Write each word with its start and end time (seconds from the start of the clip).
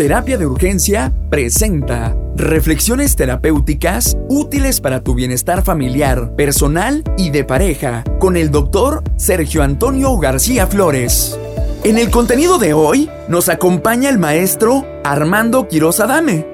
Terapia 0.00 0.38
de 0.38 0.46
Urgencia 0.46 1.12
presenta 1.28 2.16
reflexiones 2.34 3.16
terapéuticas 3.16 4.16
útiles 4.30 4.80
para 4.80 5.02
tu 5.02 5.14
bienestar 5.14 5.62
familiar, 5.62 6.34
personal 6.36 7.04
y 7.18 7.28
de 7.28 7.44
pareja 7.44 8.02
con 8.18 8.38
el 8.38 8.50
doctor 8.50 9.02
Sergio 9.18 9.62
Antonio 9.62 10.16
García 10.16 10.66
Flores. 10.66 11.38
En 11.84 11.98
el 11.98 12.08
contenido 12.08 12.58
de 12.58 12.72
hoy 12.72 13.10
nos 13.28 13.50
acompaña 13.50 14.08
el 14.08 14.18
maestro 14.18 14.86
Armando 15.04 15.68
Quiroz 15.68 16.00
Adame, 16.00 16.46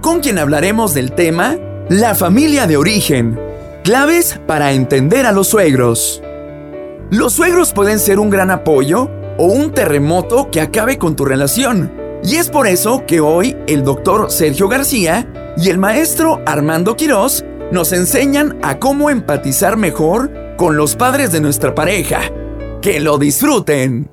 con 0.00 0.20
quien 0.20 0.38
hablaremos 0.38 0.94
del 0.94 1.12
tema 1.12 1.58
La 1.90 2.14
familia 2.14 2.66
de 2.66 2.78
origen, 2.78 3.38
claves 3.82 4.40
para 4.46 4.72
entender 4.72 5.26
a 5.26 5.32
los 5.32 5.48
suegros. 5.48 6.22
Los 7.10 7.34
suegros 7.34 7.74
pueden 7.74 7.98
ser 7.98 8.18
un 8.18 8.30
gran 8.30 8.50
apoyo 8.50 9.10
o 9.36 9.44
un 9.44 9.72
terremoto 9.72 10.50
que 10.50 10.62
acabe 10.62 10.96
con 10.96 11.16
tu 11.16 11.26
relación. 11.26 12.03
Y 12.26 12.36
es 12.36 12.48
por 12.48 12.66
eso 12.66 13.04
que 13.06 13.20
hoy 13.20 13.54
el 13.66 13.84
doctor 13.84 14.30
Sergio 14.30 14.66
García 14.66 15.54
y 15.58 15.68
el 15.68 15.76
maestro 15.76 16.40
Armando 16.46 16.96
Quirós 16.96 17.44
nos 17.70 17.92
enseñan 17.92 18.58
a 18.62 18.78
cómo 18.78 19.10
empatizar 19.10 19.76
mejor 19.76 20.32
con 20.56 20.74
los 20.74 20.96
padres 20.96 21.32
de 21.32 21.42
nuestra 21.42 21.74
pareja. 21.74 22.22
¡Que 22.80 22.98
lo 22.98 23.18
disfruten! 23.18 24.10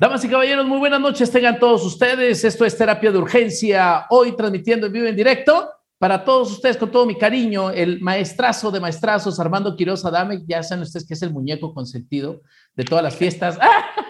Damas 0.00 0.24
y 0.24 0.28
caballeros, 0.30 0.64
muy 0.66 0.78
buenas 0.78 1.00
noches 1.00 1.30
tengan 1.30 1.58
todos 1.58 1.84
ustedes. 1.84 2.42
Esto 2.44 2.64
es 2.64 2.78
Terapia 2.78 3.12
de 3.12 3.18
Urgencia, 3.18 4.06
hoy 4.08 4.34
transmitiendo 4.34 4.86
en 4.86 4.92
vivo 4.94 5.06
en 5.06 5.16
directo. 5.16 5.68
Para 5.98 6.24
todos 6.24 6.50
ustedes, 6.50 6.78
con 6.78 6.90
todo 6.90 7.04
mi 7.04 7.18
cariño, 7.18 7.70
el 7.70 8.00
maestrazo 8.00 8.70
de 8.70 8.80
maestrazos, 8.80 9.38
Armando 9.38 9.76
Quiroz 9.76 10.02
Adame, 10.06 10.42
ya 10.46 10.62
saben 10.62 10.82
ustedes 10.82 11.06
que 11.06 11.12
es 11.12 11.22
el 11.22 11.32
muñeco 11.32 11.74
consentido 11.74 12.40
de 12.74 12.84
todas 12.84 13.04
las 13.04 13.16
fiestas. 13.16 13.58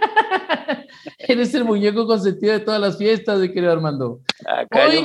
Eres 1.29 1.55
el 1.55 1.65
muñeco 1.65 2.07
consentido 2.07 2.53
de 2.53 2.61
todas 2.61 2.80
las 2.80 2.98
fiestas, 2.98 3.41
mi 3.41 3.48
querido 3.48 3.73
Armando. 3.73 4.21
Hoy, 4.71 5.05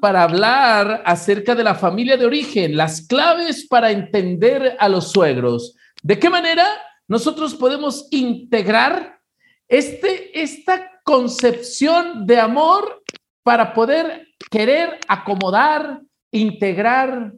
para 0.00 0.24
hablar 0.24 1.02
acerca 1.06 1.54
de 1.54 1.62
la 1.62 1.76
familia 1.76 2.16
de 2.16 2.26
origen, 2.26 2.76
las 2.76 3.06
claves 3.06 3.64
para 3.68 3.92
entender 3.92 4.76
a 4.80 4.88
los 4.88 5.12
suegros. 5.12 5.76
¿De 6.02 6.18
qué 6.18 6.28
manera 6.28 6.66
nosotros 7.06 7.54
podemos 7.54 8.08
integrar 8.10 9.20
este, 9.68 10.42
esta 10.42 10.90
concepción 11.04 12.26
de 12.26 12.40
amor 12.40 13.04
para 13.44 13.74
poder 13.74 14.26
querer 14.50 14.98
acomodar, 15.06 16.00
integrar 16.32 17.32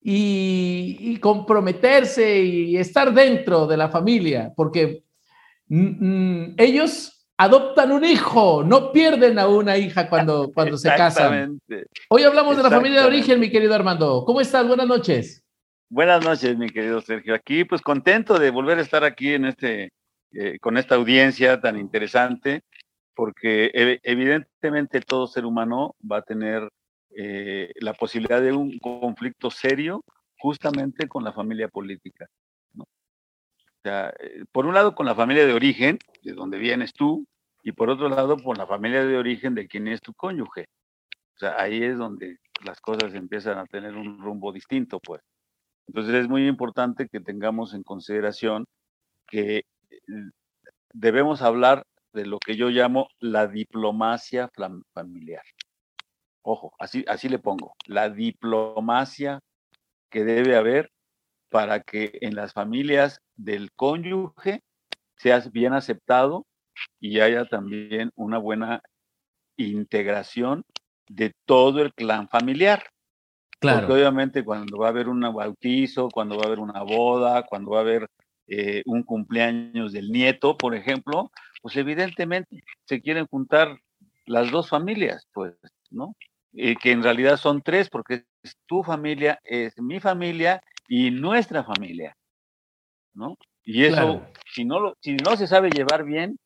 y, 0.00 1.18
comprometerse 1.18 2.42
y 2.42 2.76
estar 2.76 3.12
dentro 3.12 3.66
de 3.66 3.76
la 3.76 3.88
familia? 3.88 4.52
Porque 4.54 5.02
mm, 5.66 6.06
mm, 6.06 6.54
ellos 6.58 7.15
adoptan 7.38 7.92
un 7.92 8.04
hijo, 8.04 8.62
no 8.64 8.92
pierden 8.92 9.38
a 9.38 9.48
una 9.48 9.76
hija 9.76 10.08
cuando, 10.08 10.50
cuando 10.54 10.76
se 10.76 10.88
casan. 10.88 11.60
Hoy 12.08 12.22
hablamos 12.22 12.56
de 12.56 12.62
la 12.62 12.70
familia 12.70 13.02
de 13.02 13.06
origen, 13.06 13.40
mi 13.40 13.50
querido 13.50 13.74
Armando. 13.74 14.24
¿Cómo 14.24 14.40
estás? 14.40 14.66
Buenas 14.66 14.86
noches. 14.86 15.42
Buenas 15.88 16.24
noches, 16.24 16.56
mi 16.56 16.68
querido 16.68 17.00
Sergio. 17.00 17.34
Aquí, 17.34 17.64
pues 17.64 17.80
contento 17.80 18.38
de 18.38 18.50
volver 18.50 18.78
a 18.78 18.82
estar 18.82 19.04
aquí 19.04 19.34
en 19.34 19.44
este, 19.44 19.92
eh, 20.32 20.58
con 20.60 20.78
esta 20.78 20.96
audiencia 20.96 21.60
tan 21.60 21.78
interesante, 21.78 22.62
porque 23.14 23.70
evidentemente 24.02 25.00
todo 25.00 25.26
ser 25.26 25.44
humano 25.46 25.94
va 26.10 26.18
a 26.18 26.22
tener 26.22 26.68
eh, 27.16 27.70
la 27.76 27.94
posibilidad 27.94 28.42
de 28.42 28.52
un 28.52 28.78
conflicto 28.78 29.50
serio 29.50 30.04
justamente 30.38 31.08
con 31.08 31.24
la 31.24 31.32
familia 31.32 31.68
política. 31.68 32.26
Eh, 33.86 34.44
por 34.52 34.66
un 34.66 34.74
lado 34.74 34.94
con 34.94 35.06
la 35.06 35.14
familia 35.14 35.46
de 35.46 35.52
origen, 35.52 35.98
de 36.22 36.32
donde 36.32 36.58
vienes 36.58 36.92
tú, 36.92 37.26
y 37.62 37.72
por 37.72 37.90
otro 37.90 38.08
lado 38.08 38.36
por 38.36 38.58
la 38.58 38.66
familia 38.66 39.04
de 39.04 39.16
origen 39.16 39.54
de 39.54 39.66
quien 39.66 39.88
es 39.88 40.00
tu 40.00 40.14
cónyuge. 40.14 40.66
O 41.34 41.38
sea, 41.38 41.56
ahí 41.58 41.82
es 41.82 41.98
donde 41.98 42.38
las 42.64 42.80
cosas 42.80 43.14
empiezan 43.14 43.58
a 43.58 43.66
tener 43.66 43.96
un 43.96 44.20
rumbo 44.20 44.52
distinto, 44.52 45.00
pues. 45.00 45.22
Entonces 45.88 46.14
es 46.14 46.28
muy 46.28 46.46
importante 46.46 47.08
que 47.08 47.20
tengamos 47.20 47.74
en 47.74 47.82
consideración 47.82 48.66
que 49.26 49.58
eh, 49.58 49.64
debemos 50.92 51.42
hablar 51.42 51.84
de 52.12 52.26
lo 52.26 52.38
que 52.38 52.56
yo 52.56 52.70
llamo 52.70 53.08
la 53.20 53.46
diplomacia 53.46 54.50
familiar. 54.92 55.42
Ojo, 56.42 56.72
así, 56.78 57.04
así 57.08 57.28
le 57.28 57.38
pongo, 57.38 57.74
la 57.86 58.08
diplomacia 58.08 59.40
que 60.10 60.24
debe 60.24 60.56
haber 60.56 60.90
para 61.50 61.80
que 61.80 62.18
en 62.20 62.34
las 62.34 62.52
familias 62.52 63.20
del 63.36 63.72
cónyuge 63.72 64.62
seas 65.16 65.52
bien 65.52 65.72
aceptado 65.72 66.46
y 67.00 67.20
haya 67.20 67.46
también 67.46 68.10
una 68.14 68.38
buena 68.38 68.82
integración 69.56 70.64
de 71.08 71.32
todo 71.46 71.82
el 71.82 71.94
clan 71.94 72.28
familiar. 72.28 72.84
Claro. 73.58 73.80
Porque 73.80 73.94
obviamente 73.94 74.44
cuando 74.44 74.78
va 74.78 74.88
a 74.88 74.90
haber 74.90 75.08
un 75.08 75.20
bautizo, 75.20 76.08
cuando 76.10 76.36
va 76.36 76.44
a 76.44 76.46
haber 76.46 76.58
una 76.58 76.82
boda, 76.82 77.44
cuando 77.44 77.70
va 77.70 77.78
a 77.78 77.82
haber 77.82 78.08
eh, 78.48 78.82
un 78.86 79.02
cumpleaños 79.02 79.92
del 79.92 80.10
nieto, 80.10 80.56
por 80.56 80.74
ejemplo, 80.74 81.30
pues 81.62 81.76
evidentemente 81.76 82.62
se 82.84 83.00
quieren 83.00 83.26
juntar 83.26 83.78
las 84.26 84.50
dos 84.50 84.68
familias, 84.68 85.26
pues, 85.32 85.54
¿no? 85.90 86.14
Eh, 86.52 86.76
que 86.76 86.92
en 86.92 87.02
realidad 87.02 87.36
son 87.38 87.62
tres, 87.62 87.88
porque 87.88 88.24
es 88.42 88.56
tu 88.66 88.82
familia, 88.82 89.40
es 89.44 89.78
mi 89.78 90.00
familia 90.00 90.62
y 90.88 91.10
nuestra 91.10 91.64
familia, 91.64 92.16
¿no? 93.14 93.36
Y 93.64 93.84
eso, 93.84 94.24
si, 94.52 94.64
no 94.64 94.78
lo, 94.78 94.96
si 95.00 95.16
no 95.16 95.36
se 95.36 95.46
sabe 95.46 95.70
llevar 95.70 96.04
bien, 96.04 96.38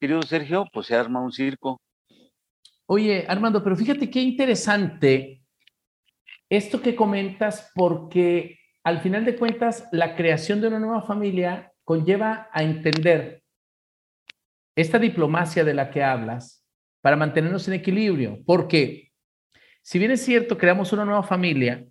querido 0.00 0.22
Sergio, 0.22 0.66
pues 0.72 0.86
se 0.86 0.94
arma 0.94 1.20
un 1.20 1.32
circo. 1.32 1.80
Oye, 2.86 3.26
Armando, 3.28 3.62
pero 3.62 3.76
fíjate 3.76 4.08
qué 4.08 4.20
interesante 4.20 5.42
esto 6.48 6.80
que 6.80 6.94
comentas, 6.94 7.70
porque 7.74 8.58
al 8.84 9.00
final 9.00 9.24
de 9.24 9.36
cuentas, 9.36 9.88
la 9.92 10.16
creación 10.16 10.60
de 10.60 10.68
una 10.68 10.78
nueva 10.78 11.02
familia 11.02 11.72
conlleva 11.84 12.48
a 12.52 12.62
entender 12.62 13.42
esta 14.76 14.98
diplomacia 14.98 15.64
de 15.64 15.74
la 15.74 15.90
que 15.90 16.02
hablas 16.02 16.64
para 17.02 17.16
mantenernos 17.16 17.66
en 17.68 17.74
equilibrio, 17.74 18.40
porque 18.46 19.12
si 19.82 19.98
bien 19.98 20.10
es 20.10 20.24
cierto, 20.24 20.56
creamos 20.56 20.92
una 20.92 21.04
nueva 21.04 21.22
familia, 21.22 21.84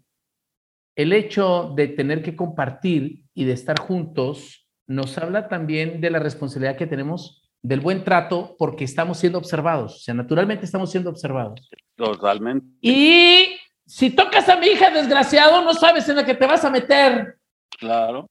el 0.98 1.14
hecho 1.14 1.74
de 1.76 1.88
tener 1.88 2.24
que 2.24 2.36
compartir 2.36 3.22
y 3.36 3.46
de 3.46 3.54
estar 3.54 3.80
juntos 3.80 4.68
nos 4.88 5.16
habla 5.18 5.48
también 5.48 6.02
de 6.02 6.10
la 6.10 6.20
responsabilidad 6.20 6.76
que 6.76 6.88
tenemos 6.88 7.48
del 7.62 7.82
buen 7.82 8.04
trato 8.04 8.56
porque 8.58 8.84
estamos 8.84 9.20
siendo 9.20 9.38
observados. 9.38 9.96
O 9.96 10.00
sea, 10.00 10.16
naturalmente 10.16 10.66
estamos 10.66 10.90
siendo 10.90 11.12
observados. 11.12 11.70
Totalmente. 11.96 12.66
Y 12.82 13.46
si 13.86 14.10
tocas 14.10 14.50
a 14.50 14.58
mi 14.58 14.68
hija, 14.68 14.90
desgraciado, 14.90 15.64
no 15.64 15.74
sabes 15.76 16.10
en 16.10 16.16
la 16.16 16.26
que 16.26 16.34
te 16.34 16.48
vas 16.48 16.66
a 16.66 16.72
meter. 16.72 17.38
Claro, 17.78 18.28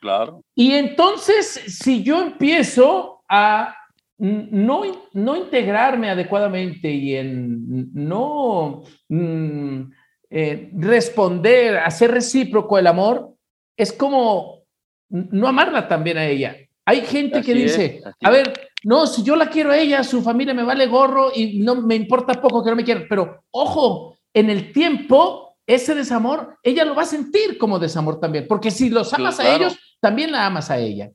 claro. 0.00 0.42
Y 0.56 0.72
entonces, 0.72 1.46
si 1.68 2.02
yo 2.02 2.20
empiezo 2.20 3.22
a 3.28 3.76
no, 4.18 4.82
no 5.12 5.36
integrarme 5.36 6.10
adecuadamente 6.10 6.90
y 6.90 7.14
en 7.14 7.92
no 7.94 8.82
mm, 9.08 9.82
eh, 10.30 10.70
responder, 10.74 11.78
hacer 11.78 12.10
recíproco 12.10 12.78
el 12.78 12.86
amor, 12.86 13.34
es 13.76 13.92
como 13.92 14.64
no 15.08 15.48
amarla 15.48 15.88
también 15.88 16.18
a 16.18 16.26
ella. 16.26 16.56
Hay 16.84 17.02
gente 17.02 17.42
que 17.42 17.54
dice, 17.54 18.02
a 18.22 18.30
ver, 18.30 18.70
no, 18.84 19.06
si 19.06 19.22
yo 19.22 19.36
la 19.36 19.50
quiero 19.50 19.70
a 19.70 19.78
ella, 19.78 20.02
su 20.04 20.22
familia 20.22 20.54
me 20.54 20.62
vale 20.62 20.86
gorro 20.86 21.30
y 21.34 21.58
no 21.58 21.76
me 21.76 21.94
importa 21.94 22.40
poco 22.40 22.64
que 22.64 22.70
no 22.70 22.76
me 22.76 22.84
quieran. 22.84 23.06
Pero 23.08 23.44
ojo, 23.50 24.16
en 24.32 24.50
el 24.50 24.72
tiempo, 24.72 25.56
ese 25.66 25.94
desamor, 25.94 26.58
ella 26.62 26.84
lo 26.84 26.94
va 26.94 27.02
a 27.02 27.06
sentir 27.06 27.58
como 27.58 27.78
desamor 27.78 28.20
también, 28.20 28.46
porque 28.48 28.70
si 28.70 28.88
los 28.88 29.12
amas 29.12 29.38
a 29.40 29.54
ellos, 29.54 29.78
también 30.00 30.32
la 30.32 30.46
amas 30.46 30.70
a 30.70 30.78
ella. 30.78 31.10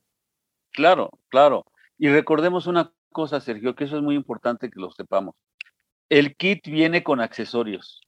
Claro, 0.71 1.09
claro. 1.29 1.65
Y 1.97 2.09
recordemos 2.09 2.67
una 2.67 2.91
cosa, 3.11 3.39
Sergio, 3.39 3.75
que 3.75 3.85
eso 3.85 3.97
es 3.97 4.03
muy 4.03 4.15
importante 4.15 4.69
que 4.69 4.79
lo 4.79 4.91
sepamos. 4.91 5.35
El 6.09 6.35
kit 6.35 6.67
viene 6.67 7.03
con 7.03 7.19
accesorios. 7.19 8.01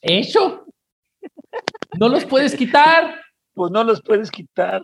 Eso. 0.00 0.66
No 1.98 2.08
los 2.08 2.24
puedes 2.24 2.54
quitar 2.54 3.24
pues 3.54 3.70
no 3.70 3.84
los 3.84 4.02
puedes 4.02 4.30
quitar, 4.30 4.82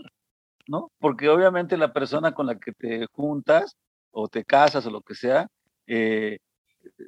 ¿no? 0.66 0.90
Porque 0.98 1.28
obviamente 1.28 1.76
la 1.76 1.92
persona 1.92 2.32
con 2.32 2.46
la 2.46 2.58
que 2.58 2.72
te 2.72 3.06
juntas 3.12 3.76
o 4.12 4.28
te 4.28 4.44
casas 4.44 4.86
o 4.86 4.90
lo 4.90 5.02
que 5.02 5.14
sea, 5.14 5.48
eh, 5.86 6.38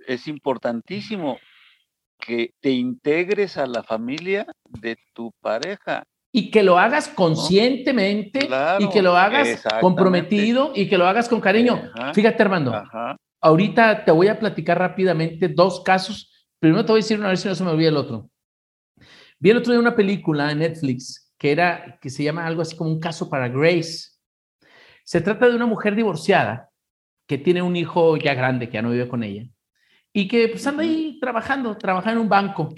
es 0.07 0.29
importantísimo 0.29 1.39
que 2.19 2.53
te 2.61 2.71
integres 2.71 3.57
a 3.57 3.67
la 3.67 3.83
familia 3.83 4.47
de 4.69 4.97
tu 5.13 5.33
pareja. 5.41 6.05
Y 6.33 6.51
que 6.51 6.63
lo 6.63 6.79
hagas 6.79 7.09
conscientemente 7.09 8.49
y 8.79 8.89
que 8.89 9.03
lo 9.03 9.17
hagas 9.17 9.63
comprometido 9.81 10.73
y 10.75 10.89
que 10.89 10.97
lo 10.97 11.07
hagas 11.07 11.29
con 11.29 11.41
cariño. 11.41 11.91
Fíjate, 12.15 12.43
Armando, 12.43 12.73
ahorita 13.43 14.05
te 14.05 14.13
voy 14.13 14.29
a 14.29 14.39
platicar 14.39 14.79
rápidamente 14.79 15.49
dos 15.49 15.83
casos. 15.83 16.47
Primero 16.59 16.85
te 16.85 16.93
voy 16.93 17.01
a 17.01 17.03
decir 17.03 17.19
una 17.19 17.29
vez 17.29 17.41
si 17.41 17.49
no 17.49 17.55
se 17.55 17.65
me 17.65 17.71
olvida 17.71 17.89
el 17.89 17.97
otro. 17.97 18.31
Vi 19.39 19.51
el 19.51 19.59
otro 19.59 19.73
día 19.73 19.81
una 19.81 19.97
película 19.97 20.51
en 20.53 20.61
Netflix 20.61 21.35
que 21.37 21.51
era, 21.51 21.99
que 22.01 22.09
se 22.09 22.23
llama 22.23 22.47
algo 22.47 22.63
así 22.63 22.77
como 22.77 22.91
un 22.91 23.01
caso 23.01 23.29
para 23.29 23.49
Grace. 23.49 24.11
Se 25.05 25.21
trata 25.21 25.49
de 25.49 25.57
una 25.57 25.67
mujer 25.67 25.97
divorciada 25.97 26.71
que 27.27 27.37
tiene 27.37 27.63
un 27.63 27.75
hijo 27.75 28.17
ya 28.17 28.35
grande, 28.35 28.69
que 28.69 28.75
ya 28.75 28.83
no 28.83 28.91
vive 28.91 29.09
con 29.09 29.25
ella, 29.25 29.49
y 30.13 30.29
que 30.29 30.49
pues 30.49 30.65
anda 30.67 30.85
ahí 30.85 31.19
trabajando, 31.21 31.77
trabaja 31.77 32.13
en 32.13 32.19
un 32.19 32.29
banco. 32.29 32.73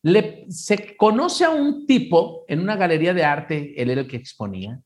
Le, 0.00 0.46
se 0.48 0.96
conoce 0.96 1.44
a 1.44 1.50
un 1.50 1.86
tipo 1.86 2.44
en 2.48 2.60
una 2.60 2.76
galería 2.76 3.12
de 3.12 3.24
arte, 3.24 3.74
él 3.80 3.90
era 3.90 4.00
el 4.00 4.08
que 4.08 4.16
exponía, 4.16 4.80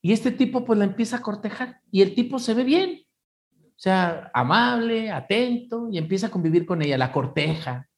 y 0.00 0.12
este 0.12 0.30
tipo 0.30 0.64
pues 0.64 0.78
la 0.78 0.86
empieza 0.86 1.18
a 1.18 1.22
cortejar 1.22 1.80
y 1.90 2.00
el 2.00 2.14
tipo 2.14 2.38
se 2.38 2.54
ve 2.54 2.64
bien, 2.64 3.01
sea, 3.82 4.30
amable, 4.32 5.10
atento, 5.10 5.88
y 5.90 5.98
empieza 5.98 6.28
a 6.28 6.30
convivir 6.30 6.64
con 6.64 6.82
ella, 6.82 6.96
la 6.96 7.10
corteja, 7.10 7.88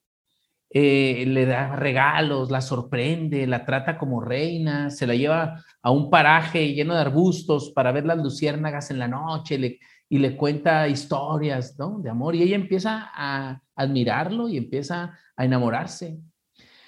eh, 0.71 1.25
le 1.27 1.45
da 1.45 1.77
regalos, 1.77 2.51
la 2.51 2.63
sorprende, 2.63 3.47
la 3.47 3.67
trata 3.67 3.99
como 3.99 4.23
reina, 4.23 4.89
se 4.89 5.07
la 5.07 5.15
lleva 5.15 5.63
a 5.83 5.91
un 5.91 6.09
paraje 6.09 6.73
lleno 6.73 6.95
de 6.95 7.03
arbustos 7.03 7.71
para 7.71 7.93
ver 7.93 8.07
las 8.07 8.17
luciérnagas 8.17 8.91
en 8.91 8.99
la 8.99 9.09
noche 9.09 9.79
y 10.09 10.19
le 10.19 10.37
cuenta 10.39 10.89
historias 10.89 11.79
¿no? 11.79 11.99
de 12.01 12.09
amor 12.09 12.35
y 12.35 12.43
ella 12.43 12.57
empieza 12.57 13.11
a 13.15 13.61
admirarlo 13.77 14.49
y 14.49 14.57
empieza 14.57 15.19
a 15.37 15.45
enamorarse. 15.45 16.19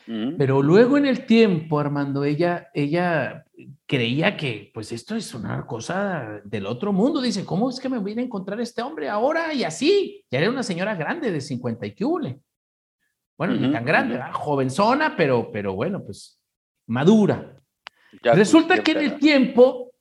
Pero 0.07 0.63
luego 0.63 0.97
en 0.97 1.07
el 1.07 1.27
tiempo, 1.27 1.81
Armando, 1.81 2.23
ella, 2.25 2.69
ella 2.73 3.45
creía 3.87 4.37
que 4.37 4.71
pues 4.73 4.93
esto 4.93 5.17
es 5.17 5.35
una 5.35 5.67
cosa 5.67 6.41
del 6.45 6.67
otro 6.67 6.93
mundo. 6.93 7.21
Dice, 7.21 7.45
¿cómo 7.45 7.69
es 7.69 7.81
que 7.81 7.89
me 7.89 7.99
voy 7.99 8.13
a 8.17 8.23
encontrar 8.23 8.61
este 8.61 8.83
hombre 8.83 9.09
ahora? 9.09 9.53
Y 9.53 9.65
así, 9.65 10.25
ya 10.31 10.39
era 10.39 10.51
una 10.51 10.63
señora 10.63 10.95
grande 10.95 11.33
de 11.33 11.41
50 11.41 11.87
y 11.87 11.95
que 11.95 12.05
bueno, 13.37 13.55
ni 13.55 13.71
tan 13.71 13.85
grande, 13.85 14.19
jovenzona, 14.33 15.15
pero, 15.17 15.51
pero 15.53 15.75
bueno, 15.75 16.03
pues 16.03 16.41
madura. 16.87 17.61
Resulta 18.23 18.83
que 18.83 18.93
en 18.93 19.01
el 19.01 19.19
tiempo 19.19 19.93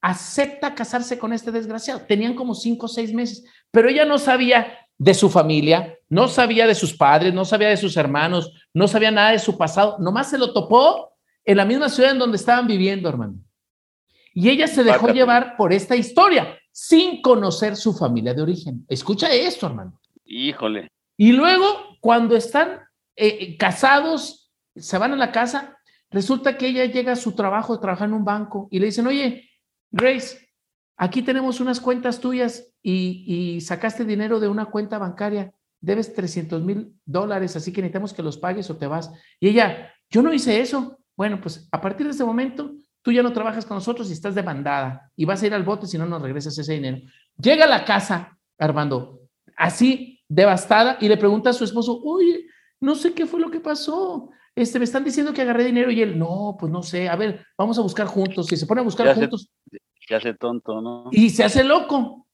acepta 0.00 0.74
casarse 0.74 1.18
con 1.18 1.32
este 1.32 1.50
desgraciado. 1.50 2.02
Tenían 2.02 2.34
como 2.34 2.54
cinco 2.54 2.86
o 2.86 2.88
seis 2.88 3.12
meses, 3.12 3.44
pero 3.70 3.88
ella 3.88 4.04
no 4.04 4.18
sabía 4.18 4.78
de 4.96 5.14
su 5.14 5.28
familia, 5.28 5.97
no 6.08 6.28
sabía 6.28 6.66
de 6.66 6.74
sus 6.74 6.94
padres, 6.96 7.34
no 7.34 7.44
sabía 7.44 7.68
de 7.68 7.76
sus 7.76 7.96
hermanos, 7.96 8.52
no 8.72 8.88
sabía 8.88 9.10
nada 9.10 9.32
de 9.32 9.38
su 9.38 9.58
pasado. 9.58 9.96
Nomás 9.98 10.30
se 10.30 10.38
lo 10.38 10.52
topó 10.52 11.12
en 11.44 11.56
la 11.56 11.64
misma 11.64 11.88
ciudad 11.88 12.12
en 12.12 12.18
donde 12.18 12.36
estaban 12.36 12.66
viviendo, 12.66 13.08
hermano. 13.08 13.34
Y 14.34 14.48
ella 14.48 14.68
se 14.68 14.84
dejó 14.84 15.08
llevar 15.08 15.56
por 15.56 15.72
esta 15.72 15.96
historia 15.96 16.58
sin 16.70 17.22
conocer 17.22 17.76
su 17.76 17.92
familia 17.92 18.34
de 18.34 18.42
origen. 18.42 18.84
Escucha 18.88 19.32
esto, 19.32 19.66
hermano. 19.66 20.00
Híjole. 20.24 20.88
Y 21.16 21.32
luego, 21.32 21.66
cuando 22.00 22.36
están 22.36 22.82
eh, 23.16 23.36
eh, 23.40 23.56
casados, 23.56 24.52
se 24.76 24.96
van 24.98 25.12
a 25.12 25.16
la 25.16 25.32
casa, 25.32 25.76
resulta 26.10 26.56
que 26.56 26.68
ella 26.68 26.84
llega 26.84 27.12
a 27.12 27.16
su 27.16 27.32
trabajo, 27.32 27.80
trabaja 27.80 28.04
en 28.04 28.12
un 28.12 28.24
banco, 28.24 28.68
y 28.70 28.78
le 28.78 28.86
dicen, 28.86 29.06
oye, 29.06 29.50
Grace, 29.90 30.48
aquí 30.96 31.22
tenemos 31.22 31.60
unas 31.60 31.80
cuentas 31.80 32.20
tuyas 32.20 32.72
y, 32.82 33.60
sacaste 33.60 34.04
dinero 34.04 34.38
de 34.38 34.48
una 34.48 34.66
cuenta 34.66 34.98
bancaria, 34.98 35.52
debes 35.80 36.12
300 36.14 36.62
mil 36.62 36.94
dólares, 37.04 37.56
así 37.56 37.72
que 37.72 37.80
necesitamos 37.80 38.12
que 38.12 38.22
los 38.22 38.38
pagues 38.38 38.68
o 38.70 38.76
te 38.76 38.86
vas. 38.86 39.10
Y 39.40 39.48
ella, 39.48 39.92
yo 40.10 40.22
no 40.22 40.32
hice 40.32 40.60
eso. 40.60 40.98
Bueno, 41.16 41.40
pues 41.40 41.68
a 41.72 41.80
partir 41.80 42.06
de 42.06 42.12
ese 42.12 42.24
momento, 42.24 42.72
tú 43.02 43.12
ya 43.12 43.22
no 43.22 43.32
trabajas 43.32 43.66
con 43.66 43.76
nosotros 43.76 44.08
y 44.10 44.12
estás 44.12 44.34
demandada 44.34 45.10
y 45.16 45.24
vas 45.24 45.42
a 45.42 45.46
ir 45.46 45.54
al 45.54 45.64
bote 45.64 45.86
si 45.86 45.98
no 45.98 46.06
nos 46.06 46.22
regresas 46.22 46.58
ese 46.58 46.74
dinero. 46.74 46.98
Llega 47.36 47.64
a 47.64 47.68
la 47.68 47.84
casa, 47.84 48.38
Armando, 48.58 49.22
así 49.56 50.20
devastada 50.28 50.98
y 51.00 51.08
le 51.08 51.16
pregunta 51.16 51.50
a 51.50 51.54
su 51.54 51.64
esposo, 51.64 52.00
oye, 52.04 52.46
no 52.80 52.94
sé 52.94 53.14
qué 53.14 53.26
fue 53.26 53.40
lo 53.40 53.50
que 53.50 53.60
pasó. 53.60 54.30
Este, 54.54 54.78
me 54.78 54.84
están 54.84 55.04
diciendo 55.04 55.32
que 55.32 55.42
agarré 55.42 55.64
dinero 55.64 55.90
y 55.90 56.02
él, 56.02 56.18
no, 56.18 56.56
pues 56.58 56.70
no 56.72 56.82
sé, 56.82 57.08
a 57.08 57.16
ver, 57.16 57.46
vamos 57.56 57.78
a 57.78 57.82
buscar 57.82 58.06
juntos. 58.06 58.50
Y 58.52 58.56
se 58.56 58.66
pone 58.66 58.80
a 58.80 58.84
buscar 58.84 59.14
juntos. 59.14 59.50
Se, 60.00 60.14
hace 60.14 60.34
tonto, 60.34 60.80
¿no? 60.80 61.08
Y 61.12 61.30
se 61.30 61.44
hace 61.44 61.62
loco. 61.64 62.26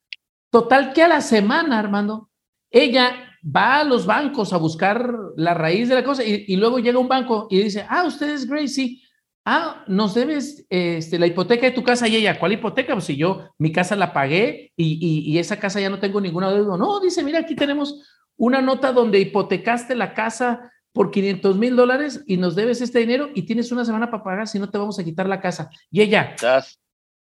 Total 0.51 0.93
que 0.93 1.03
a 1.03 1.09
la 1.09 1.21
semana, 1.21 1.79
Armando, 1.79 2.31
ella 2.71 3.34
va 3.45 3.81
a 3.81 3.85
los 3.85 4.07
bancos 4.07 4.53
a 4.53 4.57
buscar 4.57 5.13
la 5.37 5.55
raíz 5.55 5.89
de 5.89 5.97
la 5.97 6.05
cosa 6.05 6.25
y, 6.25 6.45
y 6.49 6.57
luego 6.57 6.79
llega 6.79 6.99
un 6.99 7.09
banco 7.09 7.47
y 7.51 7.63
dice, 7.63 7.85
ah, 7.89 8.05
usted 8.05 8.31
es 8.31 8.47
Gracie, 8.47 9.01
ah, 9.45 9.85
nos 9.87 10.15
debes 10.15 10.67
este, 10.69 11.19
la 11.19 11.27
hipoteca 11.27 11.67
de 11.67 11.73
tu 11.73 11.83
casa 11.83 12.09
y 12.09 12.17
ella, 12.17 12.39
¿cuál 12.39 12.53
hipoteca? 12.53 12.95
Pues 12.95 13.05
si 13.05 13.17
yo 13.17 13.51
mi 13.59 13.73
casa 13.73 13.97
la 13.97 14.13
pagué 14.13 14.73
y, 14.77 15.39
esa 15.39 15.59
casa 15.59 15.81
ya 15.81 15.91
no 15.91 15.99
tengo 16.01 16.21
ninguna 16.21 16.51
deuda. 16.51 16.77
No, 16.77 17.01
dice, 17.01 17.23
mira, 17.23 17.41
aquí 17.41 17.55
tenemos 17.55 18.03
una 18.37 18.63
nota 18.63 18.93
donde 18.93 19.21
hipotecaste 19.21 19.95
la 19.95 20.15
casa 20.15 20.71
por 20.93 21.11
500 21.11 21.57
mil 21.57 21.77
dólares 21.77 22.23
y 22.27 22.37
nos 22.37 22.55
debes 22.55 22.81
este 22.81 23.01
dinero 23.01 23.29
y 23.35 23.43
tienes 23.43 23.73
una 23.73 23.85
semana 23.85 24.11
para 24.11 24.23
pagar, 24.23 24.49
si 24.49 24.59
no 24.59 24.71
te 24.71 24.79
vamos 24.79 24.99
a 24.99 25.05
quitar 25.05 25.29
la 25.29 25.41
casa. 25.41 25.71
Y 25.91 26.01
ella, 26.03 26.37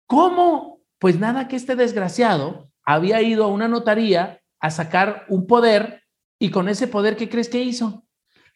¿cómo? 0.06 0.80
Pues 0.98 1.18
nada 1.18 1.48
que 1.48 1.56
este 1.56 1.76
desgraciado 1.76 2.70
había 2.84 3.22
ido 3.22 3.44
a 3.44 3.48
una 3.48 3.68
notaría 3.68 4.40
a 4.58 4.70
sacar 4.70 5.26
un 5.28 5.46
poder 5.46 6.02
y 6.38 6.50
con 6.50 6.68
ese 6.68 6.88
poder, 6.88 7.16
¿qué 7.16 7.28
crees 7.28 7.48
que 7.48 7.62
hizo? 7.62 8.04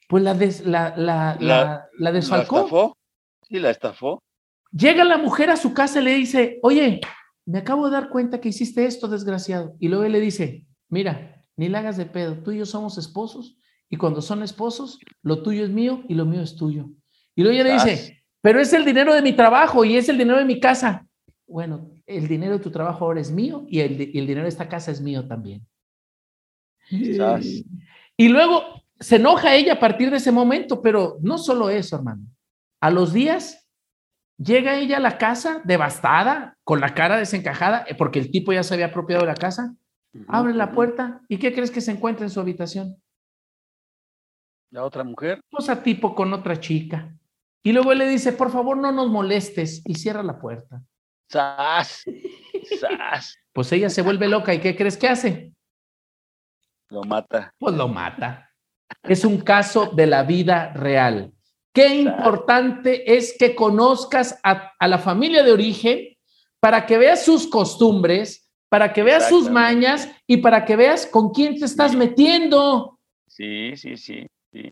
Pues 0.09 0.23
la, 0.23 0.35
la, 0.35 0.95
la, 0.97 1.37
la, 1.41 1.89
la 1.99 2.13
desfalcó. 2.13 2.97
Y 3.49 3.59
la 3.59 3.71
estafó. 3.71 4.23
Llega 4.71 5.05
la 5.05 5.19
mujer 5.19 5.51
a 5.51 5.57
su 5.57 5.75
casa 5.75 6.01
y 6.01 6.05
le 6.05 6.15
dice, 6.15 6.59
oye, 6.63 7.01
me 7.45 7.59
acabo 7.59 7.87
de 7.87 7.93
dar 7.93 8.09
cuenta 8.09 8.41
que 8.41 8.49
hiciste 8.49 8.87
esto, 8.87 9.09
desgraciado. 9.09 9.75
Y 9.79 9.89
luego 9.89 10.05
él 10.05 10.13
le 10.13 10.21
dice, 10.21 10.67
mira, 10.89 11.45
ni 11.57 11.69
la 11.69 11.81
hagas 11.81 11.97
de 11.97 12.07
pedo, 12.07 12.43
tú 12.43 12.53
y 12.53 12.59
yo 12.59 12.67
somos 12.67 12.97
esposos 12.99 13.59
y 13.91 13.97
cuando 13.97 14.23
son 14.23 14.43
esposos, 14.43 14.99
lo 15.23 15.43
tuyo 15.43 15.65
es 15.65 15.71
mío 15.71 16.03
y 16.09 16.15
lo 16.15 16.25
mío 16.25 16.41
es 16.41 16.57
tuyo. 16.57 16.89
Y 17.35 17.43
luego 17.43 17.55
ella 17.55 17.65
le 17.65 17.75
dice, 17.75 18.25
pero 18.41 18.61
es 18.61 18.73
el 18.73 18.85
dinero 18.85 19.15
de 19.15 19.23
mi 19.23 19.35
trabajo 19.35 19.85
y 19.85 19.97
es 19.97 20.09
el 20.09 20.17
dinero 20.19 20.39
de 20.39 20.45
mi 20.45 20.61
casa. 20.61 21.07
Bueno, 21.47 21.91
el 22.07 22.29
dinero 22.29 22.55
de 22.55 22.65
tu 22.65 22.71
trabajo 22.71 23.05
ahora 23.05 23.21
es 23.21 23.31
mío 23.31 23.67
y 23.69 23.81
el, 23.81 24.01
y 24.01 24.19
el 24.19 24.27
dinero 24.27 24.45
de 24.45 24.49
esta 24.49 24.69
casa 24.69 24.91
es 24.91 25.01
mío 25.01 25.27
también. 25.29 25.67
Y 28.17 28.29
luego 28.29 28.63
se 29.01 29.17
enoja 29.17 29.55
ella 29.55 29.75
a 29.75 29.81
partir 29.81 30.11
de 30.11 30.19
ese 30.19 30.33
momento, 30.33 30.81
pero 30.81 31.19
no 31.23 31.39
solo 31.39 31.71
eso, 31.71 31.97
hermano. 31.97 32.23
A 32.81 32.91
los 32.91 33.13
días 33.13 33.69
llega 34.37 34.79
ella 34.79 34.99
a 34.99 35.01
la 35.01 35.19
casa 35.19 35.61
devastada, 35.65 36.57
con 36.65 36.81
la 36.81 36.95
cara 36.95 37.17
desencajada, 37.17 37.85
eh, 37.89 37.95
porque 37.95 38.19
el 38.19 38.31
tipo 38.31 38.53
ya 38.53 38.63
se 38.63 38.75
había 38.75 38.87
apropiado 38.87 39.23
de 39.23 39.29
la 39.29 39.35
casa. 39.35 39.75
Abre 40.29 40.53
la 40.53 40.73
puerta 40.73 41.23
y 41.29 41.39
¿qué 41.39 41.55
crees 41.55 41.71
que 41.71 41.81
se 41.81 41.91
encuentra 41.91 42.27
en 42.27 42.31
su 42.31 42.39
habitación? 42.39 43.03
La 44.71 44.85
otra 44.85 45.05
mujer. 45.05 45.41
Pues 45.51 45.69
a 45.69 45.83
tipo 45.83 46.15
con 46.15 46.33
otra 46.33 46.61
chica. 46.61 47.15
Y 47.63 47.73
luego 47.73 47.95
le 47.95 48.09
dice, 48.09 48.33
por 48.33 48.51
favor, 48.51 48.77
no 48.77 48.93
nos 48.93 49.09
molestes 49.09 49.83
y 49.87 49.95
cierra 49.95 50.23
la 50.23 50.39
puerta. 50.39 50.83
¡Sas! 51.29 52.05
¡Sas! 52.81 53.37
pues 53.53 53.73
ella 53.73 53.89
se 53.89 54.03
vuelve 54.03 54.29
loca 54.29 54.53
y 54.53 54.61
¿qué 54.61 54.77
crees 54.77 54.97
que 54.97 55.09
hace? 55.09 55.52
Lo 56.93 57.03
mata. 57.05 57.55
Pues 57.59 57.75
lo 57.75 57.89
mata. 57.89 58.51
Es 59.03 59.25
un 59.25 59.41
caso 59.41 59.87
de 59.87 60.07
la 60.07 60.25
vida 60.25 60.75
real. 60.75 61.33
Qué 61.73 61.87
importante 61.89 63.17
es 63.17 63.35
que 63.39 63.55
conozcas 63.55 64.39
a, 64.43 64.75
la 64.79 64.99
familia 64.99 65.43
de 65.43 65.53
origen 65.53 66.19
para 66.61 66.85
que 66.85 66.99
veas 66.99 67.25
sus 67.25 67.47
costumbres, 67.47 68.47
para 68.69 68.93
que 68.93 69.03
veas 69.03 69.27
sus 69.27 69.49
mañas 69.49 70.07
y 70.27 70.37
para 70.37 70.67
que 70.67 70.77
veas 70.77 71.07
con 71.07 71.31
quién 71.31 71.59
te 71.59 71.65
estás 71.65 71.97
metiendo. 71.97 72.99
Sí, 73.27 73.75
sí, 73.75 73.97
sí, 73.97 74.27
sí. 74.53 74.71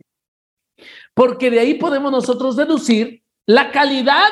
Porque 1.14 1.50
de 1.50 1.60
ahí 1.60 1.74
podemos 1.74 2.12
nosotros 2.12 2.54
deducir 2.54 3.22
la 3.46 3.70
calidad 3.70 4.30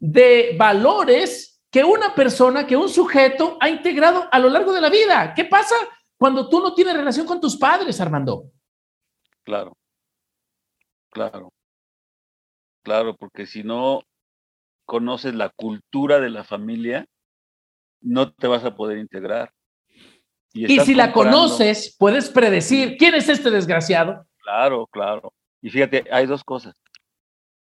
de 0.00 0.56
valores 0.58 1.62
que 1.70 1.84
una 1.84 2.16
persona, 2.16 2.66
que 2.66 2.76
un 2.76 2.88
sujeto 2.88 3.58
ha 3.60 3.68
integrado 3.68 4.26
a 4.32 4.40
lo 4.40 4.48
largo 4.48 4.72
de 4.72 4.80
la 4.80 4.90
vida. 4.90 5.34
¿Qué 5.36 5.44
pasa 5.44 5.76
cuando 6.18 6.48
tú 6.48 6.60
no 6.60 6.74
tienes 6.74 6.94
relación 6.94 7.26
con 7.26 7.40
tus 7.40 7.56
padres, 7.56 8.00
Armando? 8.00 8.50
Claro, 9.44 9.76
claro. 11.10 11.52
Claro, 12.82 13.16
porque 13.16 13.46
si 13.46 13.62
no 13.62 14.02
conoces 14.84 15.34
la 15.34 15.50
cultura 15.50 16.20
de 16.20 16.30
la 16.30 16.44
familia, 16.44 17.06
no 18.00 18.32
te 18.32 18.46
vas 18.46 18.64
a 18.64 18.74
poder 18.74 18.98
integrar. 18.98 19.52
Y, 20.52 20.80
si 20.80 20.94
la 20.94 21.12
conoces, 21.12 21.94
puedes 21.98 22.30
predecir 22.30 22.96
quién 22.96 23.14
es 23.14 23.28
este 23.28 23.50
desgraciado. 23.50 24.26
Claro, 24.38 24.86
claro. 24.86 25.32
Y 25.60 25.70
fíjate, 25.70 26.04
hay 26.10 26.26
dos 26.26 26.42
cosas. 26.42 26.74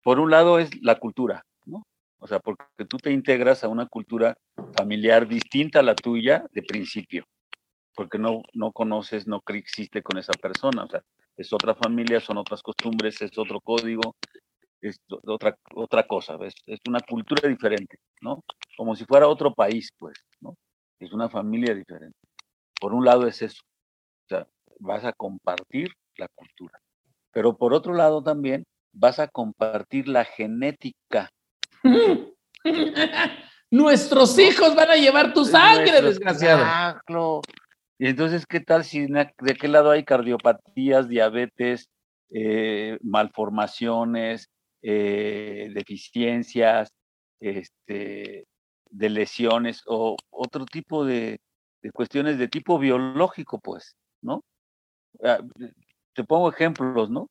Por 0.01 0.19
un 0.19 0.31
lado 0.31 0.59
es 0.59 0.69
la 0.81 0.95
cultura, 0.95 1.45
¿no? 1.65 1.85
O 2.19 2.27
sea, 2.27 2.39
porque 2.39 2.85
tú 2.87 2.97
te 2.97 3.11
integras 3.11 3.63
a 3.63 3.67
una 3.67 3.85
cultura 3.85 4.37
familiar 4.77 5.27
distinta 5.27 5.79
a 5.79 5.83
la 5.83 5.95
tuya 5.95 6.45
de 6.51 6.63
principio, 6.63 7.25
porque 7.95 8.17
no, 8.17 8.41
no 8.53 8.71
conoces, 8.71 9.27
no 9.27 9.41
existe 9.47 10.01
con 10.01 10.17
esa 10.17 10.33
persona. 10.33 10.83
O 10.83 10.89
sea, 10.89 11.03
es 11.37 11.53
otra 11.53 11.75
familia, 11.75 12.19
son 12.19 12.37
otras 12.37 12.61
costumbres, 12.61 13.21
es 13.21 13.37
otro 13.37 13.61
código, 13.61 14.15
es 14.81 14.99
otra, 15.25 15.57
otra 15.75 16.07
cosa, 16.07 16.37
¿ves? 16.37 16.53
es 16.65 16.79
una 16.87 16.99
cultura 16.99 17.47
diferente, 17.47 17.97
¿no? 18.21 18.43
Como 18.77 18.95
si 18.95 19.05
fuera 19.05 19.27
otro 19.27 19.53
país, 19.53 19.89
pues, 19.97 20.17
¿no? 20.41 20.55
Es 20.99 21.11
una 21.13 21.29
familia 21.29 21.73
diferente. 21.73 22.17
Por 22.79 22.93
un 22.93 23.05
lado 23.05 23.27
es 23.27 23.41
eso, 23.41 23.61
o 23.63 24.27
sea, 24.27 24.47
vas 24.79 25.03
a 25.05 25.13
compartir 25.13 25.91
la 26.17 26.27
cultura, 26.29 26.79
pero 27.31 27.57
por 27.57 27.73
otro 27.73 27.93
lado 27.93 28.23
también 28.23 28.65
vas 28.93 29.19
a 29.19 29.27
compartir 29.27 30.07
la 30.07 30.25
genética. 30.25 31.29
Nuestros 33.71 34.39
hijos 34.39 34.75
van 34.75 34.89
a 34.89 34.95
llevar 34.95 35.33
tu 35.33 35.45
sangre, 35.45 36.01
desgraciado. 36.01 36.65
Y 37.99 38.07
entonces, 38.07 38.45
¿qué 38.45 38.61
tal 38.61 38.85
si 38.85 39.07
de 39.07 39.55
qué 39.59 39.67
lado 39.67 39.91
hay 39.91 40.05
cardiopatías, 40.05 41.09
diabetes, 41.09 41.89
eh, 42.29 42.97
malformaciones, 43.03 44.49
eh, 44.81 45.69
deficiencias, 45.73 46.93
este, 47.41 48.45
de 48.89 49.09
lesiones 49.09 49.83
o 49.85 50.15
otro 50.29 50.65
tipo 50.65 51.03
de, 51.05 51.41
cuestiones 51.93 52.37
de 52.37 52.47
tipo 52.47 52.79
biológico, 52.79 53.59
pues, 53.59 53.97
¿no? 54.21 54.43
Ah, 55.23 55.39
te 56.13 56.23
pongo 56.23 56.49
ejemplos, 56.49 57.09
¿no? 57.09 57.29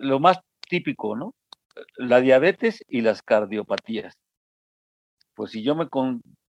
lo 0.00 0.20
más 0.20 0.38
típico, 0.68 1.14
¿no? 1.16 1.34
La 1.98 2.20
diabetes 2.22 2.82
y 2.88 3.02
las 3.02 3.20
cardiopatías. 3.22 4.14
Pues 5.34 5.50
si 5.50 5.62
yo 5.62 5.74
me 5.74 5.88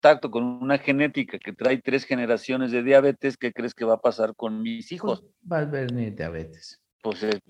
contacto 0.07 0.31
con 0.31 0.45
una 0.45 0.79
genética 0.79 1.39
que 1.39 1.53
trae 1.53 1.79
tres 1.79 2.05
generaciones 2.05 2.71
de 2.71 2.83
diabetes, 2.83 3.37
¿qué 3.37 3.53
crees 3.53 3.75
que 3.75 3.85
va 3.85 3.95
a 3.95 4.01
pasar 4.01 4.35
con 4.37 4.63
mis 4.63 4.93
hijos? 4.93 5.21
Pues, 5.21 5.33
va 5.51 5.59
a 5.59 5.61
haber 5.63 5.93
diabetes. 6.15 6.81
Pues 7.03 7.23
es 7.23 7.41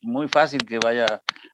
muy 0.00 0.28
fácil 0.28 0.64
que 0.64 0.78
vaya 0.78 1.06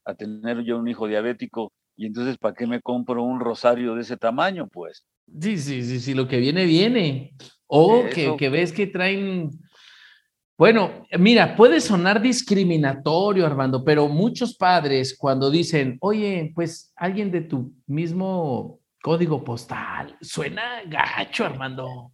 a 0.05 0.15
tener 0.15 0.63
yo 0.63 0.79
un 0.79 0.89
hijo 0.89 1.07
diabético 1.07 1.73
y 1.97 2.07
entonces, 2.07 2.37
¿para 2.39 2.55
qué 2.55 2.67
me 2.67 2.81
compro 2.81 3.23
un 3.23 3.41
rosario 3.41 3.95
de 3.95 4.03
ese 4.03 4.17
tamaño? 4.17 4.69
Pues. 4.69 5.05
Sí, 5.41 5.59
sí, 5.59 5.83
sí, 5.83 6.01
sí, 6.01 6.15
lo 6.15 6.29
que 6.29 6.39
viene, 6.39 6.65
viene. 6.67 7.35
O 7.67 8.05
que, 8.15 8.37
que, 8.37 8.49
ves 8.49 8.73
que 8.73 8.87
traen. 8.87 9.51
Bueno, 10.59 11.07
mira, 11.19 11.57
puede 11.57 11.81
sonar 11.81 12.21
discriminatorio, 12.21 13.47
Armando, 13.47 13.83
pero 13.83 14.09
muchos 14.09 14.55
padres 14.57 15.17
cuando 15.19 15.51
dicen, 15.51 15.97
oye, 16.01 16.53
pues 16.55 16.93
alguien 16.97 17.31
de 17.31 17.43
tu 17.43 17.75
mismo 17.87 18.81
código 19.07 19.45
postal, 19.45 20.17
suena 20.21 20.83
gacho, 20.85 21.45
Armando. 21.47 22.11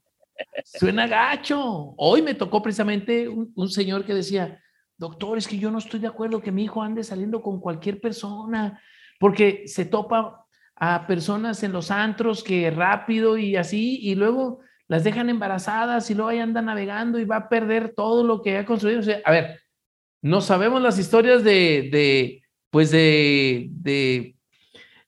Suena 0.63 1.07
gacho. 1.07 1.95
Hoy 1.97 2.21
me 2.21 2.35
tocó 2.35 2.61
precisamente 2.61 3.27
un, 3.27 3.51
un 3.57 3.71
señor 3.71 4.05
que 4.05 4.13
decía, 4.13 4.61
doctor, 4.99 5.39
es 5.39 5.49
que 5.49 5.57
yo 5.57 5.71
no 5.71 5.79
estoy 5.79 6.01
de 6.01 6.09
acuerdo 6.09 6.43
que 6.43 6.53
mi 6.53 6.65
hijo 6.65 6.83
ande 6.83 7.03
saliendo 7.03 7.41
con 7.41 7.61
cualquier 7.61 7.99
persona 7.99 8.79
porque 9.19 9.63
se 9.65 9.87
topa 9.87 10.45
a 10.77 11.07
personas 11.07 11.63
en 11.63 11.73
los 11.73 11.91
antros 11.91 12.45
que 12.45 12.71
rápido 12.71 13.39
y 13.39 13.57
así, 13.57 13.99
y 14.03 14.15
luego 14.15 14.61
las 14.87 15.03
dejan 15.03 15.31
embarazadas 15.31 16.11
y 16.11 16.15
luego 16.15 16.29
ahí 16.29 16.41
anda 16.41 16.61
navegando 16.61 17.19
y 17.19 17.25
va 17.25 17.37
a 17.37 17.49
perder 17.49 17.95
todo 17.97 18.23
lo 18.23 18.43
que 18.43 18.59
ha 18.59 18.67
construido. 18.67 19.01
a 19.25 19.31
ver, 19.31 19.63
no 20.21 20.43
sabemos 20.43 20.83
las 20.83 20.99
historias 20.99 21.43
de, 21.43 21.89
de 21.91 22.43
pues 22.69 22.91
de, 22.91 23.69
de, 23.71 24.37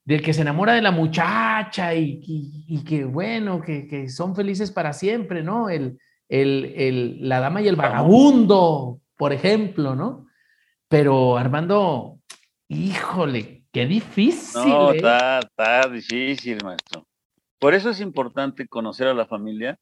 del 0.04 0.22
que 0.22 0.34
se 0.34 0.42
enamora 0.42 0.74
de 0.74 0.82
la 0.82 0.90
muchacha 0.90 1.94
y, 1.94 2.20
y, 2.22 2.84
que 2.84 3.04
bueno, 3.04 3.60
que, 3.60 3.86
que, 3.86 4.08
son 4.08 4.36
felices 4.36 4.70
para 4.70 4.92
siempre, 4.92 5.42
¿no? 5.42 5.70
El, 5.70 5.98
el, 6.28 6.74
el, 6.76 7.28
la 7.28 7.40
dama 7.40 7.62
y 7.62 7.68
el 7.68 7.76
vagabundo, 7.76 9.00
por 9.16 9.32
ejemplo, 9.32 9.94
¿no? 9.94 10.26
Pero 10.88 11.38
Armando, 11.38 12.18
híjole, 12.68 13.64
Qué 13.74 13.86
difícil. 13.86 14.70
No, 14.70 14.92
¿eh? 14.92 14.96
está, 14.96 15.40
está 15.40 15.88
difícil, 15.88 16.58
maestro. 16.62 17.04
Por 17.58 17.74
eso 17.74 17.90
es 17.90 18.00
importante 18.00 18.68
conocer 18.68 19.08
a 19.08 19.14
la 19.14 19.26
familia, 19.26 19.76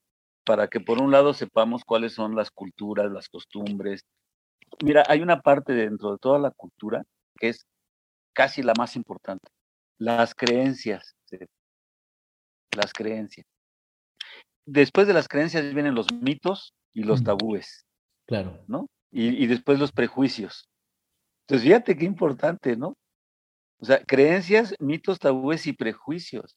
para 0.46 0.66
que 0.68 0.80
por 0.80 1.02
un 1.02 1.10
lado 1.10 1.34
sepamos 1.34 1.84
cuáles 1.84 2.14
son 2.14 2.34
las 2.34 2.50
culturas, 2.50 3.12
las 3.12 3.28
costumbres. 3.28 4.06
Mira, 4.82 5.04
hay 5.08 5.20
una 5.20 5.42
parte 5.42 5.74
dentro 5.74 6.12
de 6.12 6.18
toda 6.18 6.38
la 6.38 6.50
cultura 6.52 7.02
que 7.38 7.50
es 7.50 7.66
casi 8.32 8.62
la 8.62 8.72
más 8.78 8.96
importante, 8.96 9.50
las 10.02 10.34
creencias. 10.34 11.14
Las 12.76 12.92
creencias. 12.92 13.46
Después 14.66 15.06
de 15.06 15.14
las 15.14 15.28
creencias 15.28 15.72
vienen 15.74 15.94
los 15.94 16.12
mitos 16.12 16.74
y 16.92 17.04
los 17.04 17.22
tabúes. 17.22 17.86
Claro. 18.26 18.64
¿No? 18.66 18.86
Y, 19.10 19.42
y 19.42 19.46
después 19.46 19.78
los 19.78 19.92
prejuicios. 19.92 20.68
Entonces, 21.46 21.66
fíjate 21.66 21.96
qué 21.96 22.04
importante, 22.04 22.76
¿no? 22.76 22.96
O 23.80 23.84
sea, 23.84 24.02
creencias, 24.04 24.74
mitos, 24.78 25.18
tabúes 25.18 25.66
y 25.66 25.72
prejuicios. 25.72 26.56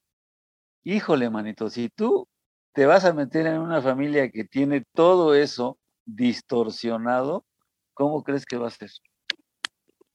Híjole, 0.83 1.29
manito, 1.29 1.69
si 1.69 1.89
tú 1.89 2.27
te 2.73 2.85
vas 2.85 3.05
a 3.05 3.13
meter 3.13 3.47
en 3.47 3.59
una 3.59 3.81
familia 3.81 4.29
que 4.29 4.43
tiene 4.43 4.83
todo 4.93 5.33
eso 5.33 5.77
distorsionado, 6.05 7.45
¿cómo 7.93 8.23
crees 8.23 8.45
que 8.45 8.57
va 8.57 8.67
a 8.67 8.71
ser? 8.71 8.91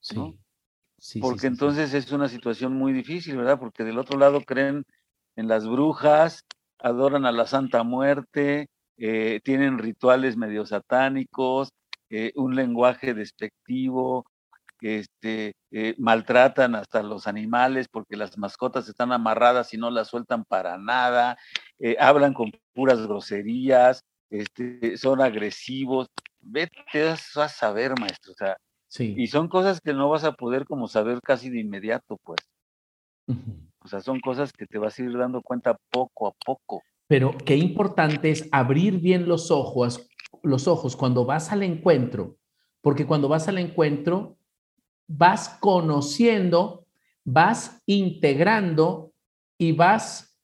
Sí. 0.01 0.39
Sí 1.01 1.19
Porque 1.21 1.49
entonces 1.49 1.95
es 1.95 2.13
una 2.13 2.29
situación 2.29 2.75
muy 2.75 2.93
difícil, 2.93 3.37
¿verdad? 3.37 3.59
Porque 3.59 3.83
del 3.83 3.99
otro 3.99 4.19
lado 4.19 4.43
creen 4.43 4.85
en 5.35 5.49
las 5.49 5.67
brujas, 5.67 6.45
adoran 6.79 7.27
a 7.27 7.33
la 7.33 7.47
Santa 7.47 7.83
Muerte, 7.83 8.69
eh, 8.99 9.41
tienen 9.43 9.79
rituales 9.79 10.37
medio 10.37 10.67
satánicos, 10.67 11.71
eh, 12.11 12.33
un 12.37 12.55
lenguaje 12.55 13.15
despectivo, 13.15 14.27
este, 14.83 15.55
eh, 15.71 15.95
maltratan 15.99 16.75
hasta 16.75 17.03
los 17.03 17.27
animales 17.27 17.89
porque 17.91 18.17
las 18.17 18.37
mascotas 18.39 18.89
están 18.89 19.13
amarradas 19.13 19.73
y 19.75 19.79
no 19.79 19.91
las 19.91 20.09
sueltan 20.09 20.45
para 20.45 20.79
nada, 20.79 21.39
hablan 21.99 22.35
con 22.35 22.53
puras 22.75 23.07
groserías, 23.07 24.03
este, 24.31 24.97
son 24.97 25.21
agresivos. 25.21 26.09
Vete 26.41 27.09
a 27.09 27.17
saber, 27.17 27.99
maestro. 27.99 28.33
O 28.33 28.35
sea, 28.37 28.57
Y 28.99 29.29
son 29.29 29.49
cosas 29.49 29.81
que 29.81 29.93
no 29.93 30.09
vas 30.09 30.25
a 30.25 30.33
poder 30.33 30.65
como 30.67 30.89
saber 30.89 31.21
casi 31.23 31.49
de 31.49 31.61
inmediato, 31.61 32.19
pues. 32.25 32.41
O 33.79 33.89
sea, 33.89 34.01
son 34.01 34.21
cosas 34.21 34.53
que 34.53 34.67
te 34.67 34.79
vas 34.79 34.99
a 34.99 35.03
ir 35.03 35.17
dando 35.17 35.43
cuenta 35.43 35.79
poco 35.91 36.27
a 36.27 36.33
poco. 36.45 36.83
Pero 37.07 37.37
qué 37.45 37.57
importante 37.57 38.31
es 38.31 38.49
abrir 38.51 38.99
bien 38.99 39.29
los 39.29 39.51
ojos, 39.51 40.09
los 40.43 40.67
ojos 40.67 40.97
cuando 40.97 41.25
vas 41.25 41.53
al 41.53 41.63
encuentro, 41.63 42.37
porque 42.81 43.07
cuando 43.07 43.29
vas 43.29 43.49
al 43.49 43.59
encuentro 43.59 44.37
vas 45.07 45.57
conociendo, 45.61 46.87
vas 47.25 47.83
integrando 47.87 49.13
y 49.59 49.73
vas 49.73 50.37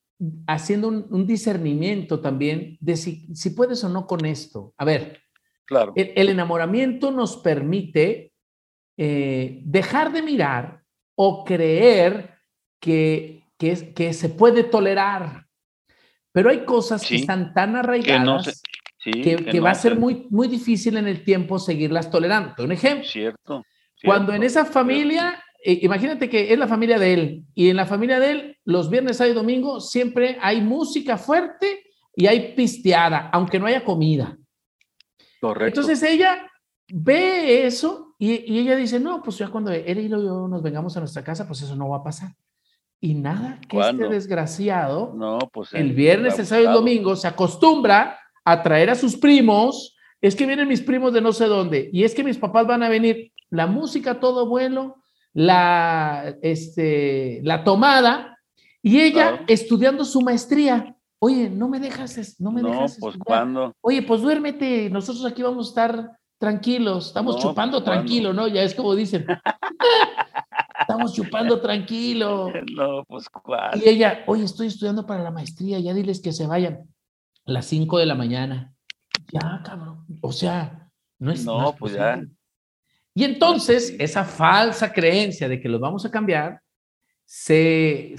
haciendo 0.46 0.88
un, 0.88 1.26
discernimiento 1.26 2.20
también 2.20 2.78
de 2.80 2.96
si, 2.96 3.50
puedes 3.54 3.84
o 3.84 3.88
no 3.88 4.06
con 4.06 4.24
esto. 4.24 4.72
A 4.76 4.84
ver, 4.84 5.20
claro. 5.66 5.92
el, 5.94 6.28
enamoramiento 6.28 7.10
nos 7.10 7.36
permite 7.36 8.32
eh, 8.96 9.60
dejar 9.64 10.12
de 10.12 10.22
mirar 10.22 10.82
o 11.14 11.44
creer 11.44 12.34
que, 12.80 13.42
que, 13.58 14.12
se 14.12 14.28
puede 14.28 14.64
tolerar. 14.64 15.46
Pero 16.32 16.50
hay 16.50 16.64
cosas 16.64 17.06
que 17.06 17.16
están 17.16 17.52
tan 17.54 17.76
arraigadas 17.76 18.62
que, 19.02 19.60
va 19.60 19.70
a 19.70 19.74
ser 19.74 19.98
muy, 19.98 20.26
muy 20.30 20.48
difícil 20.48 20.96
en 20.96 21.06
el 21.06 21.24
tiempo 21.24 21.58
seguirlas 21.58 22.10
tolerando. 22.10 22.62
Un 22.62 22.72
ejemplo. 22.72 23.08
Cierto. 23.08 23.64
Cuando 24.04 24.32
en 24.32 24.42
esa 24.42 24.64
familia, 24.64 25.42
eh, 25.64 25.78
imagínate 25.82 26.28
que 26.28 26.52
es 26.52 26.58
la 26.58 26.68
familia 26.68 26.98
de 26.98 27.14
él, 27.14 27.44
y 27.54 27.70
en 27.70 27.76
la 27.76 27.86
familia 27.86 28.20
de 28.20 28.30
él, 28.30 28.58
los 28.64 28.90
viernes, 28.90 29.16
sábado 29.16 29.32
y 29.32 29.36
domingo, 29.36 29.80
siempre 29.80 30.38
hay 30.40 30.60
música 30.60 31.16
fuerte 31.16 31.84
y 32.14 32.26
hay 32.26 32.54
pisteada, 32.54 33.30
aunque 33.32 33.58
no 33.58 33.66
haya 33.66 33.84
comida. 33.84 34.36
Correcto. 35.40 35.80
Entonces 35.80 36.02
ella 36.02 36.50
ve 36.88 37.66
eso 37.66 38.05
y, 38.18 38.58
ella 38.58 38.76
dice, 38.76 38.98
no, 38.98 39.22
pues 39.22 39.38
ya 39.38 39.48
cuando 39.48 39.70
él 39.70 39.98
y 39.98 40.08
yo 40.08 40.48
nos 40.48 40.62
vengamos 40.62 40.96
a 40.96 41.00
nuestra 41.00 41.22
casa, 41.22 41.46
pues 41.46 41.62
eso 41.62 41.76
no 41.76 41.90
va 41.90 41.98
a 41.98 42.02
pasar. 42.02 42.32
Y 42.98 43.14
nada, 43.14 43.60
que 43.68 43.78
este 43.78 44.08
desgraciado, 44.08 45.12
no, 45.14 45.38
pues 45.52 45.74
el 45.74 45.92
viernes, 45.92 46.38
el 46.38 46.46
sábado 46.46 46.70
y 46.70 46.74
domingo, 46.74 47.14
se 47.14 47.28
acostumbra 47.28 48.18
a 48.44 48.62
traer 48.62 48.88
a 48.88 48.94
sus 48.94 49.16
primos, 49.16 49.96
es 50.22 50.34
que 50.34 50.46
vienen 50.46 50.68
mis 50.68 50.80
primos 50.80 51.12
de 51.12 51.20
no 51.20 51.32
sé 51.32 51.44
dónde, 51.46 51.90
y 51.92 52.04
es 52.04 52.14
que 52.14 52.24
mis 52.24 52.38
papás 52.38 52.66
van 52.66 52.82
a 52.82 52.88
venir, 52.88 53.32
la 53.50 53.66
música 53.66 54.18
todo 54.18 54.48
vuelo, 54.48 54.96
la, 55.34 56.34
este, 56.40 57.40
la 57.44 57.64
tomada, 57.64 58.38
y 58.82 59.00
ella 59.00 59.44
estudiando 59.46 60.04
su 60.04 60.22
maestría. 60.22 60.96
Oye, 61.18 61.50
no 61.50 61.68
me 61.68 61.80
dejas, 61.80 62.40
no 62.40 62.50
me 62.50 62.62
no, 62.62 62.70
dejas. 62.70 62.98
Pues. 62.98 63.16
Oye, 63.82 64.02
pues 64.02 64.22
duérmete, 64.22 64.88
nosotros 64.90 65.24
aquí 65.26 65.42
vamos 65.42 65.66
a 65.66 65.68
estar 65.68 66.18
tranquilos, 66.38 67.08
estamos 67.08 67.36
pues, 67.36 67.44
chupando 67.44 67.82
tranquilo, 67.82 68.32
¿no? 68.32 68.48
Ya 68.48 68.62
es 68.62 68.74
como 68.74 68.94
dicen. 68.94 69.26
estamos 70.80 71.14
chupando 71.14 71.60
tranquilo. 71.60 72.52
No, 72.74 73.04
pues 73.08 73.28
cuál. 73.28 73.82
Y 73.82 73.88
ella, 73.88 74.24
oye, 74.26 74.44
estoy 74.44 74.68
estudiando 74.68 75.06
para 75.06 75.22
la 75.22 75.30
maestría, 75.30 75.78
ya 75.80 75.94
diles 75.94 76.20
que 76.20 76.32
se 76.32 76.46
vayan. 76.46 76.88
A 77.46 77.52
las 77.52 77.66
5 77.66 77.98
de 77.98 78.06
la 78.06 78.14
mañana. 78.14 78.74
Ya, 79.32 79.62
cabrón. 79.64 80.04
O 80.20 80.32
sea, 80.32 80.90
no 81.18 81.32
es. 81.32 81.44
No, 81.44 81.74
pues 81.78 81.94
ya. 81.94 82.20
Y 83.14 83.24
entonces, 83.24 83.96
esa 83.98 84.24
falsa 84.24 84.92
creencia 84.92 85.48
de 85.48 85.58
que 85.58 85.70
los 85.70 85.80
vamos 85.80 86.04
a 86.04 86.10
cambiar 86.10 86.60
se, 87.24 88.14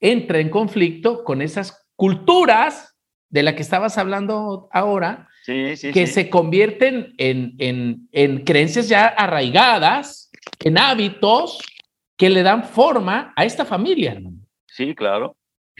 entra 0.00 0.38
en 0.38 0.48
conflicto 0.48 1.24
con 1.24 1.42
esas 1.42 1.86
culturas 1.96 2.96
de 3.28 3.42
la 3.42 3.56
que 3.56 3.62
estabas 3.62 3.98
hablando 3.98 4.68
ahora, 4.72 5.28
que 5.46 6.06
se 6.06 6.28
convierten 6.28 7.14
en, 7.18 8.08
en, 8.10 8.44
creencias 8.44 8.88
ya 8.88 9.06
arraigadas, 9.06 10.30
en 10.60 10.76
hábitos 10.78 11.60
que 12.16 12.30
le 12.30 12.42
dan 12.42 12.64
forma 12.64 13.32
a 13.36 13.44
esta 13.44 13.64
familia. 13.64 14.20
Sí, 14.66 14.94
claro. 14.94 15.36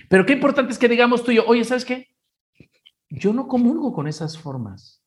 Pero 0.09 0.25
qué 0.25 0.35
importante 0.35 0.73
es 0.73 0.79
que 0.79 0.89
digamos 0.89 1.25
tú 1.25 1.33
y 1.33 1.37
yo, 1.37 1.47
oye, 1.47 1.65
¿sabes 1.65 1.85
qué? 1.85 2.09
Yo 3.09 3.33
no 3.33 3.49
comulgo 3.49 3.93
con 3.93 4.07
esas 4.07 4.39
formas. 4.39 5.03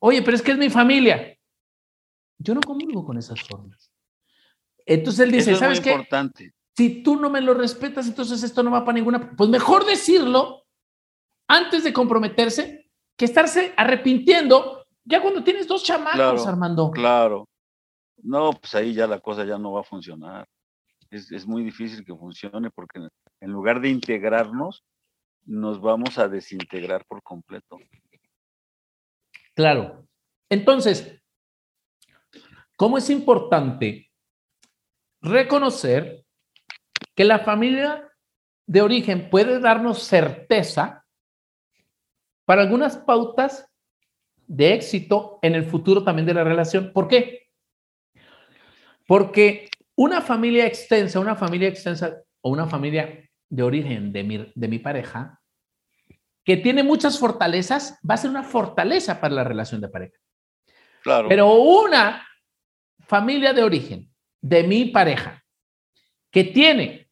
Oye, 0.00 0.22
pero 0.22 0.36
es 0.36 0.42
que 0.42 0.52
es 0.52 0.58
mi 0.58 0.70
familia. 0.70 1.36
Yo 2.38 2.54
no 2.54 2.60
comulgo 2.60 3.04
con 3.04 3.18
esas 3.18 3.40
formas. 3.42 3.92
Entonces 4.86 5.20
él 5.24 5.32
dice, 5.32 5.50
Eso 5.50 5.52
es 5.52 5.58
¿sabes 5.58 5.78
muy 5.80 5.84
qué? 5.84 5.90
importante. 5.90 6.54
Si 6.76 7.02
tú 7.02 7.16
no 7.16 7.30
me 7.30 7.40
lo 7.40 7.54
respetas, 7.54 8.06
entonces 8.06 8.42
esto 8.42 8.62
no 8.62 8.70
va 8.70 8.84
para 8.84 8.94
ninguna. 8.94 9.32
Pues 9.36 9.50
mejor 9.50 9.84
decirlo 9.86 10.66
antes 11.48 11.84
de 11.84 11.92
comprometerse 11.92 12.81
que 13.16 13.24
estarse 13.24 13.72
arrepintiendo 13.76 14.86
ya 15.04 15.20
cuando 15.20 15.42
tienes 15.42 15.66
dos 15.66 15.82
chamacos, 15.82 16.14
Claro, 16.14 16.44
Armando. 16.46 16.90
Claro. 16.90 17.48
No, 18.22 18.52
pues 18.52 18.74
ahí 18.74 18.94
ya 18.94 19.06
la 19.06 19.20
cosa 19.20 19.44
ya 19.44 19.58
no 19.58 19.72
va 19.72 19.80
a 19.80 19.84
funcionar. 19.84 20.46
Es, 21.10 21.30
es 21.32 21.46
muy 21.46 21.62
difícil 21.62 22.04
que 22.04 22.14
funcione 22.14 22.70
porque 22.70 23.00
en 23.40 23.50
lugar 23.50 23.80
de 23.80 23.88
integrarnos, 23.88 24.84
nos 25.44 25.80
vamos 25.80 26.18
a 26.18 26.28
desintegrar 26.28 27.04
por 27.06 27.22
completo. 27.22 27.78
Claro. 29.54 30.06
Entonces, 30.48 31.20
¿cómo 32.76 32.98
es 32.98 33.10
importante 33.10 34.10
reconocer 35.20 36.24
que 37.14 37.24
la 37.24 37.40
familia 37.40 38.08
de 38.66 38.82
origen 38.82 39.28
puede 39.30 39.60
darnos 39.60 40.02
certeza 40.04 41.01
para 42.52 42.60
algunas 42.60 42.98
pautas 42.98 43.66
de 44.46 44.74
éxito 44.74 45.38
en 45.40 45.54
el 45.54 45.64
futuro 45.64 46.04
también 46.04 46.26
de 46.26 46.34
la 46.34 46.44
relación? 46.44 46.92
¿Por 46.92 47.08
qué? 47.08 47.48
Porque 49.06 49.70
una 49.96 50.20
familia 50.20 50.66
extensa, 50.66 51.18
una 51.18 51.34
familia 51.34 51.68
extensa 51.68 52.14
o 52.42 52.50
una 52.50 52.66
familia 52.66 53.26
de 53.48 53.62
origen 53.62 54.12
de 54.12 54.22
mi, 54.22 54.52
de 54.54 54.68
mi 54.68 54.78
pareja, 54.78 55.40
que 56.44 56.58
tiene 56.58 56.82
muchas 56.82 57.18
fortalezas, 57.18 57.98
va 58.06 58.16
a 58.16 58.18
ser 58.18 58.28
una 58.28 58.42
fortaleza 58.42 59.18
para 59.18 59.34
la 59.34 59.44
relación 59.44 59.80
de 59.80 59.88
pareja. 59.88 60.18
Claro. 61.02 61.30
Pero 61.30 61.54
una 61.54 62.28
familia 63.06 63.54
de 63.54 63.62
origen 63.62 64.12
de 64.42 64.62
mi 64.64 64.84
pareja 64.90 65.42
que 66.30 66.44
tiene 66.44 67.08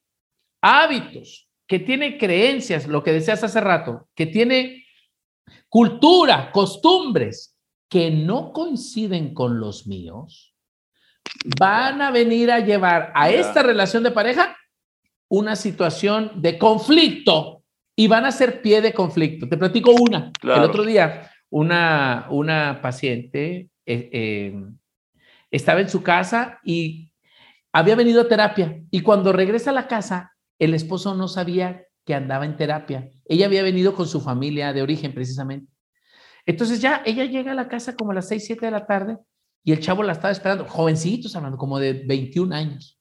hábitos, 0.60 1.50
que 1.66 1.78
tiene 1.78 2.18
creencias, 2.18 2.86
lo 2.86 3.02
que 3.02 3.12
decías 3.12 3.42
hace 3.42 3.62
rato, 3.62 4.06
que 4.14 4.26
tiene 4.26 4.84
cultura, 5.68 6.50
costumbres 6.52 7.56
que 7.88 8.10
no 8.10 8.52
coinciden 8.52 9.34
con 9.34 9.58
los 9.60 9.86
míos, 9.86 10.54
van 11.58 12.02
a 12.02 12.10
venir 12.10 12.50
a 12.50 12.60
llevar 12.60 13.12
a 13.14 13.30
esta 13.30 13.62
relación 13.62 14.02
de 14.02 14.10
pareja 14.10 14.56
una 15.28 15.56
situación 15.56 16.32
de 16.36 16.58
conflicto 16.58 17.62
y 17.96 18.08
van 18.08 18.24
a 18.24 18.32
ser 18.32 18.62
pie 18.62 18.80
de 18.80 18.92
conflicto. 18.92 19.48
Te 19.48 19.56
platico 19.56 19.92
una. 19.92 20.32
El 20.42 20.62
otro 20.62 20.84
día, 20.84 21.30
una, 21.50 22.26
una 22.30 22.80
paciente 22.82 23.70
eh, 23.86 24.10
eh, 24.12 24.64
estaba 25.50 25.80
en 25.80 25.88
su 25.88 26.02
casa 26.02 26.60
y 26.64 27.12
había 27.72 27.94
venido 27.94 28.22
a 28.22 28.28
terapia 28.28 28.80
y 28.90 29.02
cuando 29.02 29.32
regresa 29.32 29.70
a 29.70 29.74
la 29.74 29.86
casa, 29.86 30.36
el 30.58 30.74
esposo 30.74 31.14
no 31.14 31.28
sabía 31.28 31.86
que 32.10 32.14
andaba 32.16 32.44
en 32.44 32.56
terapia. 32.56 33.08
Ella 33.24 33.46
había 33.46 33.62
venido 33.62 33.94
con 33.94 34.08
su 34.08 34.20
familia 34.20 34.72
de 34.72 34.82
origen 34.82 35.14
precisamente. 35.14 35.72
Entonces 36.44 36.80
ya 36.80 37.02
ella 37.06 37.24
llega 37.24 37.52
a 37.52 37.54
la 37.54 37.68
casa 37.68 37.94
como 37.94 38.10
a 38.10 38.14
las 38.14 38.26
6, 38.26 38.46
7 38.46 38.66
de 38.66 38.72
la 38.72 38.84
tarde 38.84 39.16
y 39.62 39.70
el 39.70 39.78
chavo 39.78 40.02
la 40.02 40.10
estaba 40.10 40.32
esperando, 40.32 40.64
jovencitos 40.64 41.36
hablando, 41.36 41.56
como 41.56 41.78
de 41.78 42.02
21 42.04 42.52
años. 42.52 42.98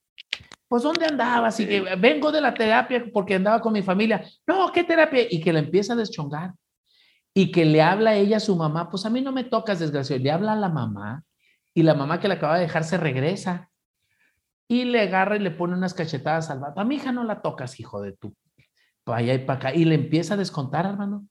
Pues, 0.67 0.83
¿dónde 0.83 1.07
andabas? 1.07 1.59
Y 1.59 1.65
que 1.65 1.95
vengo 1.95 2.31
de 2.31 2.39
la 2.39 2.53
terapia 2.53 3.03
porque 3.11 3.33
andaba 3.33 3.59
con 3.61 3.73
mi 3.73 3.81
familia. 3.81 4.23
No, 4.45 4.71
¿qué 4.71 4.83
terapia? 4.83 5.25
Y 5.27 5.41
que 5.41 5.53
la 5.53 5.57
empieza 5.57 5.93
a 5.93 5.95
deschongar. 5.95 6.53
Y 7.33 7.51
que 7.51 7.65
le 7.65 7.81
habla 7.81 8.11
a 8.11 8.15
ella 8.15 8.37
a 8.37 8.39
su 8.39 8.55
mamá, 8.55 8.91
pues 8.91 9.07
a 9.07 9.09
mí 9.09 9.21
no 9.21 9.31
me 9.31 9.43
tocas, 9.43 9.79
desgraciado. 9.79 10.21
Le 10.21 10.29
habla 10.29 10.53
a 10.53 10.55
la 10.55 10.69
mamá 10.69 11.23
y 11.73 11.81
la 11.81 11.95
mamá 11.95 12.19
que 12.19 12.27
la 12.27 12.36
acaba 12.36 12.57
de 12.57 12.62
dejar 12.62 12.84
se 12.84 12.99
regresa 12.99 13.71
y 14.67 14.84
le 14.84 15.01
agarra 15.01 15.36
y 15.36 15.39
le 15.39 15.49
pone 15.49 15.73
unas 15.73 15.95
cachetadas 15.95 16.51
al 16.51 16.60
vato. 16.60 16.79
A 16.79 16.84
mi 16.84 16.97
hija 16.97 17.12
no 17.12 17.23
la 17.23 17.41
tocas, 17.41 17.79
hijo 17.79 18.03
de 18.03 18.12
tú. 18.12 18.36
Para 19.10 19.22
allá 19.22 19.34
y 19.34 19.39
para 19.39 19.60
acá. 19.60 19.74
Y 19.76 19.86
le 19.86 19.95
empieza 19.95 20.36
a 20.36 20.38
descontar, 20.38 20.86
hermano. 20.86 21.28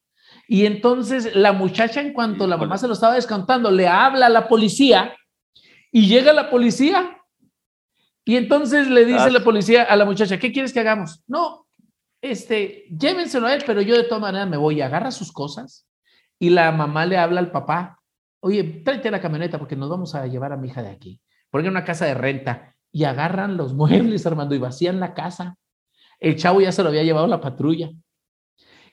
Y 0.47 0.67
entonces 0.67 1.35
la 1.35 1.53
muchacha, 1.53 2.01
en 2.01 2.13
cuanto 2.13 2.47
la 2.47 2.57
mamá 2.57 2.77
se 2.79 2.87
lo 2.87 2.95
estaba 2.95 3.15
descontando, 3.15 3.71
le 3.71 3.87
habla 3.87 4.27
a 4.27 4.31
la 4.31 4.49
policía 4.49 5.15
y 5.93 6.07
llega 6.07 6.33
la 6.33 6.51
policía. 6.51 7.17
Y 8.25 8.37
entonces 8.37 8.89
le 8.89 9.05
dice 9.05 9.21
Ah. 9.27 9.31
la 9.31 9.45
policía 9.45 9.85
a 9.85 9.97
la 9.97 10.05
muchacha, 10.05 10.39
¿qué 10.39 10.53
quieres 10.53 10.73
que 10.73 10.81
hagamos? 10.81 11.23
No, 11.27 11.67
este, 12.21 12.85
llévenselo 12.91 13.47
a 13.47 13.55
él, 13.55 13.63
pero 13.67 13.81
yo 13.81 13.97
de 13.97 14.05
todas 14.05 14.21
maneras 14.21 14.49
me 14.49 14.57
voy. 14.57 14.81
Agarra 14.81 15.11
sus 15.11 15.33
cosas 15.33 15.87
y 16.39 16.51
la 16.51 16.71
mamá 16.73 17.07
le 17.07 17.17
habla 17.17 17.41
al 17.41 17.51
papá, 17.51 18.01
oye, 18.41 18.65
tráete 18.85 19.11
la 19.11 19.21
camioneta 19.21 19.59
porque 19.59 19.77
nos 19.77 19.89
vamos 19.89 20.15
a 20.15 20.27
llevar 20.27 20.53
a 20.53 20.57
mi 20.57 20.69
hija 20.69 20.83
de 20.83 20.91
aquí. 20.91 21.21
Porque 21.51 21.69
una 21.69 21.85
casa 21.85 22.05
de 22.05 22.15
renta 22.15 22.75
y 22.93 23.05
agarran 23.05 23.57
los 23.57 23.73
muebles, 23.81 24.27
Armando, 24.27 24.55
y 24.55 24.59
vacían 24.59 25.01
la 25.01 25.15
casa. 25.15 25.57
El 26.21 26.37
chavo 26.37 26.61
ya 26.61 26.73
se 26.73 26.83
lo 26.83 26.89
había 26.89 27.03
llevado 27.05 27.27
la 27.27 27.41
patrulla. 27.41 27.91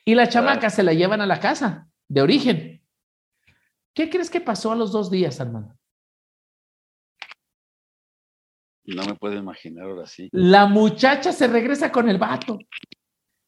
Y 0.06 0.14
la 0.16 0.30
chamaca 0.30 0.70
se 0.70 0.84
la 0.84 0.94
llevan 0.94 1.22
a 1.22 1.26
la 1.26 1.40
casa 1.40 1.90
de 2.08 2.22
origen. 2.22 2.84
¿Qué 3.96 4.10
crees 4.10 4.30
que 4.30 4.42
pasó 4.42 4.72
a 4.72 4.76
los 4.76 4.92
dos 4.92 5.10
días, 5.10 5.40
Armando? 5.42 5.76
No 8.86 9.04
me 9.06 9.16
puedo 9.16 9.36
imaginar 9.36 9.86
ahora 9.86 10.06
sí. 10.06 10.30
La 10.32 10.68
muchacha 10.68 11.32
se 11.32 11.48
regresa 11.48 11.92
con 11.92 12.08
el 12.08 12.20
vato. 12.20 12.60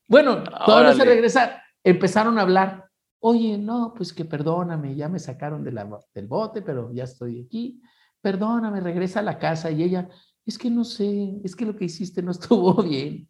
Bueno, 0.07 0.43
todavía 0.43 0.93
se 0.93 1.05
regresa. 1.05 1.63
Empezaron 1.83 2.39
a 2.39 2.41
hablar. 2.41 2.85
Oye, 3.19 3.57
no, 3.57 3.93
pues 3.95 4.13
que 4.13 4.25
perdóname, 4.25 4.95
ya 4.95 5.09
me 5.09 5.19
sacaron 5.19 5.63
de 5.63 5.71
la- 5.71 5.87
del 6.13 6.27
bote, 6.27 6.61
pero 6.61 6.91
ya 6.93 7.03
estoy 7.03 7.41
aquí. 7.45 7.81
Perdóname, 8.21 8.79
regresa 8.79 9.19
a 9.19 9.23
la 9.23 9.37
casa. 9.37 9.69
Y 9.69 9.83
ella, 9.83 10.09
es 10.45 10.57
que 10.57 10.69
no 10.71 10.83
sé, 10.83 11.39
es 11.43 11.55
que 11.55 11.65
lo 11.65 11.75
que 11.75 11.85
hiciste 11.85 12.21
no 12.23 12.31
estuvo 12.31 12.73
bien. 12.83 13.27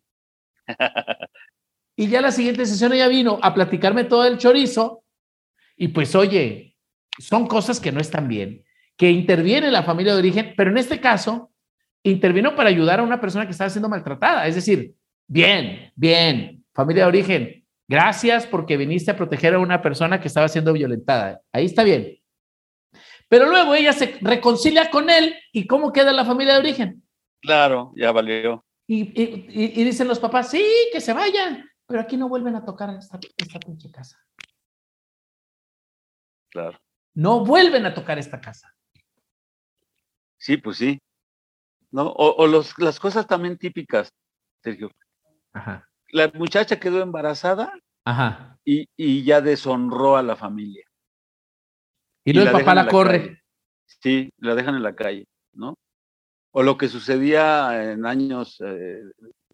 Y 2.00 2.10
ya 2.10 2.22
la 2.22 2.32
siguiente 2.32 2.66
sesión 2.66 2.94
ella 2.94 3.08
vino 3.08 3.40
a 3.42 3.56
platicarme 3.56 4.04
todo 4.04 4.26
el 4.26 4.38
chorizo. 4.38 5.04
Y 5.76 5.88
pues, 5.90 6.14
oye, 6.14 6.78
son 7.18 7.48
cosas 7.48 7.80
que 7.80 7.92
no 7.92 8.00
están 8.00 8.28
bien, 8.28 8.64
que 8.96 9.10
interviene 9.10 9.72
la 9.72 9.82
familia 9.82 10.14
de 10.14 10.20
origen, 10.20 10.54
pero 10.56 10.70
en 10.70 10.78
este 10.78 11.02
caso, 11.02 11.52
intervino 12.04 12.56
para 12.56 12.70
ayudar 12.70 13.00
a 13.00 13.04
una 13.04 13.20
persona 13.20 13.46
que 13.46 13.52
estaba 13.52 13.72
siendo 13.72 13.90
maltratada. 13.90 14.46
Es 14.48 14.56
decir, 14.56 14.94
bien, 15.28 15.92
bien, 15.96 16.64
familia 16.72 17.04
de 17.04 17.10
origen, 17.10 17.66
gracias 17.88 18.46
porque 18.46 18.78
viniste 18.78 19.10
a 19.10 19.18
proteger 19.18 19.56
a 19.56 19.60
una 19.60 19.82
persona 19.82 20.22
que 20.22 20.28
estaba 20.28 20.48
siendo 20.48 20.74
violentada. 20.74 21.42
Ahí 21.52 21.66
está 21.66 21.84
bien. 21.84 22.20
Pero 23.28 23.50
luego 23.50 23.74
ella 23.74 23.92
se 23.92 24.18
reconcilia 24.22 24.92
con 24.92 25.10
él 25.10 25.36
y 25.52 25.66
¿cómo 25.66 25.92
queda 25.92 26.14
la 26.14 26.26
familia 26.26 26.54
de 26.54 26.60
origen? 26.60 27.04
Claro, 27.42 27.92
ya 27.96 28.12
valió. 28.12 28.67
Y, 28.90 29.02
y- 29.22 29.84
dicen 29.84 30.08
los 30.08 30.20
papás, 30.20 30.50
sí, 30.50 30.66
que 30.94 31.02
se 31.02 31.12
vayan, 31.14 31.70
pero 31.86 32.00
aquí 32.02 32.16
no 32.16 32.30
vuelven 32.30 32.56
a 32.56 32.64
tocar 32.64 32.90
esta, 32.92 33.20
esta 33.38 33.60
pinche 33.60 33.92
casa. 33.92 34.18
Claro. 36.50 36.80
No 37.14 37.44
vuelven 37.46 37.86
a 37.86 37.94
tocar 37.94 38.18
esta 38.18 38.40
casa. 38.40 38.74
Sí, 40.38 40.58
pues 40.58 40.78
sí. 40.78 41.00
¿No? 41.92 42.08
O, 42.08 42.36
o 42.44 42.48
los, 42.48 42.78
las 42.80 43.00
cosas 43.00 43.28
también 43.28 43.58
típicas, 43.58 44.10
Sergio. 44.64 44.92
Ajá, 45.54 45.88
La 46.10 46.30
muchacha 46.34 46.80
quedó 46.80 47.02
embarazada 47.02 47.74
ajá. 48.06 48.58
y, 48.64 48.88
y 48.96 49.24
ya 49.24 49.42
deshonró 49.42 50.16
a 50.16 50.24
la 50.24 50.36
familia. 50.36 50.86
Y 52.24 52.34
luego 52.34 52.50
el 52.58 52.64
papá 52.64 52.76
la 52.76 52.88
corre. 52.88 53.20
calle. 53.26 53.42
Sí, 53.86 54.30
la 54.38 54.54
dejan 54.56 54.76
en 54.76 54.84
la 54.84 54.96
calle, 54.96 55.26
¿no? 55.54 55.76
O 56.52 56.64
lo 56.64 56.78
que 56.78 56.88
sucedía 56.88 57.92
en 57.92 58.06
años 58.06 58.58
eh, 58.66 59.02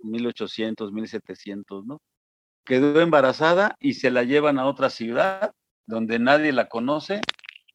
1800, 0.01 0.91
1700, 0.91 1.85
¿no? 1.85 1.99
Quedó 2.65 3.01
embarazada 3.01 3.75
y 3.79 3.93
se 3.93 4.09
la 4.11 4.23
llevan 4.23 4.57
a 4.59 4.65
otra 4.67 4.89
ciudad 4.89 5.51
donde 5.85 6.17
nadie 6.19 6.53
la 6.53 6.69
conoce 6.69 7.19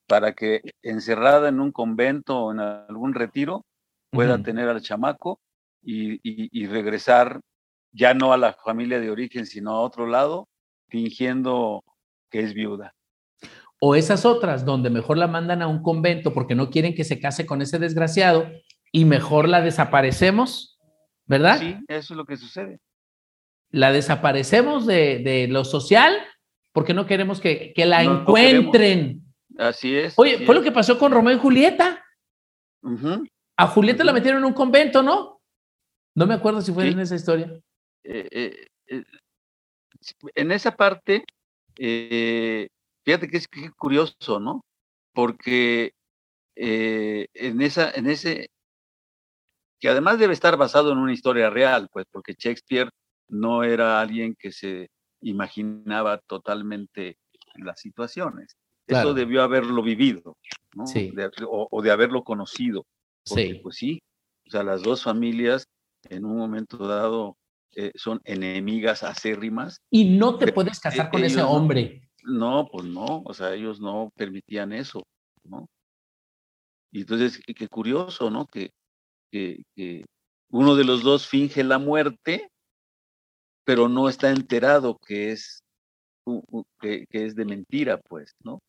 para 0.06 0.32
que 0.32 0.62
encerrada 0.82 1.50
en 1.50 1.60
un 1.60 1.72
convento 1.72 2.38
o 2.38 2.52
en 2.52 2.60
algún 2.60 3.12
retiro 3.12 3.64
pueda 4.10 4.36
tener 4.42 4.68
al 4.68 4.80
chamaco 4.80 5.38
y, 5.82 6.14
y- 6.22 6.48
y 6.50 6.66
regresar 6.66 7.40
ya 7.92 8.14
no 8.14 8.32
a 8.32 8.38
la 8.38 8.54
familia 8.54 8.98
de 9.00 9.10
origen, 9.10 9.44
sino 9.44 9.72
a 9.72 9.80
otro 9.80 10.06
lado, 10.06 10.48
fingiendo 10.88 11.82
que 12.30 12.40
es 12.40 12.54
viuda. 12.54 12.94
O 13.80 13.94
esas 13.94 14.24
otras 14.24 14.64
donde 14.64 14.88
mejor 14.90 15.18
la 15.18 15.28
mandan 15.28 15.60
a 15.62 15.68
un 15.68 15.82
convento 15.82 16.32
porque 16.32 16.54
no 16.54 16.70
quieren 16.70 16.94
que 16.94 17.04
se 17.04 17.20
case 17.20 17.44
con 17.46 17.60
ese 17.62 17.78
desgraciado 17.78 18.48
y 18.92 19.04
mejor 19.04 19.48
la 19.48 19.60
desaparecemos, 19.60 20.78
¿verdad? 21.26 21.58
Sí, 21.58 21.76
eso 21.88 22.14
es 22.14 22.16
lo 22.16 22.24
que 22.24 22.36
sucede. 22.36 22.80
La 23.70 23.92
desaparecemos 23.92 24.86
de, 24.86 25.18
de 25.18 25.46
lo 25.48 25.64
social 25.64 26.16
porque 26.72 26.94
no 26.94 27.06
queremos 27.06 27.40
que, 27.40 27.72
que 27.74 27.84
la 27.86 28.02
No, 28.04 28.14
no 28.14 28.20
encuentren. 28.20 29.22
Así 29.58 29.96
es. 29.96 30.14
Oye, 30.16 30.36
así 30.36 30.46
fue 30.46 30.54
lo 30.54 30.62
que 30.62 30.72
pasó 30.72 30.98
con 30.98 31.12
Romeo 31.12 31.36
y 31.36 31.40
Julieta. 31.40 32.04
A 33.56 33.66
Julieta 33.66 34.04
la 34.04 34.12
metieron 34.12 34.40
en 34.40 34.46
un 34.46 34.52
convento, 34.54 35.02
¿no? 35.02 35.40
No 36.14 36.26
me 36.26 36.34
acuerdo 36.34 36.60
si 36.62 36.72
fue 36.72 36.84
Sí. 36.84 36.90
en 36.92 37.00
esa 37.00 37.16
historia. 37.16 37.52
Eh, 38.04 38.28
eh, 38.30 38.66
eh, 38.86 39.04
en 40.34 40.52
esa 40.52 40.76
parte, 40.76 41.24
fíjate 41.76 43.28
que 43.28 43.36
es 43.36 43.48
curioso, 43.76 44.38
¿no? 44.40 44.64
Porque 45.12 45.92
en, 46.54 47.60
esa, 47.60 47.90
en 47.90 48.08
ese, 48.08 48.50
que 49.80 49.88
además 49.88 50.18
debe 50.18 50.32
estar 50.32 50.56
basado 50.56 50.92
en 50.92 50.98
una 50.98 51.12
historia 51.12 51.50
real, 51.50 51.88
pues, 51.92 52.06
porque 52.10 52.34
Shakespeare 52.36 52.90
no 53.28 53.62
era 53.62 54.00
alguien 54.00 54.34
que 54.38 54.52
se 54.52 54.90
imaginaba 55.20 56.18
totalmente 56.26 57.18
las 57.56 57.80
situaciones. 57.80 58.56
Eso 58.86 59.12
debió 59.12 59.42
haberlo 59.42 59.82
vivido, 59.82 60.38
¿no? 60.74 60.84
o, 61.50 61.82
de 61.82 61.90
haberlo 61.90 62.24
conocido. 62.24 62.86
Porque, 63.28 63.60
Pues 63.62 63.76
sí, 63.76 64.00
o 64.46 64.50
sea, 64.50 64.62
las 64.62 64.82
dos 64.82 65.02
familias 65.02 65.66
en 66.08 66.24
un 66.24 66.38
momento 66.38 66.78
dado 66.78 67.36
eh, 67.76 67.92
son 67.94 68.20
enemigas 68.24 69.02
acérrimas. 69.02 69.82
Y 69.90 70.16
no 70.16 70.38
te 70.38 70.52
puedes 70.52 70.80
casar 70.80 71.10
con 71.10 71.22
ese 71.22 71.42
hombre. 71.42 72.08
No, 72.24 72.66
pues 72.72 72.86
no, 72.86 73.22
o 73.24 73.34
sea, 73.34 73.54
ellos 73.54 73.78
no 73.78 74.10
permitían 74.16 74.72
eso, 74.72 75.06
¿no? 75.44 75.68
Y 76.90 77.00
entonces, 77.00 77.40
qué 77.44 77.68
curioso, 77.68 78.30
¿no? 78.30 78.46
Que, 78.46 78.72
que, 79.30 80.04
uno 80.50 80.76
de 80.76 80.84
los 80.84 81.02
dos 81.02 81.26
finge 81.26 81.62
la 81.64 81.78
muerte, 81.78 82.50
pero 83.64 83.88
no 83.88 84.08
está 84.08 84.30
enterado 84.30 84.98
que 85.06 85.32
es, 85.32 85.62
que, 86.80 87.06
es 87.10 87.34
de 87.34 87.44
mentira, 87.44 87.98
pues, 87.98 88.34
¿no? 88.42 88.60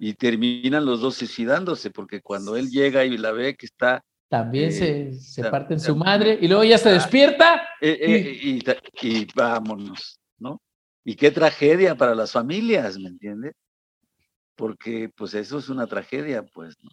Y 0.00 0.14
terminan 0.14 0.84
los 0.84 1.00
dos 1.00 1.16
suicidándose, 1.16 1.90
porque 1.90 2.20
cuando 2.20 2.56
él 2.56 2.68
llega 2.70 3.04
y 3.04 3.16
la 3.16 3.32
ve 3.32 3.54
que 3.54 3.66
está 3.66 4.02
también 4.28 4.72
se, 4.72 5.02
eh, 5.02 5.12
se 5.14 5.44
parte 5.44 5.74
en 5.74 5.80
su 5.80 5.94
madre 5.94 6.36
y 6.40 6.48
luego 6.48 6.64
ya 6.64 6.78
se 6.78 6.90
despierta. 6.90 7.62
Eh, 7.80 7.98
eh, 8.00 8.62
y, 9.02 9.26
vámonos, 9.34 10.18
¿no? 10.38 10.60
Y 11.04 11.14
qué 11.14 11.30
tragedia 11.30 11.94
para 11.94 12.14
las 12.14 12.32
familias, 12.32 12.98
¿me 12.98 13.08
entiendes? 13.08 13.54
Porque 14.56 15.10
pues 15.14 15.34
eso 15.34 15.58
es 15.58 15.68
una 15.68 15.86
tragedia, 15.86 16.42
pues. 16.42 16.74
¿no? 16.82 16.90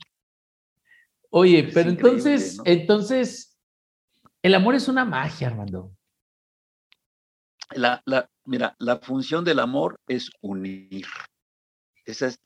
Oye, 1.36 1.72
pero 1.74 1.89
entonces, 1.89 2.60
entonces, 2.63 3.58
el 4.43 4.54
amor 4.54 4.76
es 4.76 4.88
una 4.88 5.04
magia, 5.04 5.48
Armando. 5.48 5.91
La, 7.72 8.04
la, 8.06 8.30
mira, 8.46 8.76
la 8.78 9.00
función 9.00 9.43
del 9.43 9.58
amor 9.58 10.00
es 10.08 10.30
unir. 10.41 11.08
Esa 12.06 12.28
es 12.28 12.39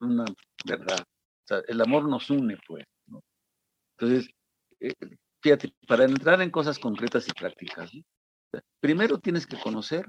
una 0.00 0.24
verdad. 0.64 1.00
O 1.00 1.46
sea, 1.46 1.60
el 1.68 1.82
amor 1.82 2.08
nos 2.08 2.30
une, 2.30 2.56
pues. 2.66 2.86
Entonces, 3.98 4.30
eh, 4.80 4.94
fíjate, 5.42 5.74
para 5.86 6.04
entrar 6.04 6.40
en 6.40 6.50
cosas 6.50 6.78
concretas 6.78 7.28
y 7.28 7.32
prácticas, 7.32 7.92
primero 8.80 9.18
tienes 9.18 9.46
que 9.46 9.60
conocer 9.60 10.08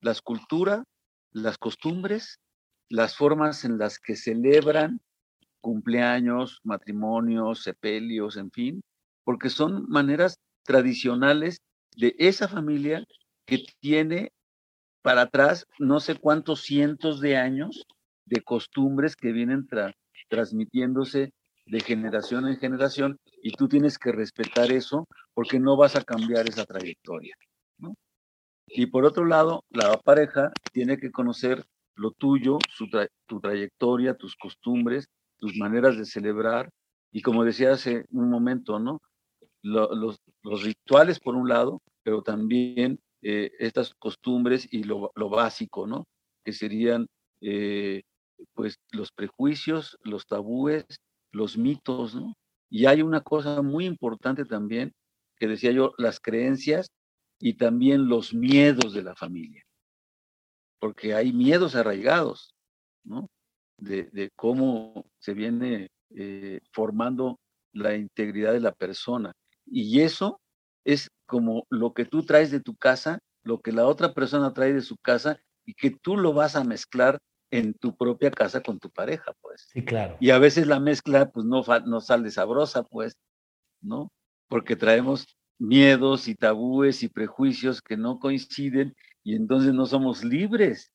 las 0.00 0.20
culturas, 0.20 0.82
las 1.30 1.58
costumbres, 1.58 2.40
las 2.88 3.16
formas 3.16 3.64
en 3.64 3.78
las 3.78 4.00
que 4.00 4.16
celebran 4.16 5.00
cumpleaños, 5.62 6.60
matrimonios, 6.64 7.62
sepelios, 7.62 8.36
en 8.36 8.50
fin, 8.50 8.82
porque 9.24 9.48
son 9.48 9.88
maneras 9.88 10.36
tradicionales 10.64 11.62
de 11.96 12.14
esa 12.18 12.48
familia 12.48 13.04
que 13.46 13.64
tiene 13.80 14.32
para 15.02 15.22
atrás 15.22 15.66
no 15.78 16.00
sé 16.00 16.16
cuántos 16.16 16.62
cientos 16.62 17.20
de 17.20 17.36
años 17.36 17.86
de 18.26 18.42
costumbres 18.42 19.16
que 19.16 19.32
vienen 19.32 19.66
transmitiéndose 20.28 21.32
de 21.66 21.80
generación 21.80 22.48
en 22.48 22.56
generación 22.56 23.18
y 23.42 23.52
tú 23.52 23.68
tienes 23.68 23.98
que 23.98 24.12
respetar 24.12 24.70
eso 24.72 25.06
porque 25.34 25.58
no 25.58 25.76
vas 25.76 25.96
a 25.96 26.04
cambiar 26.04 26.48
esa 26.48 26.64
trayectoria. 26.64 27.34
Y 28.66 28.86
por 28.86 29.04
otro 29.04 29.26
lado, 29.26 29.64
la 29.70 29.98
pareja 29.98 30.50
tiene 30.72 30.96
que 30.96 31.10
conocer 31.10 31.64
lo 31.94 32.12
tuyo, 32.12 32.58
tu 33.26 33.40
trayectoria, 33.40 34.14
tus 34.14 34.34
costumbres, 34.36 35.08
tus 35.42 35.56
maneras 35.56 35.96
de 35.98 36.04
celebrar 36.04 36.70
y 37.10 37.20
como 37.20 37.44
decía 37.44 37.72
hace 37.72 38.06
un 38.10 38.30
momento, 38.30 38.78
¿no? 38.78 39.00
los, 39.62 40.20
rituales 40.62 41.18
por 41.18 41.34
un 41.34 41.48
lado, 41.48 41.82
pero 42.04 42.22
también 42.22 43.00
eh, 43.22 43.50
estas 43.58 43.92
costumbres 43.94 44.68
y 44.72 44.84
lo, 44.84 45.10
básico, 45.16 45.86
¿no? 45.86 46.04
Que 46.44 46.52
serían 46.52 47.06
eh, 47.40 48.02
pues 48.54 48.76
los 48.92 49.10
prejuicios, 49.10 49.98
los 50.04 50.26
tabúes, 50.26 50.84
los 51.32 51.58
mitos, 51.58 52.14
¿no? 52.14 52.34
Y 52.70 52.86
hay 52.86 53.02
una 53.02 53.20
cosa 53.20 53.62
muy 53.62 53.84
importante 53.84 54.44
también, 54.44 54.92
que 55.36 55.48
decía 55.48 55.72
yo, 55.72 55.92
las 55.98 56.20
creencias 56.20 56.86
y 57.40 57.54
también 57.54 58.08
los 58.08 58.32
miedos 58.32 58.94
de 58.94 59.02
la 59.02 59.16
familia. 59.16 59.64
Porque 60.80 61.14
hay 61.14 61.32
miedos 61.32 61.74
arraigados, 61.74 62.54
¿no? 63.04 63.28
De, 63.78 64.30
cómo 64.36 65.06
se 65.18 65.34
viene 65.34 65.90
eh, 66.14 66.60
formando 66.72 67.40
la 67.72 67.96
integridad 67.96 68.52
de 68.52 68.60
la 68.60 68.72
persona. 68.72 69.32
Y 69.66 70.00
eso 70.00 70.40
es 70.84 71.08
como 71.26 71.66
lo 71.70 71.92
que 71.92 72.04
tú 72.04 72.24
traes 72.24 72.50
de 72.50 72.60
tu 72.60 72.76
casa, 72.76 73.18
lo 73.42 73.60
que 73.60 73.72
la 73.72 73.86
otra 73.86 74.14
persona 74.14 74.52
trae 74.52 74.72
de 74.72 74.82
su 74.82 74.96
casa 74.98 75.40
y 75.64 75.74
que 75.74 75.90
tú 75.90 76.16
lo 76.16 76.32
vas 76.32 76.56
a 76.56 76.64
mezclar 76.64 77.18
en 77.50 77.74
tu 77.74 77.94
propia 77.96 78.30
casa 78.30 78.62
con 78.62 78.78
tu 78.78 78.90
pareja, 78.90 79.32
pues. 79.40 79.68
Sí, 79.72 79.84
claro. 79.84 80.16
Y 80.20 80.30
a 80.30 80.38
veces 80.38 80.66
la 80.66 80.80
mezcla, 80.80 81.30
pues, 81.30 81.44
no, 81.44 81.62
no 81.86 82.00
sale 82.00 82.30
sabrosa, 82.30 82.82
pues, 82.82 83.14
¿no? 83.82 84.10
Porque 84.48 84.74
traemos 84.74 85.26
miedos 85.58 86.28
y 86.28 86.34
tabúes 86.34 87.02
y 87.02 87.08
prejuicios 87.08 87.82
que 87.82 87.96
no 87.96 88.18
coinciden 88.18 88.94
y 89.22 89.36
entonces 89.36 89.72
no 89.74 89.86
somos 89.86 90.24
libres. 90.24 90.90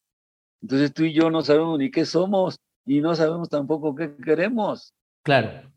Entonces 0.61 0.93
tú 0.93 1.03
y 1.03 1.13
yo 1.13 1.29
no 1.29 1.41
sabemos 1.41 1.77
ni 1.79 1.91
qué 1.91 2.05
somos 2.05 2.59
y 2.87 3.01
no 3.01 3.13
sabemos 3.13 3.49
tampoco 3.49 3.93
qué 3.93 4.15
queremos. 4.15 4.93
Claro. 5.23 5.69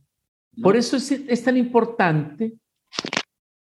Por 0.62 0.76
eso 0.76 0.96
es, 0.96 1.10
es 1.10 1.42
tan 1.42 1.56
importante 1.56 2.54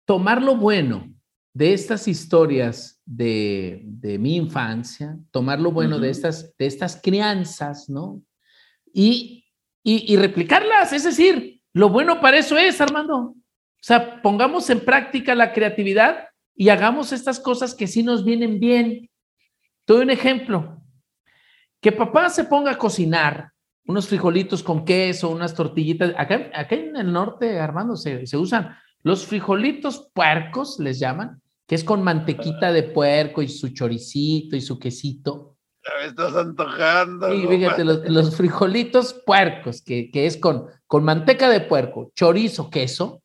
tomar 0.04 0.42
lo 0.42 0.56
bueno 0.56 1.08
de 1.54 1.72
estas 1.72 2.06
historias 2.06 3.00
de, 3.06 3.80
de 3.84 4.18
mi 4.18 4.36
infancia, 4.36 5.16
tomar 5.30 5.60
lo 5.60 5.72
bueno 5.72 5.98
de, 5.98 6.10
estas, 6.10 6.54
de 6.58 6.66
estas 6.66 7.00
crianzas, 7.00 7.88
¿no? 7.88 8.22
Y, 8.92 9.46
y, 9.82 10.12
y, 10.12 10.16
replicarlas, 10.16 10.92
es 10.92 11.04
decir, 11.04 11.62
lo 11.72 11.88
bueno 11.88 12.20
para 12.20 12.38
eso 12.38 12.58
es, 12.58 12.80
Armando. 12.80 13.16
O 13.16 13.34
sea, 13.80 14.20
pongamos 14.22 14.68
en 14.70 14.80
práctica 14.80 15.34
la 15.34 15.52
creatividad 15.52 16.28
y 16.54 16.68
hagamos 16.68 17.12
estas 17.12 17.38
cosas 17.38 17.74
que 17.74 17.86
sí 17.86 18.02
nos 18.02 18.24
vienen 18.24 18.58
bien. 18.58 19.10
Te 19.84 19.92
doy 19.92 20.02
un 20.02 20.10
ejemplo. 20.10 20.82
Que 21.80 21.92
papá 21.92 22.28
se 22.30 22.44
ponga 22.44 22.72
a 22.72 22.78
cocinar 22.78 23.52
unos 23.86 24.08
frijolitos 24.08 24.62
con 24.62 24.84
queso, 24.84 25.30
unas 25.30 25.54
tortillitas. 25.54 26.12
Acá, 26.16 26.50
acá 26.54 26.74
en 26.74 26.96
el 26.96 27.12
norte, 27.12 27.58
Armando, 27.60 27.96
se, 27.96 28.26
se 28.26 28.36
usan 28.36 28.76
los 29.02 29.26
frijolitos 29.26 30.10
puercos, 30.12 30.80
les 30.80 30.98
llaman, 30.98 31.40
que 31.66 31.74
es 31.74 31.84
con 31.84 32.02
mantequita 32.02 32.72
de 32.72 32.84
puerco 32.84 33.42
y 33.42 33.48
su 33.48 33.68
choricito 33.68 34.56
y 34.56 34.60
su 34.60 34.78
quesito. 34.78 35.56
Ya 35.84 36.00
me 36.00 36.06
estás 36.08 36.34
antojando. 36.34 37.28
Fíjate, 37.48 37.84
los, 37.84 38.36
frijolitos 38.36 39.22
puercos, 39.24 39.82
que, 39.82 40.10
es 40.12 40.36
con, 40.36 40.66
con 40.86 41.04
manteca 41.04 41.48
de 41.48 41.60
puerco, 41.60 42.10
chorizo, 42.14 42.68
queso, 42.70 43.22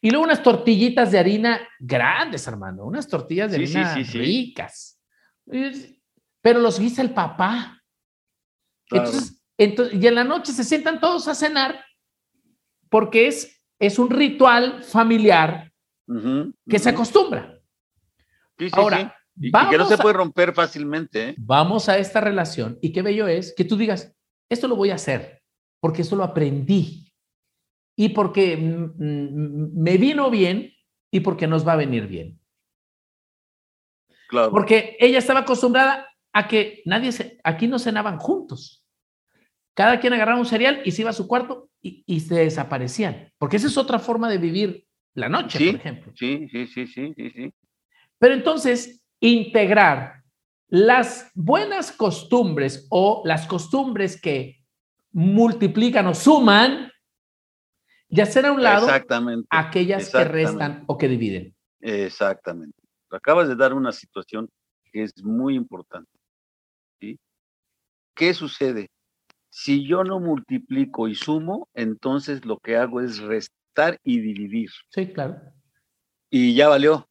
y 0.00 0.10
luego 0.10 0.24
unas 0.24 0.42
tortillitas 0.42 1.10
de 1.10 1.18
harina 1.18 1.60
grandes, 1.78 2.46
hermano, 2.46 2.84
unas 2.84 3.08
tortillas 3.08 3.50
de 3.50 3.56
harina 3.56 3.94
ricas. 3.94 4.98
Pero 6.46 6.60
los 6.60 6.78
guisa 6.78 7.02
el 7.02 7.10
papá. 7.10 7.82
Entonces, 8.88 9.42
entonces, 9.58 10.00
y 10.00 10.06
en 10.06 10.14
la 10.14 10.22
noche 10.22 10.52
se 10.52 10.62
sientan 10.62 11.00
todos 11.00 11.26
a 11.26 11.34
cenar 11.34 11.84
porque 12.88 13.26
es, 13.26 13.60
es 13.80 13.98
un 13.98 14.10
ritual 14.10 14.84
familiar 14.84 15.72
que 16.68 16.78
se 16.78 16.90
acostumbra. 16.90 17.60
Ahora, 18.70 19.12
Y, 19.34 19.50
que 19.50 19.76
no 19.76 19.86
se 19.86 19.98
puede 19.98 20.12
romper 20.12 20.54
fácilmente. 20.54 21.30
¿eh? 21.30 21.34
Vamos 21.36 21.88
a 21.88 21.98
esta 21.98 22.20
relación 22.20 22.78
y 22.80 22.92
qué 22.92 23.02
bello 23.02 23.26
es 23.26 23.52
que 23.52 23.64
tú 23.64 23.76
digas, 23.76 24.14
esto 24.48 24.68
lo 24.68 24.76
voy 24.76 24.90
a 24.90 24.94
hacer 24.94 25.42
porque 25.80 26.02
esto 26.02 26.14
lo 26.14 26.22
aprendí 26.22 27.12
y 27.96 28.10
porque 28.10 28.56
me 28.56 29.98
vino 29.98 30.30
bien 30.30 30.72
y 31.10 31.18
porque 31.18 31.48
nos 31.48 31.66
va 31.66 31.72
a 31.72 31.82
venir 31.84 32.06
bien. 32.06 32.38
Claro. 34.28 34.52
Porque 34.52 34.96
ella 35.00 35.18
estaba 35.18 35.40
acostumbrada 35.40 36.05
a 36.36 36.48
que 36.48 36.82
nadie 36.84 37.12
se, 37.12 37.40
aquí 37.42 37.66
no 37.66 37.78
cenaban 37.78 38.18
juntos. 38.18 38.84
Cada 39.72 39.98
quien 39.98 40.12
agarraba 40.12 40.38
un 40.38 40.44
cereal 40.44 40.82
y 40.84 40.90
se 40.90 41.00
iba 41.00 41.08
a 41.08 41.14
su 41.14 41.26
cuarto 41.26 41.70
y, 41.80 42.04
y 42.06 42.20
se 42.20 42.34
desaparecían. 42.34 43.32
Porque 43.38 43.56
esa 43.56 43.68
es 43.68 43.78
otra 43.78 43.98
forma 43.98 44.28
de 44.28 44.36
vivir 44.36 44.86
la 45.14 45.30
noche, 45.30 45.58
por 45.58 45.80
ejemplo. 45.80 46.12
Sí, 46.14 46.46
sí, 46.50 46.66
sí, 46.66 46.86
sí, 46.86 47.14
sí, 47.16 47.54
Pero 48.18 48.34
entonces, 48.34 49.02
integrar 49.18 50.24
las 50.68 51.30
buenas 51.34 51.90
costumbres 51.90 52.86
o 52.90 53.22
las 53.24 53.46
costumbres 53.46 54.20
que 54.20 54.62
multiplican 55.12 56.06
o 56.06 56.14
suman 56.14 56.92
y 58.10 58.20
hacer 58.20 58.44
a 58.44 58.52
un 58.52 58.62
lado 58.62 58.88
aquellas 59.48 60.10
que 60.10 60.24
restan 60.24 60.84
o 60.86 60.98
que 60.98 61.08
dividen. 61.08 61.54
Exactamente. 61.80 62.76
Acabas 63.10 63.48
de 63.48 63.56
dar 63.56 63.72
una 63.72 63.92
situación 63.92 64.50
que 64.92 65.02
es 65.04 65.24
muy 65.24 65.54
importante. 65.54 66.10
¿Sí? 67.00 67.18
¿Qué 68.14 68.34
sucede? 68.34 68.90
Si 69.50 69.86
yo 69.86 70.04
no 70.04 70.20
multiplico 70.20 71.08
y 71.08 71.14
sumo, 71.14 71.68
entonces 71.74 72.44
lo 72.44 72.58
que 72.58 72.76
hago 72.76 73.00
es 73.00 73.18
restar 73.18 73.98
y 74.02 74.20
dividir. 74.20 74.70
Sí, 74.90 75.12
claro. 75.12 75.40
Y 76.30 76.54
ya 76.54 76.68
valió. 76.68 77.08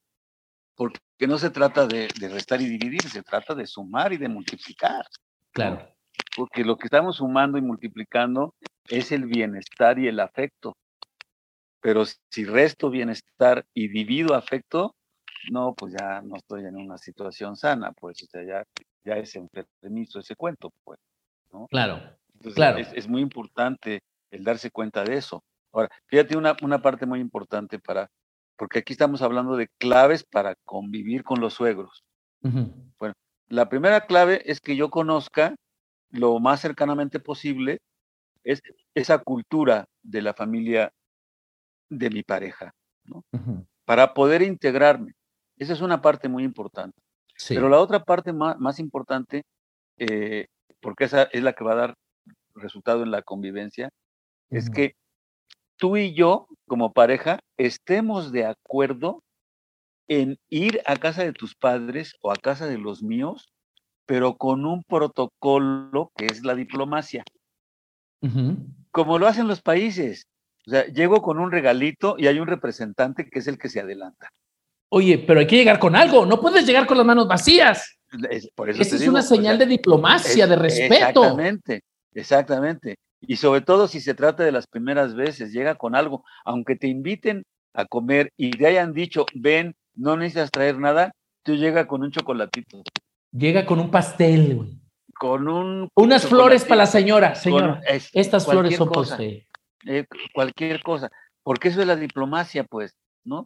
Porque 0.76 1.00
no 1.28 1.38
se 1.38 1.50
trata 1.50 1.88
de, 1.88 2.10
de 2.19 2.30
restar 2.30 2.62
y 2.62 2.65
dividir, 2.65 3.02
se 3.04 3.24
trata 3.24 3.56
de 3.56 3.65
sumar 3.65 4.13
y 4.13 4.17
de 4.17 4.28
multiplicar. 4.28 5.06
Claro. 5.54 5.88
Porque 6.36 6.63
lo 6.63 6.78
que 6.78 6.88
estamos 6.88 7.17
sumando 7.17 7.58
y 7.58 7.62
multiplicando 7.62 8.54
es 8.89 9.12
el 9.12 9.26
bienestar 9.26 9.98
y 10.00 10.08
el 10.08 10.19
afecto. 10.19 10.76
Pero 11.80 12.04
si 12.30 12.45
resto 12.45 12.89
bienestar 12.89 13.65
y 13.74 13.88
divido 13.88 14.34
afecto, 14.34 14.95
no, 15.52 15.74
pues 15.76 15.93
ya 15.93 16.21
no 16.21 16.36
estoy 16.36 16.65
en 16.65 16.76
una 16.76 16.98
situación 16.98 17.56
sana, 17.56 17.91
pues 17.91 18.21
o 18.24 18.26
sea, 18.26 18.43
ya, 18.43 18.63
ya 19.06 19.13
es 19.18 19.36
enfermizo 19.36 20.20
ese 20.20 20.36
cuento, 20.36 20.72
pues. 20.84 21.00
¿no? 21.54 21.68
Claro. 21.68 22.02
Entonces, 22.34 22.56
claro. 22.56 22.78
Es, 22.78 22.91
es 22.94 23.08
muy 23.08 23.22
importante 23.22 24.02
el 24.32 24.44
darse 24.44 24.72
cuenta 24.72 25.04
de 25.04 25.15
eso. 25.15 25.44
Ahora, 25.72 25.89
fíjate 26.08 26.36
una, 26.36 26.58
una 26.62 26.82
parte 26.82 27.06
muy 27.06 27.20
importante 27.20 27.80
para, 27.80 28.10
porque 28.58 28.80
aquí 28.80 28.94
estamos 28.94 29.22
hablando 29.22 29.56
de 29.56 29.70
claves 29.78 30.24
para 30.24 30.56
convivir 30.65 31.24
con 31.24 31.39
los 31.39 31.54
suegros. 31.54 32.04
Ujú. 32.41 32.74
La 33.48 33.70
primera 33.70 34.08
clave 34.08 34.41
es 34.46 34.60
que 34.60 34.76
yo 34.76 34.89
conozca 34.89 35.56
lo 36.10 36.39
más 36.39 36.62
cercanamente 36.62 37.20
posible 37.20 37.80
es 38.44 38.62
esa 38.96 39.20
cultura 39.20 39.86
de 40.02 40.22
la 40.24 40.34
familia 40.34 40.91
de 41.89 42.10
mi 42.10 42.24
pareja, 42.24 42.74
Ujú. 43.08 43.65
para 43.86 44.15
poder 44.15 44.41
integrarme. 44.41 45.13
Esa 45.58 45.74
es 45.74 45.82
una 45.82 46.02
parte 46.02 46.28
muy 46.28 46.44
importante. 46.44 47.00
Sí. 47.36 47.56
Pero 47.56 47.69
la 47.69 47.80
otra 47.80 48.04
parte 48.04 48.34
más, 48.34 48.58
más 48.60 48.80
importante, 48.80 49.43
eh, 49.98 50.48
porque 50.82 51.06
esa 51.06 51.24
es 51.24 51.43
la 51.43 51.54
que 51.54 51.63
va 51.63 51.74
a 51.74 51.76
dar 51.76 51.93
resultado 52.56 53.04
en 53.04 53.12
la 53.12 53.21
convivencia, 53.21 53.89
es 54.50 54.69
que 54.69 54.93
tú 55.78 55.98
y 55.98 56.13
yo, 56.13 56.48
como 56.67 56.93
pareja, 56.93 57.39
estemos 57.58 58.32
de 58.32 58.45
acuerdo 58.45 59.21
en 60.08 60.38
ir 60.50 60.82
a 60.86 60.95
casa 60.95 61.24
de 61.24 61.34
tus 61.34 61.56
padres 61.56 62.13
o 62.21 62.32
a 62.32 62.36
casa 62.36 62.67
de 62.67 62.78
los 62.78 63.02
míos, 63.02 63.50
pero 64.06 64.36
con 64.38 64.65
un 64.65 64.84
protocolo 64.84 66.12
que 66.15 66.28
es 66.28 66.43
la 66.43 66.56
diplomacia, 66.56 67.24
como 68.91 69.19
lo 69.19 69.28
hacen 69.28 69.48
los 69.48 69.62
países. 69.62 70.28
O 70.67 70.71
sea, 70.71 70.86
llego 70.88 71.21
con 71.21 71.39
un 71.39 71.52
regalito 71.52 72.15
y 72.17 72.28
hay 72.28 72.39
un 72.39 72.48
representante 72.48 73.30
que 73.30 73.39
es 73.39 73.48
el 73.48 73.58
que 73.58 73.69
se 73.69 73.80
adelanta. 73.80 74.30
Oye, 74.89 75.17
pero 75.19 75.39
hay 75.39 75.48
que 75.48 75.58
llegar 75.58 75.80
con 75.80 75.95
algo. 75.95 76.26
No 76.26 76.39
puedes 76.39 76.65
llegar 76.65 76.86
con 76.86 76.98
las 76.98 77.06
manos 77.06 77.28
vacías. 77.28 77.98
Es- 78.30 78.50
por 78.56 78.69
eso 78.69 78.82
Esa 78.82 78.95
es 78.95 79.02
digo, 79.02 79.12
una 79.13 79.19
o 79.21 79.24
sea, 79.24 79.36
señal 79.38 79.58
de 79.58 79.65
diplomacia, 79.65 80.43
Es- 80.45 80.50
de 80.50 80.56
respeto. 80.56 80.95
Exactamente, 80.95 81.82
exactamente. 82.13 82.95
Y 83.21 83.36
sobre 83.38 83.62
todo 83.62 83.88
si 83.88 84.00
se 84.00 84.13
trata 84.13 84.43
de 84.43 84.52
las 84.52 84.67
primeras 84.67 85.15
veces, 85.15 85.52
llega 85.52 85.76
con 85.76 85.95
algo, 85.95 86.24
aunque 86.43 86.76
te 86.76 86.88
inviten 86.88 87.43
a 87.74 87.86
comer 87.86 88.32
y 88.38 88.52
te 88.52 88.67
hayan 88.67 88.93
dicho, 88.93 89.26
ven, 89.34 89.76
no 89.95 90.15
necesitas 90.15 90.52
traer 90.52 90.78
nada, 90.80 91.12
tú 91.43 91.56
llega 91.56 91.88
con 91.88 92.04
un 92.04 92.12
chocolatito, 92.12 92.84
Llega 93.32 93.65
con 93.65 93.80
un 93.80 93.91
pastel, 93.91 94.56
güey. 94.56 94.80
con 95.17 95.48
un... 95.48 95.89
Unas 95.95 96.26
flores 96.26 96.63
para 96.63 96.78
la 96.78 96.86
señora, 96.86 97.34
con- 97.34 97.41
señora. 97.41 97.82
es- 97.88 98.10
Estas 98.13 98.45
flores 98.45 98.76
son 98.78 98.88
para 98.89 98.95
cosa, 99.00 99.13
usted. 99.15 99.39
eh, 99.88 100.06
cualquier 100.34 100.82
cosa, 100.84 101.10
porque 101.43 101.69
eso 101.69 101.82
es 101.82 101.88
la 101.88 101.95
diplomacia, 101.95 102.63
pues, 102.63 102.93
¿no? 103.26 103.45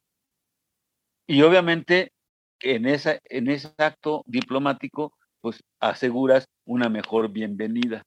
Y 1.30 1.44
obviamente 1.44 2.12
en, 2.60 2.88
esa, 2.88 3.20
en 3.26 3.52
ese 3.52 3.70
acto 3.78 4.24
diplomático, 4.26 5.14
pues 5.42 5.64
aseguras 5.80 6.48
una 6.66 6.90
mejor 6.90 7.30
bienvenida. 7.30 8.04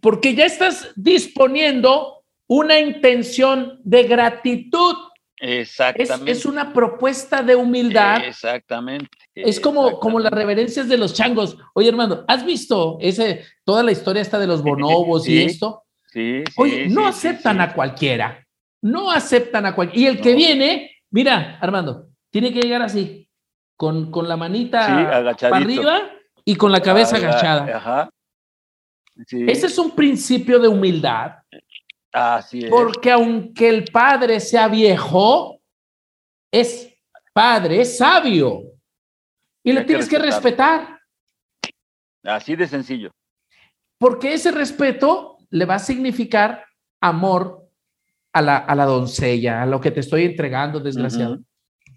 Porque 0.00 0.36
ya 0.36 0.46
estás 0.46 0.92
disponiendo 0.94 2.22
una 2.46 2.78
intención 2.78 3.80
de 3.82 4.04
gratitud. 4.04 4.94
Exactamente. 5.40 6.30
es 6.30 6.46
una 6.46 6.72
propuesta 6.72 7.42
de 7.42 7.56
humildad. 7.56 8.24
Exactamente. 8.24 9.08
Es 9.34 9.58
como, 9.58 9.98
como 9.98 10.20
las 10.20 10.32
reverencias 10.32 10.88
de 10.88 10.98
los 10.98 11.14
changos. 11.14 11.58
Oye, 11.74 11.88
hermano, 11.88 12.24
¿has 12.28 12.46
visto 12.46 12.96
ese, 13.00 13.44
toda 13.64 13.82
la 13.82 13.90
historia 13.90 14.22
esta 14.22 14.38
de 14.38 14.46
los 14.46 14.62
bonobos 14.62 15.28
y 15.28 15.42
esto? 15.42 15.82
Sí, 16.12 16.44
sí, 16.46 16.54
Oye, 16.56 16.88
no 16.88 17.02
sí, 17.02 17.08
aceptan 17.08 17.60
a 17.60 17.74
cualquiera. 17.74 18.46
No 18.80 19.10
aceptan 19.10 19.66
a 19.66 19.74
cualquiera. 19.74 20.00
Y 20.00 20.06
el 20.16 20.22
que 20.22 20.36
viene, 20.36 20.92
mira, 21.10 21.58
Armando, 21.60 22.08
tiene 22.30 22.52
que 22.52 22.60
llegar 22.60 22.82
así, 22.82 23.28
con, 23.76 24.10
con 24.10 24.28
la 24.28 24.36
manita 24.36 24.86
Sí, 24.86 25.42
para 25.48 25.56
arriba 25.56 26.10
y 26.44 26.56
con 26.56 26.72
la 26.72 26.80
cabeza 26.80 27.16
Aga- 27.16 27.28
agachada. 27.28 27.76
Ajá. 27.76 28.10
Sí, 29.26 29.44
Ese 29.48 29.66
es 29.66 29.78
un 29.78 29.92
principio 29.96 30.58
de 30.60 30.68
humildad, 30.68 31.38
así 32.12 32.60
es. 32.60 32.70
porque 32.70 33.10
aunque 33.10 33.68
el 33.68 33.84
padre 33.86 34.38
sea 34.40 34.68
viejo, 34.68 35.60
es 36.52 36.94
padre, 37.32 37.80
es 37.80 37.98
sabio. 37.98 38.62
Y 39.64 39.72
le 39.72 39.80
que 39.80 39.86
tienes 39.88 40.08
que 40.08 40.18
respetar, 40.18 40.98
Así 42.24 42.54
de 42.56 42.66
sencillo. 42.68 43.10
porque 43.98 44.34
ese 44.34 44.50
respeto 44.52 45.38
le 45.50 45.64
va 45.64 45.74
a 45.76 45.78
significar 45.80 46.64
amor 47.00 47.57
a 48.38 48.42
la, 48.42 48.56
a 48.58 48.74
la 48.74 48.84
doncella, 48.84 49.62
a 49.62 49.66
lo 49.66 49.80
que 49.80 49.90
te 49.90 50.00
estoy 50.00 50.24
entregando, 50.24 50.80
desgraciado. 50.80 51.38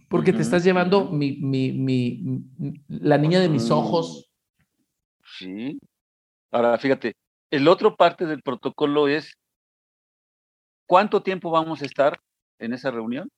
Porque 0.10 0.34
te 0.34 0.42
estás 0.42 0.64
llevando 0.64 1.10
mi, 1.10 1.38
mi, 1.38 1.72
mi- 1.72 2.44
la 2.90 3.18
niña 3.18 3.40
de 3.40 3.48
mis 3.50 3.70
Mm. 3.70 3.74
ojos. 3.74 4.30
Sí. 5.38 5.80
Ahora, 6.52 6.78
fíjate, 6.78 7.14
el 7.50 7.68
otro 7.68 7.96
parte 7.96 8.26
del 8.26 8.42
protocolo 8.42 9.08
es 9.08 9.34
cuánto 10.86 11.24
tiempo 11.24 11.50
vamos 11.52 11.82
a 11.82 11.86
estar 11.86 12.20
en 12.60 12.74
esa 12.74 12.92
reunión 12.92 13.30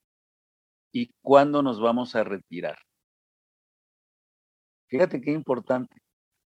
y 0.92 1.10
cuándo 1.22 1.62
nos 1.62 1.80
vamos 1.80 2.16
a 2.16 2.24
retirar. 2.24 2.76
Fíjate 4.88 5.20
qué 5.20 5.32
importante. 5.32 5.96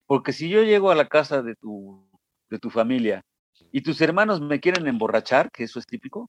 Porque 0.06 0.32
si 0.32 0.48
yo 0.48 0.62
llego 0.62 0.90
a 0.90 0.94
la 0.94 1.09
casa 1.09 1.42
de 1.42 1.54
tu, 1.56 2.09
de 2.48 2.59
tu 2.59 2.70
familia 2.70 3.22
y 3.76 3.82
tus 3.82 4.00
hermanos 4.00 4.40
me 4.40 4.58
quieren 4.58 4.86
emborrachar, 4.86 5.50
que 5.50 5.64
eso 5.64 5.78
es 5.78 5.84
típico, 5.86 6.26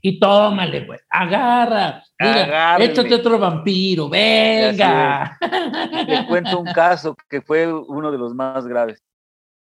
Y 0.00 0.18
tómale, 0.18 0.82
pues, 0.82 1.00
agarra. 1.08 2.02
Mira, 2.18 2.42
Agárrele. 2.42 2.92
échate 2.92 3.14
otro 3.14 3.38
vampiro, 3.38 4.08
venga. 4.08 5.38
te 6.08 6.26
cuento 6.26 6.58
un 6.58 6.66
caso 6.72 7.16
que 7.30 7.40
fue 7.42 7.72
uno 7.72 8.10
de 8.10 8.18
los 8.18 8.34
más 8.34 8.66
graves. 8.66 9.04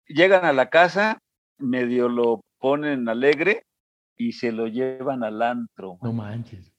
Llegan 0.07 0.45
a 0.45 0.53
la 0.53 0.69
casa, 0.69 1.19
medio 1.57 2.07
lo 2.07 2.39
ponen 2.59 3.09
alegre 3.09 3.65
y 4.15 4.31
se 4.31 4.53
lo 4.53 4.67
llevan 4.67 5.21
al 5.25 5.41
antro. 5.41 5.97
No 6.01 6.13
manches. 6.13 6.72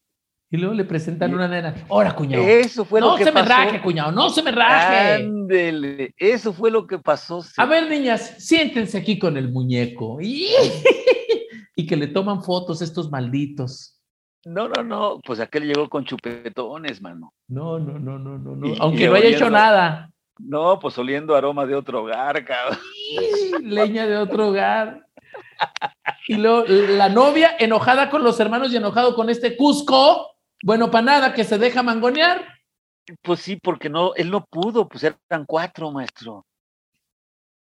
Y 0.54 0.56
luego 0.56 0.72
le 0.72 0.84
presentan 0.84 1.34
una 1.34 1.48
nena. 1.48 1.74
Ahora, 1.90 2.14
cuñado. 2.14 2.44
Eso 2.44 2.84
fue 2.84 3.00
no 3.00 3.10
lo 3.10 3.16
que 3.16 3.24
se 3.24 3.32
me 3.32 3.40
pasó. 3.40 3.48
raje, 3.48 3.82
cuñado, 3.82 4.12
no 4.12 4.30
se 4.30 4.40
me 4.40 4.52
raje. 4.52 5.14
Ándele, 5.14 6.14
eso 6.16 6.52
fue 6.52 6.70
lo 6.70 6.86
que 6.86 6.96
pasó. 6.96 7.44
A 7.56 7.66
ver, 7.66 7.90
niñas, 7.90 8.36
siéntense 8.38 8.96
aquí 8.96 9.18
con 9.18 9.36
el 9.36 9.50
muñeco. 9.50 10.20
Y, 10.20 10.46
y 11.74 11.84
que 11.84 11.96
le 11.96 12.06
toman 12.06 12.44
fotos 12.44 12.82
estos 12.82 13.10
malditos. 13.10 14.00
No, 14.44 14.68
no, 14.68 14.84
no, 14.84 15.20
pues 15.26 15.40
aquel 15.40 15.66
llegó 15.66 15.88
con 15.88 16.04
chupetones, 16.04 17.02
mano. 17.02 17.34
No, 17.48 17.80
no, 17.80 17.98
no, 17.98 18.20
no, 18.20 18.38
no, 18.38 18.54
no. 18.54 18.74
Aunque 18.78 19.08
no 19.08 19.16
haya 19.16 19.30
hecho 19.30 19.50
nada. 19.50 20.08
No, 20.38 20.78
pues 20.78 20.96
oliendo 20.98 21.34
aroma 21.34 21.66
de 21.66 21.74
otro 21.74 22.04
hogar, 22.04 22.44
cabrón. 22.44 22.78
Leña 23.60 24.06
de 24.06 24.18
otro 24.18 24.50
hogar. 24.50 25.04
Y 26.28 26.36
luego 26.36 26.64
la 26.68 27.08
novia 27.08 27.56
enojada 27.58 28.08
con 28.08 28.22
los 28.22 28.38
hermanos 28.38 28.72
y 28.72 28.76
enojado 28.76 29.16
con 29.16 29.30
este 29.30 29.56
Cusco. 29.56 30.33
Bueno, 30.64 30.90
para 30.90 31.04
nada, 31.04 31.34
que 31.34 31.44
se 31.44 31.58
deja 31.58 31.82
mangonear. 31.82 32.48
Pues 33.20 33.40
sí, 33.40 33.56
porque 33.62 33.90
no, 33.90 34.14
él 34.14 34.30
no 34.30 34.46
pudo, 34.46 34.88
pues 34.88 35.04
eran 35.04 35.44
cuatro, 35.46 35.90
maestro. 35.90 36.46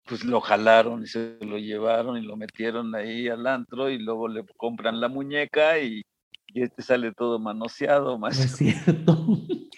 Pues 0.05 0.23
lo 0.23 0.39
jalaron 0.39 1.01
y 1.01 1.07
se 1.07 1.35
lo 1.41 1.57
llevaron 1.57 2.15
y 2.17 2.21
lo 2.21 2.37
metieron 2.37 2.93
ahí 2.93 3.27
al 3.27 3.47
antro 3.47 3.89
y 3.89 3.97
luego 3.97 4.27
le 4.27 4.45
compran 4.55 5.01
la 5.01 5.07
muñeca 5.07 5.79
y, 5.79 6.03
y 6.49 6.61
este 6.61 6.83
sale 6.83 7.11
todo 7.11 7.39
manoseado, 7.39 8.19
No 8.19 8.27
es 8.27 8.37
maestro. 8.37 8.57
cierto. 8.57 9.17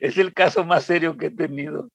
Es 0.00 0.18
el 0.18 0.34
caso 0.34 0.64
más 0.64 0.84
serio 0.84 1.16
que 1.16 1.26
he 1.26 1.30
tenido. 1.30 1.88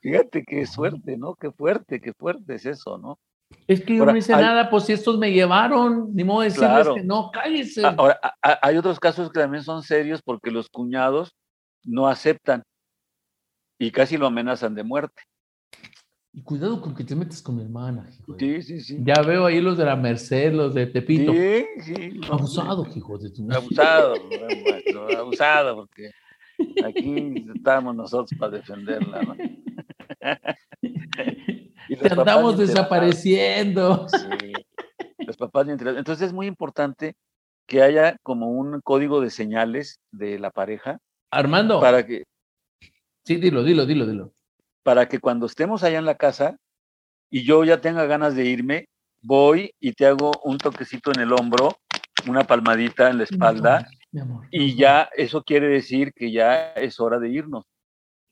Fíjate 0.00 0.42
qué 0.44 0.66
suerte, 0.66 1.16
¿no? 1.18 1.34
Qué 1.34 1.52
fuerte, 1.52 2.00
qué 2.00 2.12
fuerte 2.14 2.54
es 2.54 2.64
eso, 2.66 2.98
¿no? 2.98 3.18
Es 3.66 3.82
que 3.84 3.94
yo 3.94 4.00
Ahora, 4.02 4.12
no 4.12 4.18
hice 4.18 4.34
hay- 4.34 4.42
nada, 4.42 4.68
pues 4.70 4.84
si 4.84 4.92
estos 4.92 5.18
me 5.18 5.32
llevaron, 5.32 6.14
ni 6.14 6.24
modo 6.24 6.40
de 6.40 6.46
decirles 6.48 6.70
Claro. 6.70 6.94
que 6.94 7.02
no, 7.04 7.30
cállese. 7.32 7.84
A- 7.84 7.90
Ahora, 7.96 8.18
a- 8.22 8.34
a- 8.42 8.58
hay 8.62 8.76
otros 8.76 8.98
casos 9.00 9.30
que 9.30 9.40
también 9.40 9.62
son 9.64 9.82
serios 9.82 10.20
porque 10.22 10.50
los 10.50 10.68
cuñados 10.68 11.34
no 11.84 12.06
aceptan 12.08 12.62
y 13.78 13.90
casi 13.90 14.16
lo 14.16 14.26
amenazan 14.26 14.74
de 14.74 14.82
muerte. 14.84 15.22
Y 16.34 16.42
cuidado 16.42 16.80
con 16.80 16.94
que 16.94 17.04
te 17.04 17.14
metas 17.14 17.42
con 17.42 17.56
mi 17.56 17.62
hermana, 17.62 18.08
hijo. 18.10 18.36
Sí, 18.38 18.62
sí, 18.62 18.80
sí. 18.80 18.98
Ya 19.02 19.20
veo 19.22 19.44
ahí 19.44 19.60
los 19.60 19.76
de 19.76 19.84
la 19.84 19.96
Merced, 19.96 20.52
los 20.54 20.72
de 20.72 20.86
Tepito. 20.86 21.32
Sí, 21.32 21.66
sí. 21.82 22.20
Abusado, 22.30 22.86
hijo 22.94 23.18
de 23.18 23.30
tu 23.30 23.46
Abusado, 23.52 24.14
abusado, 25.18 25.76
porque 25.76 26.10
aquí 26.86 27.44
estamos 27.54 27.94
nosotros 27.94 28.30
para 28.38 28.52
defenderla, 28.52 29.22
¿no? 29.22 29.36
Y 31.88 31.96
Te 31.96 32.12
andamos 32.12 32.56
desapareciendo. 32.58 34.06
Sí, 34.08 34.52
los 35.26 35.36
papás. 35.36 35.68
Entonces 35.68 36.22
es 36.22 36.32
muy 36.32 36.46
importante 36.46 37.16
que 37.66 37.82
haya 37.82 38.16
como 38.22 38.50
un 38.50 38.80
código 38.82 39.20
de 39.20 39.30
señales 39.30 39.98
de 40.12 40.38
la 40.38 40.50
pareja 40.50 40.98
Armando. 41.30 41.80
para 41.80 42.06
que, 42.06 42.22
Sí, 43.24 43.36
dilo, 43.36 43.62
dilo, 43.62 43.84
dilo, 43.86 44.06
dilo. 44.06 44.32
para 44.84 45.08
que 45.08 45.18
cuando 45.18 45.46
estemos 45.46 45.82
allá 45.82 45.98
en 45.98 46.06
la 46.06 46.16
casa 46.16 46.56
y 47.30 47.44
yo 47.44 47.64
ya 47.64 47.80
tenga 47.80 48.06
ganas 48.06 48.34
de 48.36 48.46
irme, 48.46 48.86
voy 49.22 49.74
y 49.80 49.92
te 49.92 50.06
hago 50.06 50.32
un 50.44 50.58
toquecito 50.58 51.10
en 51.14 51.20
el 51.20 51.32
hombro, 51.32 51.76
una 52.28 52.44
palmadita 52.44 53.10
en 53.10 53.18
la 53.18 53.24
espalda 53.24 53.86
Mi 54.12 54.20
amor. 54.20 54.46
y 54.50 54.76
ya 54.76 55.08
eso 55.16 55.42
quiere 55.42 55.68
decir 55.68 56.12
que 56.14 56.30
ya 56.32 56.72
es 56.74 57.00
hora 57.00 57.18
de 57.18 57.28
irnos. 57.28 57.64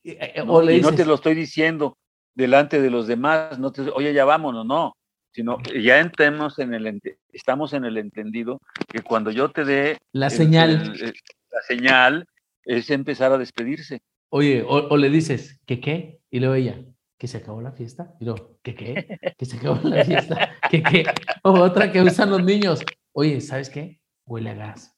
Eh, 0.03 0.17
eh, 0.35 0.43
¿no? 0.45 0.53
O 0.53 0.61
le 0.61 0.77
y 0.77 0.81
no 0.81 0.93
te 0.93 1.05
lo 1.05 1.15
estoy 1.15 1.35
diciendo 1.35 1.97
delante 2.33 2.81
de 2.81 2.89
los 2.89 3.07
demás, 3.07 3.59
no 3.59 3.71
te, 3.71 3.81
oye, 3.91 4.13
ya 4.13 4.25
vámonos, 4.25 4.65
no, 4.65 4.93
sino 5.33 5.57
ya 5.81 5.99
entremos 5.99 6.57
en 6.59 6.73
el, 6.73 7.01
estamos 7.33 7.73
en 7.73 7.85
el 7.85 7.97
entendido 7.97 8.59
que 8.87 9.01
cuando 9.01 9.31
yo 9.31 9.49
te 9.51 9.63
dé 9.65 9.97
la 10.13 10.27
el- 10.27 10.31
señal. 10.31 10.69
el- 10.71 11.03
el- 11.03 11.13
la 11.51 11.61
señal 11.67 12.25
es 12.63 12.89
empezar 12.89 13.31
a 13.33 13.37
despedirse. 13.37 14.01
Oye, 14.29 14.63
o, 14.63 14.87
o 14.89 14.97
le 14.97 15.09
dices, 15.09 15.59
¿qué 15.65 15.79
qué? 15.81 16.21
Y 16.31 16.39
luego 16.39 16.55
ella, 16.55 16.79
que 17.17 17.27
se 17.27 17.37
acabó 17.37 17.61
la 17.61 17.73
fiesta. 17.73 18.15
Y 18.21 18.25
luego, 18.25 18.57
¿qué 18.63 18.73
qué? 18.73 19.19
Que 19.37 19.45
se 19.45 19.57
acabó 19.57 19.79
la 19.87 20.03
fiesta. 20.05 20.55
¿Qué 20.71 20.81
qué? 20.81 21.03
O 21.43 21.51
otra 21.51 21.91
que 21.91 22.01
usan 22.01 22.29
los 22.29 22.41
niños. 22.43 22.81
Oye, 23.11 23.41
¿sabes 23.41 23.69
qué? 23.69 23.99
Huele 24.25 24.51
a 24.51 24.53
gas. 24.55 24.95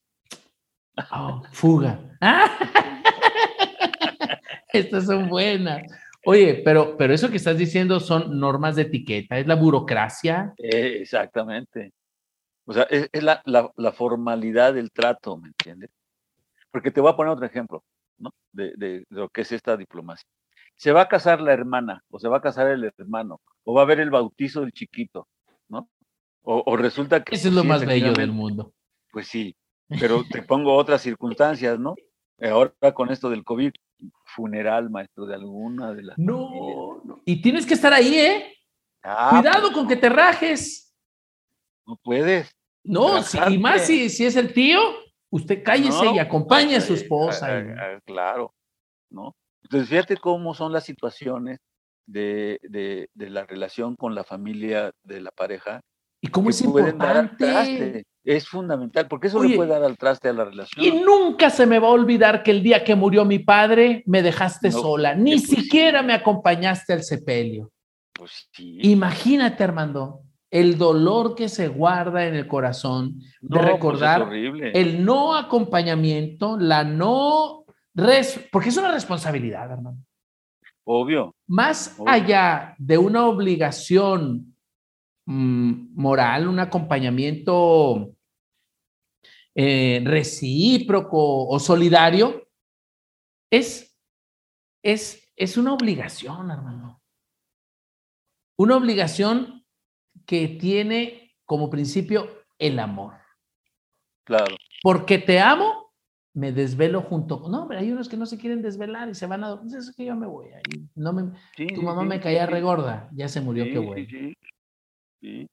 Oh, 1.11 1.41
fuga. 1.51 1.99
Estas 4.73 5.05
son 5.05 5.29
buenas. 5.29 5.83
Oye, 6.25 6.62
pero, 6.65 6.95
pero 6.97 7.13
eso 7.13 7.29
que 7.29 7.38
estás 7.38 7.57
diciendo 7.57 7.99
son 7.99 8.39
normas 8.39 8.75
de 8.75 8.83
etiqueta, 8.83 9.38
es 9.38 9.45
la 9.45 9.55
burocracia. 9.55 10.53
Eh, 10.57 10.97
exactamente. 11.01 11.91
O 12.65 12.73
sea, 12.73 12.83
es, 12.83 13.09
es 13.12 13.23
la, 13.23 13.41
la- 13.45 13.71
la 13.75 13.91
formalidad 13.91 14.73
del 14.73 14.91
trato, 14.91 15.38
¿me 15.38 15.49
entiendes? 15.49 15.89
Porque 16.71 16.91
te 16.91 17.01
voy 17.01 17.12
a 17.12 17.15
poner 17.15 17.33
otro 17.33 17.45
ejemplo, 17.45 17.83
¿no? 18.17 18.31
De, 18.51 18.73
de- 18.77 18.99
de 18.99 19.05
lo 19.09 19.29
que 19.29 19.41
es 19.41 19.51
esta 19.51 19.75
diplomacia. 19.75 20.25
Se 20.75 20.91
va 20.91 21.01
a 21.01 21.07
casar 21.09 21.39
la 21.41 21.53
hermana, 21.53 22.01
o 22.09 22.19
se 22.19 22.27
va 22.29 22.38
a 22.38 22.41
casar 22.41 22.67
el 22.71 22.89
hermano, 22.97 23.41
o 23.63 23.73
va 23.73 23.81
a 23.81 23.83
haber 23.83 23.99
el 23.99 24.09
bautizo 24.09 24.62
del 24.62 24.71
chiquito, 24.71 25.27
¿no? 25.67 25.89
O, 26.41 26.63
o 26.65 26.77
resulta 26.77 27.21
que... 27.23 27.36
Eso 27.36 27.49
es 27.49 27.53
pues, 27.53 27.55
lo 27.55 27.62
sí, 27.62 27.67
más 27.67 27.86
bello 27.86 28.13
del 28.13 28.31
mundo. 28.31 28.73
Pues 29.12 29.27
sí, 29.27 29.55
pero 29.99 30.23
te 30.31 30.41
pongo 30.41 30.73
otras 30.75 31.01
circunstancias, 31.01 31.77
¿no? 31.79 31.95
Ahora 32.41 32.73
con 32.93 33.12
esto 33.12 33.29
del 33.29 33.43
COVID, 33.43 33.71
funeral, 34.25 34.89
maestro, 34.89 35.25
de 35.25 35.35
alguna 35.35 35.93
de 35.93 36.03
las 36.03 36.15
familias. 36.15 36.37
No, 36.75 37.01
no. 37.03 37.21
Y 37.25 37.41
tienes 37.41 37.65
que 37.65 37.73
estar 37.75 37.93
ahí, 37.93 38.15
¿eh? 38.15 38.53
Ah, 39.03 39.29
Cuidado 39.31 39.61
pues, 39.63 39.73
con 39.73 39.87
que 39.87 39.95
te 39.95 40.09
rajes. 40.09 40.95
No 41.85 41.97
puedes. 42.03 42.49
No, 42.83 43.21
si- 43.23 43.37
y 43.49 43.57
más 43.57 43.85
si, 43.85 44.09
si 44.09 44.25
es 44.25 44.35
el 44.35 44.53
tío, 44.53 44.79
usted 45.29 45.63
cállese 45.63 46.03
No, 46.05 46.15
y 46.15 46.19
acompañe 46.19 46.75
a 46.75 46.81
su 46.81 46.93
eh, 46.93 46.97
esposa. 46.97 47.47
ah, 47.49 47.75
ah, 47.95 47.99
claro, 48.05 48.53
¿no? 49.09 49.33
Entonces, 49.63 49.89
fíjate 49.89 50.17
cómo 50.17 50.53
son 50.53 50.71
las 50.73 50.83
situaciones 50.85 51.59
de, 52.05 52.59
de- 52.63 53.09
de 53.13 53.29
la 53.29 53.45
relación 53.45 53.95
con 53.95 54.13
la 54.15 54.23
familia 54.23 54.91
de 55.03 55.21
la 55.21 55.31
pareja. 55.31 55.81
Y 56.21 56.27
cómo 56.29 56.49
es 56.49 56.61
importante. 56.61 58.03
Es 58.25 58.47
fundamental, 58.47 59.07
porque 59.09 59.27
eso 59.27 59.39
Oye, 59.39 59.49
le 59.49 59.55
puede 59.57 59.69
dar 59.71 59.83
al 59.83 59.97
traste 59.97 60.29
a 60.29 60.33
la 60.33 60.45
relación. 60.45 60.86
Y 60.86 60.91
nunca 61.01 61.49
se 61.49 61.65
me 61.65 61.77
va 61.79 61.88
a 61.89 61.91
olvidar 61.91 62.41
que 62.41 62.51
el 62.51 62.63
día 62.63 62.83
que 62.83 62.95
murió 62.95 63.25
mi 63.25 63.39
padre 63.39 64.01
me 64.05 64.21
dejaste 64.21 64.69
No, 64.69 64.79
sola, 64.79 65.13
ni 65.13 65.31
pues 65.31 65.43
sí. 65.49 65.55
siquiera 65.57 66.01
me 66.01 66.13
acompañaste 66.13 66.93
al 66.93 67.03
sepelio. 67.03 67.71
Pues 68.13 68.47
sí. 68.53 68.77
Imagínate, 68.83 69.63
Armando, 69.63 70.21
el 70.49 70.77
dolor 70.77 71.36
que 71.36 71.49
se 71.49 71.67
guarda 71.67 72.25
en 72.25 72.36
el 72.36 72.47
corazón 72.47 73.19
de 73.19 73.25
No, 73.41 73.49
pues 73.57 73.65
es 73.65 73.71
recordar 73.73 74.29
el 74.33 75.03
no 75.03 75.36
acompañamiento, 75.36 76.57
la 76.57 76.83
no... 76.86 77.65
res- 77.93 78.39
porque 78.51 78.69
es 78.69 78.77
una 78.77 78.91
responsabilidad, 78.91 79.69
Armando. 79.71 79.99
Obvio. 80.86 81.33
Más 81.47 81.95
Obvio. 81.97 82.12
allá 82.13 82.75
de 82.77 82.97
una 82.97 83.25
obligación 83.25 84.52
mm, 85.25 85.93
moral, 85.95 86.47
un 86.47 86.59
acompañamiento 86.59 88.15
eh, 89.55 90.01
recíproco 90.03 91.47
o 91.47 91.59
solidario, 91.59 92.47
es, 93.51 93.95
es, 94.83 95.31
es 95.36 95.57
una 95.57 95.73
obligación, 95.73 96.49
hermano. 96.49 97.01
Una 98.57 98.77
obligación 98.77 99.65
que 100.25 100.47
tiene 100.47 101.36
como 101.45 101.69
principio 101.69 102.27
el 102.57 102.79
amor. 102.79 103.13
Claro. 104.25 104.55
Porque 104.81 105.17
te 105.17 105.39
amo, 105.39 105.93
me 106.33 106.51
desvelo 106.51 107.01
junto. 107.01 107.47
No, 107.49 107.67
pero 107.67 107.79
hay 107.79 107.91
unos 107.91 108.09
que 108.09 108.17
no 108.17 108.25
se 108.25 108.38
quieren 108.38 108.62
desvelar 108.62 109.09
y 109.09 109.15
se 109.15 109.27
van 109.27 109.43
a 109.43 109.49
dormir. 109.49 109.67
Entonces, 109.67 109.89
Es 109.89 109.95
que 109.95 110.05
yo 110.05 110.15
me 110.15 110.27
voy 110.27 110.49
ahí. 110.49 110.88
No 110.95 111.13
me, 111.13 111.31
Sí, 111.55 111.67
tu 111.67 111.81
mamá 111.81 112.01
sí, 112.01 112.07
me 112.07 112.19
caía 112.19 112.45
sí. 112.45 112.51
regorda, 112.51 113.09
ya 113.13 113.27
se 113.27 113.41
murió, 113.41 113.65
qué 113.65 113.71
sí, 113.71 113.77
bueno. 113.77 114.07
Sí. 115.23 115.47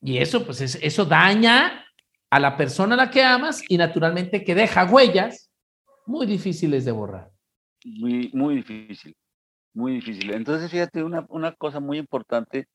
Y 0.00 0.18
eso, 0.18 0.44
pues, 0.44 0.60
es- 0.60 0.78
eso 0.82 1.04
daña 1.04 1.84
a 2.30 2.38
la 2.38 2.56
persona 2.56 2.94
a 2.94 2.98
la 2.98 3.10
que 3.10 3.22
amas 3.24 3.62
y 3.68 3.76
naturalmente 3.76 4.44
que 4.44 4.54
deja 4.54 4.84
huellas 4.84 5.50
muy 6.06 6.26
difíciles 6.26 6.84
de 6.84 6.92
borrar. 6.92 7.30
Muy, 7.84 8.30
muy 8.32 8.56
difícil, 8.56 9.16
muy 9.74 9.92
difícil. 9.94 10.32
Entonces, 10.32 10.70
fíjate, 10.70 11.02
una, 11.02 11.26
una 11.28 11.52
cosa 11.52 11.80
muy 11.80 11.98
importante 11.98 12.68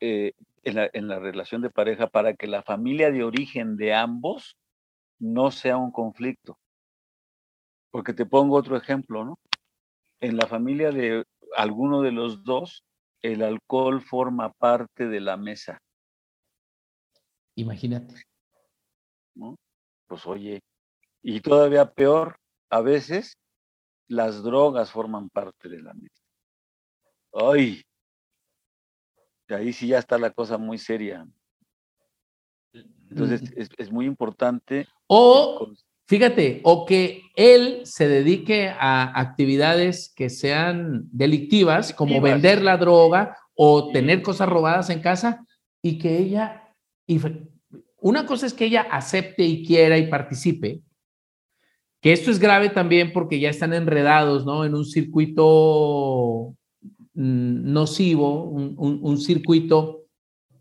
eh, 0.00 0.32
en, 0.62 0.74
la, 0.76 0.90
en 0.92 1.08
la 1.08 1.18
relación 1.18 1.60
de 1.62 1.70
pareja 1.70 2.06
para 2.06 2.34
que 2.34 2.46
la 2.46 2.62
familia 2.62 3.10
de 3.10 3.24
origen 3.24 3.76
de 3.76 3.92
ambos 3.94 4.56
no 5.18 5.50
sea 5.50 5.76
un 5.76 5.90
conflicto. 5.90 6.58
Porque 7.90 8.14
te 8.14 8.24
pongo 8.24 8.56
otro 8.56 8.76
ejemplo, 8.76 9.24
¿no? 9.24 9.38
En 10.20 10.36
la 10.36 10.46
familia 10.46 10.90
de 10.90 11.24
alguno 11.56 12.00
de 12.00 12.12
los 12.12 12.44
dos, 12.44 12.82
el 13.22 13.42
alcohol 13.42 14.02
forma 14.02 14.52
parte 14.52 15.06
de 15.08 15.20
la 15.20 15.36
mesa, 15.36 15.80
Imagínate. 17.54 18.22
¿no? 19.34 19.56
Pues 20.06 20.26
oye, 20.26 20.60
y 21.22 21.40
todavía 21.40 21.90
peor, 21.90 22.36
a 22.70 22.80
veces 22.80 23.34
las 24.08 24.42
drogas 24.42 24.90
forman 24.90 25.28
parte 25.28 25.68
de 25.68 25.82
la 25.82 25.94
mesa. 25.94 26.22
Ay, 27.32 27.82
ahí 29.48 29.72
sí 29.72 29.88
ya 29.88 29.98
está 29.98 30.18
la 30.18 30.30
cosa 30.30 30.58
muy 30.58 30.78
seria. 30.78 31.26
Entonces 32.72 33.42
Mm. 33.42 33.54
es, 33.56 33.68
es 33.76 33.90
muy 33.92 34.06
importante. 34.06 34.86
O, 35.06 35.70
fíjate, 36.16 36.60
o 36.64 36.84
que 36.84 37.22
él 37.36 37.80
se 37.84 38.06
dedique 38.06 38.68
a 38.68 39.18
actividades 39.18 40.12
que 40.14 40.28
sean 40.28 41.08
delictivas, 41.10 41.94
como 41.94 42.20
vender 42.20 42.60
la 42.60 42.76
droga 42.76 43.34
o 43.54 43.90
tener 43.92 44.20
cosas 44.20 44.46
robadas 44.46 44.90
en 44.90 45.00
casa, 45.00 45.46
y 45.80 45.96
que 45.98 46.18
ella, 46.18 46.74
y 47.06 47.18
una 47.98 48.26
cosa 48.26 48.44
es 48.44 48.52
que 48.52 48.66
ella 48.66 48.82
acepte 48.90 49.42
y 49.44 49.64
quiera 49.64 49.96
y 49.96 50.08
participe, 50.08 50.82
que 52.02 52.12
esto 52.12 52.30
es 52.30 52.38
grave 52.38 52.68
también 52.68 53.10
porque 53.14 53.40
ya 53.40 53.48
están 53.48 53.72
enredados, 53.72 54.44
¿no? 54.44 54.66
En 54.66 54.74
un 54.74 54.84
circuito 54.84 56.54
mm, 57.14 57.72
nocivo, 57.72 58.42
un, 58.44 58.74
un- 58.76 58.98
un 59.02 59.16
circuito 59.18 60.02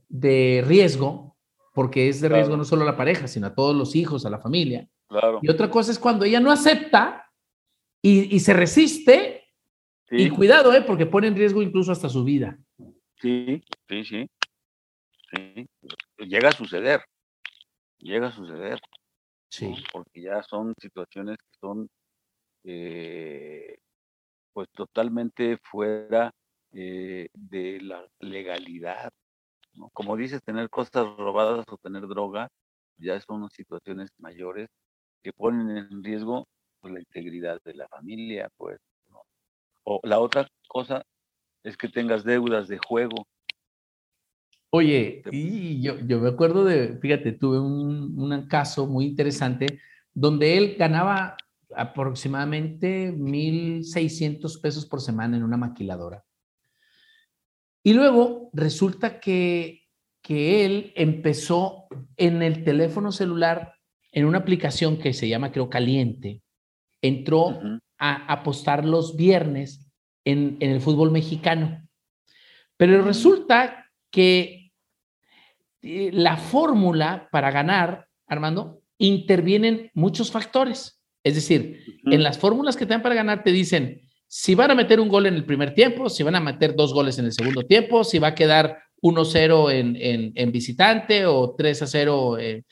de 0.08 0.64
riesgo, 0.66 1.36
porque 1.74 2.08
es 2.08 2.22
de 2.22 2.30
Claro. 2.30 2.42
riesgo 2.42 2.56
no 2.58 2.64
solo 2.64 2.84
a 2.84 2.86
la 2.86 2.96
pareja, 2.96 3.28
sino 3.28 3.48
a 3.48 3.54
todos 3.56 3.76
los 3.76 3.98
hijos, 3.98 4.26
a 4.26 4.30
la 4.30 4.40
familia. 4.40 4.88
Claro. 5.12 5.40
Y 5.42 5.50
otra 5.50 5.70
cosa 5.70 5.92
es 5.92 6.00
cuando 6.00 6.24
ella 6.24 6.40
no 6.40 6.52
acepta 6.52 7.30
y, 8.02 8.34
y 8.34 8.40
se 8.40 8.54
resiste, 8.54 9.44
y 10.10 10.26
Sí, 10.26 10.30
cuidado, 10.30 10.74
¿eh? 10.74 10.82
porque 10.82 11.06
pone 11.06 11.28
en 11.28 11.36
riesgo 11.36 11.62
incluso 11.62 11.92
hasta 11.92 12.08
su 12.08 12.24
vida. 12.24 12.58
sí, 13.20 13.62
sí, 13.90 14.04
sí. 14.06 14.30
sí. 15.34 15.68
Llega 16.18 16.50
a 16.50 16.54
suceder. 16.54 17.02
Llega 18.00 18.28
a 18.28 18.32
suceder. 18.32 18.80
¿no? 19.62 19.76
Porque 19.92 20.22
ya 20.22 20.42
son 20.44 20.74
situaciones 20.82 21.38
que 21.38 21.58
son 21.60 21.90
eh, 22.64 23.78
pues 24.54 24.70
totalmente 24.72 25.58
fuera 25.64 26.32
eh, 26.72 27.28
de 27.34 27.82
la 27.82 28.06
legalidad. 28.20 29.12
¿no? 29.74 29.90
Como 29.94 30.16
dices, 30.16 30.42
tener 30.44 30.70
cosas 30.70 31.06
robadas 31.18 31.66
o 31.70 31.78
tener 31.78 32.08
droga 32.08 32.50
ya 32.98 33.20
son 33.20 33.50
situaciones 33.50 34.10
mayores 34.20 34.70
que 35.22 35.34
ponen 35.34 35.78
en 35.78 36.04
riesgo 36.04 36.48
pues, 36.80 36.94
la 36.94 37.00
integridad 37.00 37.62
de 37.64 37.74
la 37.74 37.88
familia, 37.88 38.50
pues. 38.58 38.80
¿no? 39.10 39.24
O 39.84 40.00
la 40.04 40.20
otra 40.20 40.48
cosa 40.68 41.04
es 41.64 41.78
que 41.78 41.90
tengas 41.90 42.24
deudas 42.24 42.68
de 42.68 42.78
juego. 42.78 43.28
Oye, 44.72 45.22
y 45.32 45.82
yo, 45.82 46.00
yo 46.00 46.20
me 46.20 46.30
acuerdo 46.30 46.64
de, 46.64 46.98
fíjate, 46.98 47.34
tuve 47.34 47.60
un, 47.60 48.18
un 48.18 48.48
caso 48.48 48.88
muy 48.88 49.06
interesante 49.06 49.82
donde 50.14 50.58
él 50.58 50.76
ganaba 50.78 51.36
aproximadamente 51.76 53.12
1.600 53.12 54.62
pesos 54.62 54.86
por 54.86 55.02
semana 55.02 55.38
en 55.38 55.44
una 55.44 55.58
maquiladora. 55.58 56.24
Y 57.84 57.94
luego 57.94 58.50
resulta 58.54 59.20
que, 59.20 59.88
que 60.22 60.66
él 60.66 60.94
empezó 60.96 61.88
en 62.18 62.42
el 62.42 62.64
teléfono 62.64 63.12
celular, 63.12 63.74
en 64.12 64.26
una 64.26 64.40
aplicación 64.40 64.98
que 64.98 65.14
se 65.14 65.28
llama, 65.28 65.52
creo, 65.52 65.70
Caliente, 65.70 66.42
entró 67.02 67.60
a 67.98 68.26
apostar 68.32 68.86
los 68.86 69.16
viernes 69.16 69.88
en, 70.26 70.58
en, 70.60 70.72
el 70.72 70.82
fútbol 70.82 71.12
mexicano. 71.12 71.88
Pero 72.78 73.02
resulta 73.04 73.88
que 74.12 74.72
eh, 75.82 76.12
la 76.14 76.38
fórmula 76.38 77.30
para 77.32 77.52
ganar, 77.52 78.08
Armando, 78.28 78.82
intervienen 78.98 79.90
muchos 79.94 80.32
factores. 80.32 81.02
Es 81.24 81.36
decir, 81.36 82.00
en 82.06 82.24
las 82.24 82.38
fórmulas 82.38 82.76
que 82.76 82.86
te 82.86 82.94
dan 82.94 83.02
para 83.02 83.16
ganar 83.16 83.44
te 83.44 83.52
dicen 83.52 84.02
si 84.28 84.56
van 84.56 84.72
a 84.72 84.76
meter 84.76 85.00
un 85.00 85.10
gol 85.10 85.26
en 85.26 85.34
el 85.34 85.44
primer 85.44 85.74
tiempo, 85.74 86.10
si 86.10 86.24
van 86.24 86.36
a 86.36 86.40
meter 86.40 86.74
dos 86.74 86.94
goles 86.94 87.20
en 87.20 87.26
el 87.26 87.34
segundo 87.34 87.64
tiempo, 87.64 88.06
si 88.06 88.18
va 88.18 88.30
a 88.30 88.36
quedar 88.36 88.78
1-0 89.02 89.72
en, 89.74 90.32
en, 90.36 90.52
visitante 90.54 91.26
o 91.26 91.58
3-0, 91.58 92.38
eh, 92.40 92.64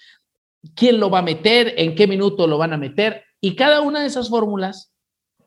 quién 0.75 0.99
lo 0.99 1.09
va 1.09 1.19
a 1.19 1.23
meter, 1.23 1.73
en 1.77 1.95
qué 1.95 2.07
minuto 2.07 2.47
lo 2.47 2.57
van 2.57 2.73
a 2.73 2.77
meter. 2.77 3.23
Y 3.41 3.55
cada 3.55 3.81
una 3.81 4.01
de 4.01 4.07
esas 4.07 4.29
fórmulas 4.29 4.93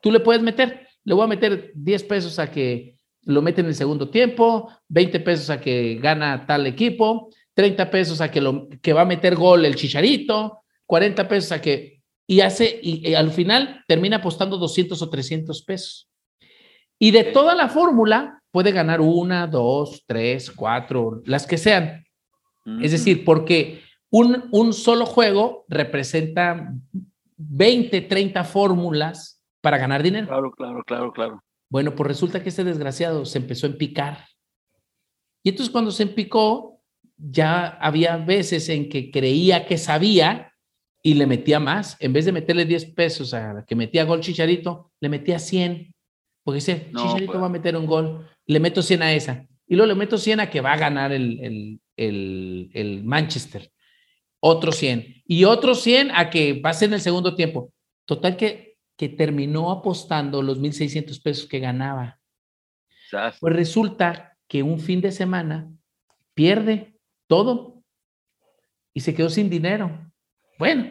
tú 0.01 0.11
le 0.11 0.21
puedes 0.21 0.43
meter. 0.43 0.89
Le 1.05 1.15
voy 1.15 1.25
a 1.25 1.29
meter 1.29 1.73
10 1.75 2.05
pesos 2.05 2.39
a 2.39 2.51
que 2.51 2.97
lo 3.25 3.43
mete 3.43 3.61
en 3.61 3.69
el 3.69 3.75
segundo 3.75 4.09
tiempo, 4.09 4.71
20 4.89 5.21
pesos 5.21 5.51
a 5.51 5.61
que 5.61 5.99
gana 6.01 6.47
tal 6.47 6.67
equipo, 6.67 7.31
30 7.55 7.91
pesos 7.91 8.21
a 8.21 8.31
que, 8.31 8.41
lo, 8.41 8.69
que 8.81 8.93
va 8.93 9.03
a 9.03 9.07
meter 9.07 9.37
gol 9.37 9.65
el 9.65 9.77
chicharito, 9.77 10.63
40 10.87 11.29
pesos 11.29 11.53
a 11.53 11.61
que, 11.61 12.03
y 12.27 12.41
hace, 12.41 12.81
y, 12.83 13.15
al 13.15 13.31
final 13.31 13.85
termina 13.87 14.17
apostando 14.17 14.59
200 14.59 15.01
o 15.01 15.11
300 15.11 15.63
pesos. 15.63 16.09
Y 16.99 17.11
de 17.11 17.25
toda 17.25 17.55
la 17.55 17.69
fórmula 17.69 18.43
puede 18.51 18.73
ganar 18.73 19.01
una, 19.01 19.47
dos, 19.47 20.05
tres, 20.07 20.51
cuatro, 20.51 21.23
las 21.25 21.47
que 21.47 21.59
sean. 21.59 22.05
Es 22.81 22.93
decir, 22.93 23.25
porque 23.25 23.83
un, 24.13 24.49
un 24.53 24.73
solo 24.75 25.07
juego 25.07 25.65
representa 25.69 26.73
20, 27.39 28.03
30 28.03 28.45
fórmulas 28.45 29.43
para 29.63 29.79
ganar 29.79 30.03
dinero. 30.03 30.27
Claro, 30.27 30.51
claro, 30.53 30.83
claro, 30.85 31.13
claro. 31.13 31.43
Bueno, 31.71 31.95
pues 31.95 32.09
resulta 32.09 32.43
que 32.43 32.51
este 32.51 32.63
desgraciado 32.63 33.25
se 33.25 33.39
empezó 33.39 33.67
a 33.67 33.71
empicar. 33.71 34.27
Y 35.43 35.49
entonces 35.49 35.73
cuando 35.73 35.91
se 35.91 36.03
empicó, 36.03 36.83
ya 37.17 37.67
había 37.67 38.19
veces 38.19 38.69
en 38.69 38.91
que 38.91 39.11
creía 39.11 39.65
que 39.65 39.79
sabía 39.79 40.53
y 41.03 41.15
le 41.15 41.27
metía 41.27 41.59
más. 41.59 41.97
En 41.99 42.13
vez 42.13 42.27
de 42.27 42.33
meterle 42.33 42.67
10 42.67 42.93
pesos 42.93 43.33
a 43.33 43.55
la 43.55 43.65
que 43.65 43.75
metía 43.75 44.05
gol 44.05 44.21
Chicharito, 44.21 44.93
le 45.01 45.09
metía 45.09 45.39
100. 45.39 45.95
Porque 46.45 46.57
dice, 46.57 46.91
Chicharito 46.95 47.33
pues. 47.33 47.43
va 47.43 47.47
a 47.47 47.51
meter 47.51 47.79
un 47.79 47.87
gol, 47.87 48.29
le 48.45 48.61
meto 48.61 48.83
100 48.83 49.03
a 49.03 49.13
esa. 49.15 49.47
Y 49.67 49.75
luego 49.75 49.89
le 49.89 49.99
meto 49.99 50.19
100 50.19 50.41
a 50.41 50.51
que 50.51 50.61
va 50.61 50.75
a 50.75 50.79
ganar 50.79 51.13
el, 51.13 51.41
el, 51.41 51.81
el, 51.97 52.71
el 52.75 53.05
Manchester. 53.05 53.73
Otro 54.45 54.73
100. 54.73 55.23
Y 55.25 55.45
otro 55.45 55.77
100 55.77 56.11
a 56.11 56.29
que 56.29 56.61
ser 56.73 56.89
en 56.89 56.95
el 56.95 57.01
segundo 57.01 57.37
tiempo. 57.37 57.73
Total 58.05 58.37
que, 58.37 58.77
que 58.97 59.09
terminó 59.09 59.71
apostando 59.71 60.43
los 60.43 60.59
1.600 60.59 61.23
pesos 61.23 61.47
que 61.47 61.61
ganaba. 61.61 62.19
Pues 63.39 63.55
resulta 63.55 64.37
que 64.49 64.65
un 64.65 64.81
fin 64.81 65.01
de 65.01 65.13
semana 65.13 65.71
pierde 66.35 66.99
todo 67.29 67.85
y 68.93 69.01
se 69.01 69.15
quedó 69.15 69.31
sin 69.31 69.49
dinero. 69.49 70.11
Bueno, 70.59 70.91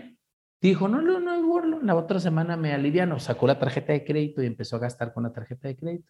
dijo, 0.61 0.87
no, 0.87 1.01
no, 1.01 1.19
no 1.19 1.33
es 1.33 1.43
burlo. 1.43 1.81
La 1.83 1.95
otra 1.95 2.21
semana 2.21 2.55
me 2.55 2.73
aliviano, 2.73 3.19
sacó 3.19 3.47
la 3.47 3.59
tarjeta 3.59 3.91
de 3.91 4.05
crédito 4.05 4.41
y 4.41 4.45
empezó 4.45 4.77
a 4.77 4.79
gastar 4.79 5.13
con 5.13 5.23
la 5.23 5.33
tarjeta 5.33 5.67
de 5.67 5.75
crédito. 5.75 6.09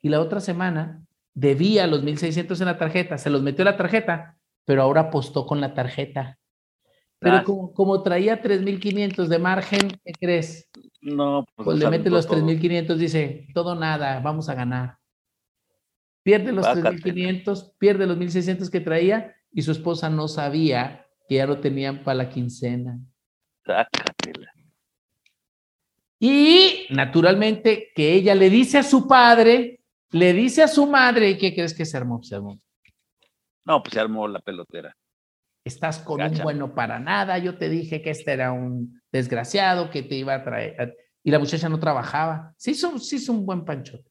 Y 0.00 0.08
la 0.08 0.20
otra 0.20 0.40
semana 0.40 1.04
debía 1.34 1.86
los 1.86 2.02
1.600 2.02 2.58
en 2.58 2.66
la 2.66 2.78
tarjeta, 2.78 3.18
se 3.18 3.28
los 3.28 3.42
metió 3.42 3.62
en 3.62 3.66
la 3.66 3.76
tarjeta, 3.76 4.38
pero 4.64 4.82
ahora 4.82 5.02
apostó 5.02 5.46
con 5.46 5.60
la 5.60 5.74
tarjeta. 5.74 6.39
Pero 7.20 7.44
como, 7.44 7.72
como, 7.74 8.02
traía 8.02 8.42
3.500 8.42 9.26
de 9.26 9.38
margen, 9.38 10.00
¿qué 10.04 10.12
crees? 10.18 10.70
No, 11.02 11.44
pues, 11.54 11.64
pues 11.66 11.78
le 11.78 11.90
mete 11.90 12.08
los 12.08 12.28
3.500, 12.28 12.96
dice, 12.96 13.46
todo 13.54 13.74
nada, 13.74 14.20
vamos 14.20 14.48
a 14.48 14.54
ganar. 14.54 14.96
Pierde 16.22 16.52
los 16.52 16.66
3.500, 16.66 17.74
pierde 17.78 18.06
los 18.06 18.16
1.600 18.16 18.70
que 18.70 18.80
traía 18.80 19.34
y 19.52 19.62
su 19.62 19.72
esposa 19.72 20.08
no 20.08 20.28
sabía 20.28 21.06
que 21.28 21.36
ya 21.36 21.46
lo 21.46 21.60
tenían 21.60 22.02
para 22.02 22.16
la 22.16 22.30
quincena. 22.30 22.98
Sácatela. 23.64 24.52
Y 26.18 26.86
naturalmente 26.90 27.92
que 27.94 28.14
ella 28.14 28.34
le 28.34 28.50
dice 28.50 28.78
a 28.78 28.82
su 28.82 29.06
padre, 29.06 29.80
le 30.10 30.32
dice 30.32 30.62
a 30.62 30.68
su 30.68 30.86
madre, 30.86 31.30
¿y 31.30 31.38
qué 31.38 31.54
crees 31.54 31.74
que 31.74 31.86
se 31.86 31.96
armó? 31.96 32.22
Se 32.22 32.34
armó. 32.34 32.58
No, 33.64 33.82
pues 33.82 33.94
se 33.94 34.00
armó 34.00 34.26
la 34.26 34.40
pelotera. 34.40 34.96
Estás 35.70 36.00
con 36.00 36.20
un 36.20 36.38
bueno 36.42 36.74
para 36.74 36.98
nada, 36.98 37.38
yo 37.38 37.56
te 37.56 37.68
dije 37.68 38.02
que 38.02 38.10
este 38.10 38.32
era 38.32 38.52
un 38.52 39.00
desgraciado 39.10 39.90
que 39.90 40.02
te 40.02 40.16
iba 40.16 40.34
a 40.34 40.44
traer. 40.44 40.96
Y 41.22 41.30
la 41.30 41.38
muchacha 41.38 41.68
no 41.68 41.78
trabajaba. 41.78 42.52
Sí 42.56 42.72
hizo, 42.72 42.98
sí 42.98 43.16
hizo 43.16 43.32
un 43.32 43.46
buen 43.46 43.64
panchote. 43.64 44.10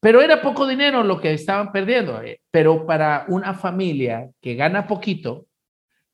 Pero 0.00 0.20
era 0.20 0.42
poco 0.42 0.66
dinero 0.66 1.04
lo 1.04 1.20
que 1.20 1.32
estaban 1.32 1.70
perdiendo. 1.70 2.20
Eh, 2.22 2.40
pero 2.50 2.86
para 2.86 3.24
una 3.28 3.54
familia 3.54 4.28
que 4.40 4.54
gana 4.54 4.86
poquito, 4.86 5.46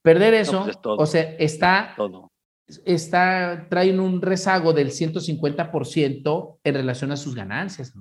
Perder 0.02 0.34
eso, 0.34 0.64
pues, 0.64 0.78
o 0.82 1.06
sea, 1.06 1.34
está, 1.38 1.92
todo. 1.96 2.32
está, 2.66 3.66
traen 3.68 4.00
un 4.00 4.22
rezago 4.22 4.72
del 4.72 4.90
150% 4.90 6.58
en 6.64 6.74
relación 6.74 7.12
a 7.12 7.16
sus 7.16 7.34
ganancias. 7.34 7.92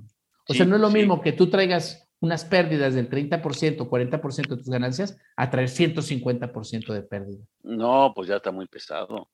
O 0.48 0.54
sea, 0.54 0.64
no 0.64 0.76
es 0.76 0.80
lo 0.80 0.90
mismo 0.90 1.20
que 1.20 1.32
tú 1.32 1.50
traigas 1.50 2.07
unas 2.20 2.44
pérdidas 2.44 2.94
del 2.94 3.08
30%, 3.08 3.88
40% 3.88 4.48
de 4.48 4.56
tus 4.56 4.68
ganancias, 4.68 5.18
a 5.36 5.50
traer 5.50 5.68
150% 5.68 6.92
de 6.92 7.02
pérdida. 7.02 7.44
No, 7.62 8.12
pues 8.14 8.28
ya 8.28 8.36
está 8.36 8.50
muy 8.50 8.66
pesado. 8.66 9.28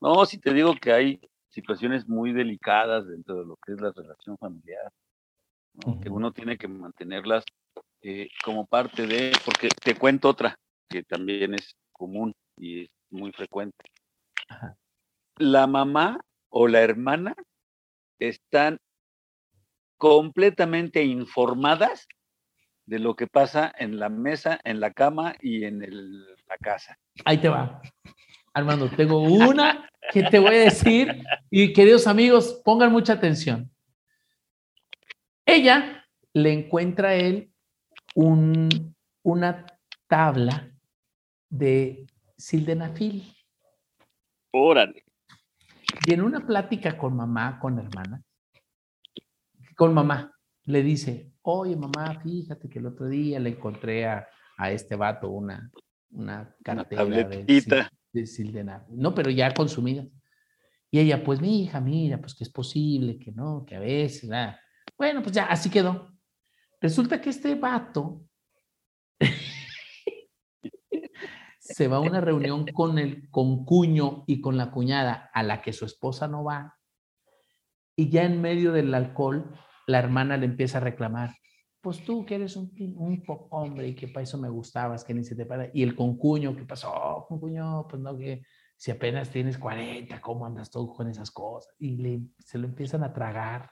No, 0.00 0.26
si 0.26 0.38
te 0.38 0.52
digo 0.52 0.74
que 0.74 0.92
hay 0.92 1.20
situaciones 1.48 2.08
muy 2.08 2.32
delicadas 2.32 3.06
dentro 3.06 3.36
de 3.36 3.46
lo 3.46 3.56
que 3.64 3.72
es 3.72 3.80
la 3.80 3.92
relación 3.92 4.36
familiar, 4.38 4.92
que 6.02 6.08
uno 6.08 6.32
tiene 6.32 6.56
que 6.56 6.68
mantenerlas 6.68 7.44
eh, 8.02 8.28
como 8.44 8.66
parte 8.66 9.06
de, 9.06 9.32
porque 9.44 9.68
te 9.68 9.96
cuento 9.96 10.28
otra, 10.28 10.58
que 10.88 11.02
también 11.02 11.54
es 11.54 11.74
común 11.92 12.34
y 12.56 12.82
es 12.82 12.90
muy 13.10 13.32
frecuente. 13.32 13.84
La 15.36 15.66
mamá 15.66 16.20
o 16.48 16.68
la 16.68 16.80
hermana 16.82 17.34
están 18.18 18.78
completamente 19.96 21.04
informadas 21.04 22.06
de 22.86 22.98
lo 22.98 23.16
que 23.16 23.26
pasa 23.26 23.72
en 23.78 23.98
la 23.98 24.08
mesa, 24.08 24.60
en 24.64 24.80
la 24.80 24.92
cama 24.92 25.34
y 25.40 25.64
en 25.64 25.80
la 25.80 26.56
casa. 26.60 26.98
Ahí 27.24 27.38
te 27.38 27.48
va. 27.48 27.80
Armando, 28.52 28.88
tengo 28.90 29.20
una 29.22 29.88
que 30.12 30.22
te 30.24 30.38
voy 30.38 30.54
a 30.54 30.64
decir 30.64 31.22
y 31.50 31.72
queridos 31.72 32.06
amigos, 32.06 32.60
pongan 32.64 32.92
mucha 32.92 33.14
atención. 33.14 33.70
Ella 35.46 36.06
le 36.32 36.52
encuentra 36.52 37.10
a 37.10 37.14
él 37.14 37.50
un, 38.14 38.94
una 39.22 39.66
tabla 40.06 40.70
de 41.48 42.06
sildenafil. 42.36 43.32
Órale. 44.52 45.04
Y 46.06 46.14
en 46.14 46.22
una 46.22 46.46
plática 46.46 46.96
con 46.96 47.16
mamá, 47.16 47.58
con 47.60 47.78
hermana, 47.78 48.22
con 49.76 49.94
mamá, 49.94 50.32
le 50.64 50.82
dice, 50.82 51.33
oye 51.44 51.76
mamá, 51.76 52.20
fíjate 52.20 52.68
que 52.68 52.78
el 52.78 52.86
otro 52.86 53.08
día 53.08 53.38
le 53.38 53.50
encontré 53.50 54.06
a, 54.06 54.28
este 54.70 54.96
vato 54.96 55.30
una, 55.30 55.70
una 56.10 56.54
cartera 56.62 57.04
de, 57.04 57.88
de 58.12 58.26
sildenafil. 58.26 58.96
No, 58.96 59.14
pero 59.14 59.30
ya 59.30 59.52
consumida. 59.52 60.06
Y 60.90 61.00
ella, 61.00 61.24
pues 61.24 61.40
mi 61.40 61.62
hija, 61.62 61.80
mira, 61.80 62.20
pues 62.20 62.34
que 62.34 62.44
es 62.44 62.50
posible, 62.50 63.18
que 63.18 63.32
no, 63.32 63.64
que 63.66 63.74
a 63.74 63.80
veces, 63.80 64.30
nada. 64.30 64.60
Bueno, 64.96 65.22
pues 65.22 65.34
ya, 65.34 65.46
así 65.46 65.68
quedó. 65.68 66.12
Resulta 66.80 67.20
que 67.20 67.30
este 67.30 67.56
vato 67.56 68.22
se 71.58 71.88
va 71.88 71.96
a 71.96 72.00
una 72.00 72.20
reunión 72.20 72.64
con 72.72 72.98
el 72.98 73.28
concuño 73.30 74.22
y 74.28 74.40
con 74.40 74.56
la 74.56 74.70
cuñada 74.70 75.30
a 75.34 75.42
la 75.42 75.62
que 75.62 75.72
su 75.72 75.84
esposa 75.84 76.28
no 76.28 76.44
va, 76.44 76.78
y 77.96 78.10
ya 78.10 78.24
en 78.24 78.40
medio 78.40 78.72
del 78.72 78.94
alcohol, 78.94 79.56
la 79.86 79.98
hermana 79.98 80.36
le 80.36 80.46
empieza 80.46 80.78
a 80.78 80.82
reclamar, 80.82 81.34
pues 81.80 82.02
tú 82.04 82.24
que 82.24 82.36
eres 82.36 82.56
un, 82.56 82.72
un 82.96 83.22
poco 83.22 83.56
hombre 83.56 83.88
y 83.88 83.94
que 83.94 84.08
para 84.08 84.24
eso 84.24 84.38
me 84.38 84.48
gustabas, 84.48 85.04
que 85.04 85.12
ni 85.12 85.22
se 85.22 85.36
te 85.36 85.44
para. 85.44 85.68
Y 85.74 85.82
el 85.82 85.94
concuño, 85.94 86.56
¿qué 86.56 86.64
pasó, 86.64 87.26
concuño? 87.28 87.86
Pues 87.88 88.00
no, 88.00 88.16
que 88.16 88.42
si 88.76 88.90
apenas 88.90 89.30
tienes 89.30 89.58
40, 89.58 90.20
¿cómo 90.20 90.46
andas 90.46 90.70
todo 90.70 90.92
con 90.92 91.08
esas 91.08 91.30
cosas? 91.30 91.74
Y 91.78 91.96
le, 91.96 92.22
se 92.38 92.58
lo 92.58 92.66
empiezan 92.66 93.04
a 93.04 93.12
tragar. 93.12 93.70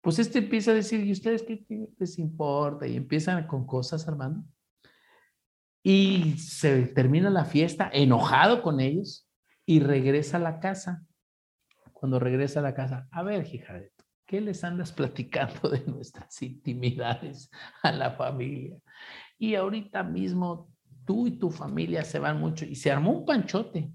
Pues 0.00 0.18
este 0.18 0.40
empieza 0.40 0.72
a 0.72 0.74
decir, 0.74 1.04
¿y 1.04 1.12
ustedes 1.12 1.44
qué, 1.44 1.64
les 1.98 2.18
importa? 2.18 2.86
Y 2.86 2.96
empiezan 2.96 3.46
con 3.46 3.66
cosas, 3.66 4.06
Armando. 4.08 4.44
Y 5.82 6.38
se 6.38 6.86
termina 6.86 7.30
la 7.30 7.44
fiesta 7.44 7.90
enojado 7.92 8.62
con 8.62 8.80
ellos 8.80 9.28
y 9.64 9.80
regresa 9.80 10.36
a 10.36 10.40
la 10.40 10.60
casa. 10.60 11.04
Cuando 11.92 12.18
regresa 12.18 12.60
a 12.60 12.64
la 12.64 12.74
casa, 12.74 13.08
a 13.12 13.22
ver, 13.22 13.46
hija 13.52 13.80
¿qué 14.32 14.40
les 14.40 14.64
andas 14.64 14.90
platicando 14.90 15.68
de 15.68 15.84
nuestras 15.86 16.40
intimidades 16.40 17.50
a 17.82 17.92
la 17.92 18.12
familia? 18.12 18.78
Y 19.38 19.56
ahorita 19.56 20.02
mismo 20.02 20.72
tú 21.04 21.26
y 21.26 21.32
tu 21.32 21.50
familia 21.50 22.02
se 22.02 22.18
van 22.18 22.40
mucho 22.40 22.64
y 22.64 22.74
se 22.74 22.90
armó 22.90 23.12
un 23.12 23.26
panchote. 23.26 23.92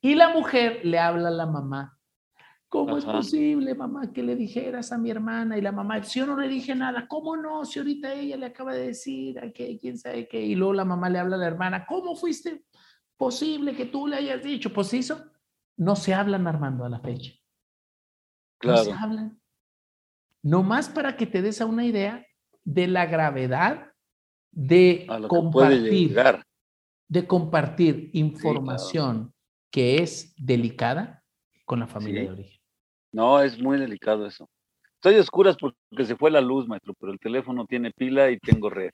Y 0.00 0.14
la 0.14 0.30
mujer 0.30 0.80
le 0.82 0.98
habla 0.98 1.28
a 1.28 1.32
la 1.32 1.44
mamá 1.44 1.98
¿Cómo 2.70 2.96
es 2.96 3.04
posible, 3.04 3.74
mamá, 3.74 4.12
que 4.12 4.22
le 4.22 4.34
dijeras 4.34 4.92
a 4.92 4.98
mi 4.98 5.10
hermana? 5.10 5.58
Y 5.58 5.62
la 5.62 5.72
mamá, 5.72 6.02
si 6.02 6.20
yo 6.20 6.26
no 6.26 6.36
le 6.36 6.48
dije 6.48 6.74
nada, 6.74 7.06
¿cómo 7.06 7.36
no? 7.36 7.66
Si 7.66 7.78
ahorita 7.78 8.14
ella 8.14 8.36
le 8.36 8.46
acaba 8.46 8.74
de 8.74 8.88
decir 8.88 9.38
a 9.38 9.50
que 9.52 9.78
quién 9.78 9.98
sabe 9.98 10.26
qué. 10.26 10.40
Y 10.40 10.54
luego 10.54 10.74
la 10.74 10.84
mamá 10.84 11.08
le 11.10 11.18
habla 11.18 11.36
a 11.36 11.38
la 11.38 11.46
hermana, 11.46 11.86
¿cómo 11.86 12.14
fuiste 12.14 12.64
posible 13.16 13.74
que 13.74 13.86
tú 13.86 14.06
le 14.06 14.16
hayas 14.16 14.42
dicho? 14.42 14.70
Pues 14.70 14.92
hizo. 14.92 15.18
No 15.78 15.96
se 15.96 16.12
hablan, 16.12 16.46
Armando, 16.46 16.84
a 16.84 16.90
la 16.90 17.00
fecha. 17.00 17.32
Claro. 18.58 18.78
No 18.78 18.84
se 18.84 18.92
hablan. 18.92 19.40
más 20.42 20.88
para 20.88 21.16
que 21.16 21.26
te 21.26 21.42
des 21.42 21.60
a 21.60 21.66
una 21.66 21.84
idea 21.84 22.26
de 22.64 22.86
la 22.86 23.06
gravedad 23.06 23.92
de 24.50 25.06
compartir, 25.28 26.16
de 27.08 27.26
compartir 27.26 28.10
información 28.12 29.32
que 29.70 30.02
es 30.02 30.34
delicada 30.36 31.22
con 31.64 31.80
la 31.80 31.86
familia 31.86 32.22
de 32.22 32.30
origen. 32.30 32.60
No, 33.12 33.40
es 33.40 33.58
muy 33.58 33.78
delicado 33.78 34.26
eso. 34.26 34.48
Estoy 34.94 35.16
a 35.16 35.20
oscuras 35.20 35.56
porque 35.56 36.04
se 36.04 36.16
fue 36.16 36.30
la 36.30 36.40
luz, 36.40 36.66
maestro, 36.66 36.92
pero 36.98 37.12
el 37.12 37.20
teléfono 37.20 37.64
tiene 37.66 37.92
pila 37.92 38.30
y 38.30 38.38
tengo 38.38 38.68
red. 38.68 38.90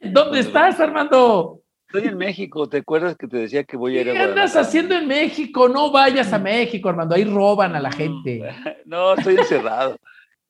¿Dónde 0.00 0.40
estás, 0.40 0.78
Armando? 0.80 1.62
Estoy 1.88 2.08
en 2.08 2.18
México, 2.18 2.68
¿te 2.68 2.78
acuerdas 2.78 3.16
que 3.16 3.28
te 3.28 3.36
decía 3.36 3.62
que 3.62 3.76
voy 3.76 3.96
a 3.96 4.00
ir 4.00 4.10
a 4.10 4.12
¿Qué 4.12 4.18
andas 4.18 4.56
haciendo 4.56 4.96
en 4.96 5.06
México? 5.06 5.68
No 5.68 5.92
vayas 5.92 6.32
a 6.32 6.38
México, 6.38 6.88
Armando, 6.88 7.14
ahí 7.14 7.24
roban 7.24 7.76
a 7.76 7.80
la 7.80 7.92
gente. 7.92 8.42
No, 8.86 9.14
estoy 9.14 9.36
encerrado. 9.36 9.96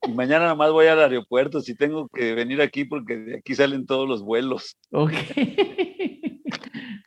Y 0.07 0.11
mañana 0.13 0.45
nada 0.45 0.55
más 0.55 0.71
voy 0.71 0.87
al 0.87 0.99
aeropuerto, 0.99 1.61
si 1.61 1.75
tengo 1.75 2.07
que 2.09 2.33
venir 2.33 2.61
aquí 2.61 2.85
porque 2.85 3.17
de 3.17 3.37
aquí 3.37 3.53
salen 3.53 3.85
todos 3.85 4.07
los 4.07 4.23
vuelos. 4.23 4.77
Ok. 4.91 5.11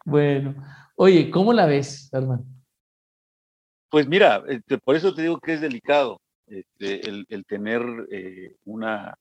bueno, 0.04 0.54
oye, 0.96 1.30
¿cómo 1.30 1.52
la 1.52 1.66
ves, 1.66 2.12
Armando? 2.12 2.44
Pues 3.90 4.06
mira, 4.06 4.44
este, 4.48 4.78
por 4.78 4.94
eso 4.94 5.12
te 5.12 5.22
digo 5.22 5.40
que 5.40 5.54
es 5.54 5.60
delicado 5.60 6.20
este, 6.46 7.08
el, 7.08 7.44
tener 7.46 7.82
eh, 8.10 8.54
una 8.64 9.16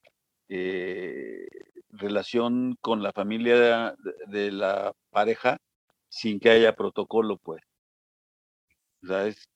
eh, 0.50 1.47
relación 1.91 2.76
con 2.82 3.04
la 3.04 3.12
familia 3.14 3.95
de, 4.28 4.52
la 4.52 4.93
pareja 5.12 5.58
sin 6.10 6.39
que 6.39 6.50
haya 6.50 6.76
protocolo, 6.76 7.38
pues. 7.38 7.62
O 9.04 9.08
sea, 9.08 9.28
es, 9.28 9.47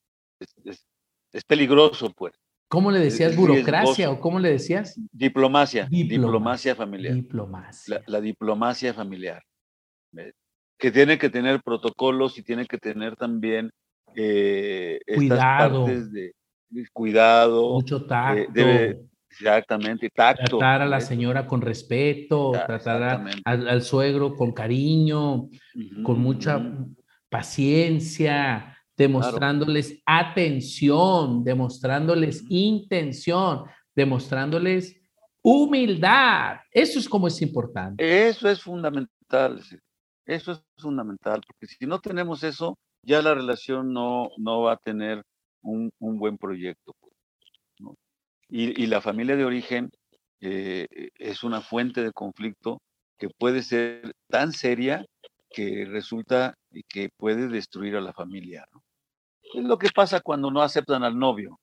es, 1.32 1.44
peligroso, 1.46 2.12
pues. 2.16 2.34
¿Cómo 2.70 2.91
le 2.91 3.00
decías 3.00 3.36
burocracia 3.36 4.10
o 4.10 4.20
cómo 4.20 4.39
le 4.39 4.52
decías? 4.52 4.96
Diplomacia, 5.12 5.88
diplomacia, 5.89 6.76
familiar. 6.76 7.14
Diplomacia. 7.14 7.96
La, 7.96 8.04
la, 8.08 8.22
diplomacia 8.22 8.94
familiar. 8.94 9.44
Que 10.78 10.91
tiene 10.91 11.18
que 11.18 11.30
tener 11.30 11.62
protocolos 11.62 12.38
y 12.38 12.44
tiene 12.44 12.66
que 12.66 12.78
tener 12.78 13.16
también 13.16 13.72
eh, 14.16 15.00
cuidado. 15.16 15.86
de, 15.86 16.34
cuidado. 16.91 17.74
Mucho 17.74 18.06
tacto. 18.06 18.52
Exactamente, 19.40 20.10
tacto. 20.10 20.58
Tratar 20.58 20.82
a 20.82 20.86
la 20.86 21.02
señora 21.02 21.46
con 21.46 21.62
respeto, 21.62 22.52
tratar 22.52 23.26
al, 23.46 23.82
suegro 23.82 24.36
con 24.36 24.52
cariño, 24.52 25.50
con 26.04 26.20
mucha 26.20 26.62
paciencia, 27.30 28.78
demostrándoles 28.96 30.02
atención, 30.06 31.44
demostrándoles 31.44 32.44
intención, 32.50 33.64
demostrándoles 33.96 35.02
humildad. 35.42 36.58
Eso 36.72 37.00
es 37.00 37.10
como 37.10 37.28
es 37.28 37.42
importante. 37.42 38.28
Eso 38.28 38.50
es 38.50 38.62
fundamental. 38.62 39.62
Eso 40.26 40.52
es 40.54 40.64
fundamental, 40.78 41.42
porque 41.46 41.68
si 41.68 41.86
no 41.86 42.00
tenemos 42.00 42.44
eso, 42.44 42.78
ya 43.04 43.22
la 43.22 43.34
relación 43.34 43.92
no, 43.92 44.30
no 44.38 44.62
va 44.62 44.74
a 44.74 44.78
tener 44.78 45.24
un, 45.62 45.92
buen 46.00 46.38
proyecto. 46.38 46.96
Y, 48.56 48.86
la 48.86 49.01
familia 49.01 49.36
de 49.36 49.45
origen 49.45 49.89
eh, 50.39 50.86
es 51.16 51.43
una 51.43 51.60
fuente 51.60 52.04
de 52.04 52.12
conflicto 52.12 52.84
que 53.18 53.28
puede 53.28 53.64
ser 53.64 54.14
tan 54.30 54.51
seria 54.51 55.04
que 55.49 55.86
resulta 55.86 56.54
que 56.88 57.10
puede 57.18 57.47
destruir 57.47 57.95
a 57.95 58.01
la 58.01 58.14
familia. 58.14 58.68
Es 59.56 59.64
lo 59.64 59.80
que 59.80 59.89
pasa 59.89 60.22
cuando 60.22 60.51
no 60.51 60.62
aceptan 60.62 61.04
al 61.04 61.18
novio, 61.18 61.60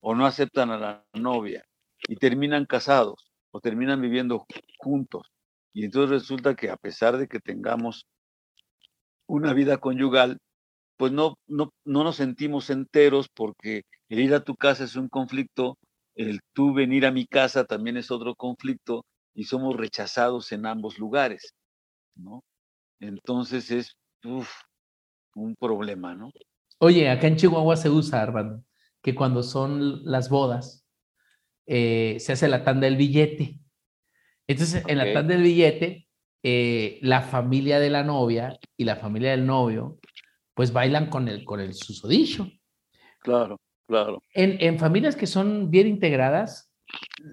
O 0.00 0.14
no 0.14 0.24
aceptan 0.24 0.70
a 0.70 0.78
la 0.78 1.04
novia 1.14 1.64
y 2.06 2.14
terminan 2.14 2.64
casados 2.64 3.32
o 3.50 3.58
terminan 3.58 4.00
viviendo 4.00 4.46
juntos. 4.78 5.32
Y 5.72 5.84
entonces 5.84 6.10
resulta 6.10 6.54
que 6.54 6.70
a 6.70 6.76
pesar 6.76 7.16
de 7.16 7.26
que 7.26 7.40
tengamos 7.40 8.06
una 9.26 9.52
vida 9.52 9.78
conyugal, 9.78 10.38
pues 10.96 11.10
no, 11.10 11.34
no, 11.48 11.72
no 11.84 12.04
nos 12.04 12.14
sentimos 12.14 12.70
enteros 12.70 13.28
porque 13.34 13.82
el 14.08 14.20
ir 14.20 14.32
a 14.32 14.44
tu 14.44 14.54
casa 14.54 14.84
es 14.84 14.94
un 14.94 15.08
conflicto, 15.08 15.76
el 16.14 16.40
tú 16.52 16.72
venir 16.72 17.06
a 17.06 17.10
mi 17.10 17.26
casa 17.26 17.64
también 17.64 17.96
es 17.96 18.10
otro 18.10 18.34
conflicto 18.34 19.04
y 19.34 19.44
somos 19.44 19.76
rechazados 19.76 20.52
en 20.52 20.66
ambos 20.66 20.98
lugares, 20.98 21.54
¿no? 22.14 22.42
Entonces 23.00 23.70
es 23.70 23.96
un 25.34 25.56
problema, 25.56 26.14
¿no? 26.14 26.30
Oye, 26.78 27.08
acá 27.08 27.26
en 27.26 27.36
Chihuahua 27.36 27.76
se 27.76 27.90
usa, 27.90 28.22
Armando, 28.22 28.62
que 29.02 29.14
cuando 29.14 29.42
son 29.42 30.04
las 30.04 30.28
bodas, 30.28 30.84
eh, 31.66 32.16
se 32.20 32.32
hace 32.32 32.48
la 32.48 32.64
tanda 32.64 32.86
del 32.86 32.96
billete. 32.96 33.58
Entonces, 34.46 34.84
en 34.86 34.98
la 34.98 35.12
tanda 35.12 35.34
del 35.34 35.42
billete, 35.42 36.08
eh, 36.42 36.98
la 37.00 37.22
familia 37.22 37.80
de 37.80 37.90
la 37.90 38.04
novia 38.04 38.58
y 38.76 38.84
la 38.84 38.96
familia 38.96 39.30
del 39.30 39.46
novio 39.46 39.98
pues 40.52 40.72
bailan 40.72 41.08
con 41.08 41.28
el, 41.28 41.44
con 41.44 41.60
el 41.60 41.74
susodicho. 41.74 42.46
Claro, 43.20 43.58
claro. 43.86 44.22
En, 44.32 44.56
en 44.60 44.78
familias 44.78 45.16
que 45.16 45.26
son 45.26 45.70
bien 45.70 45.86
integradas, 45.86 46.74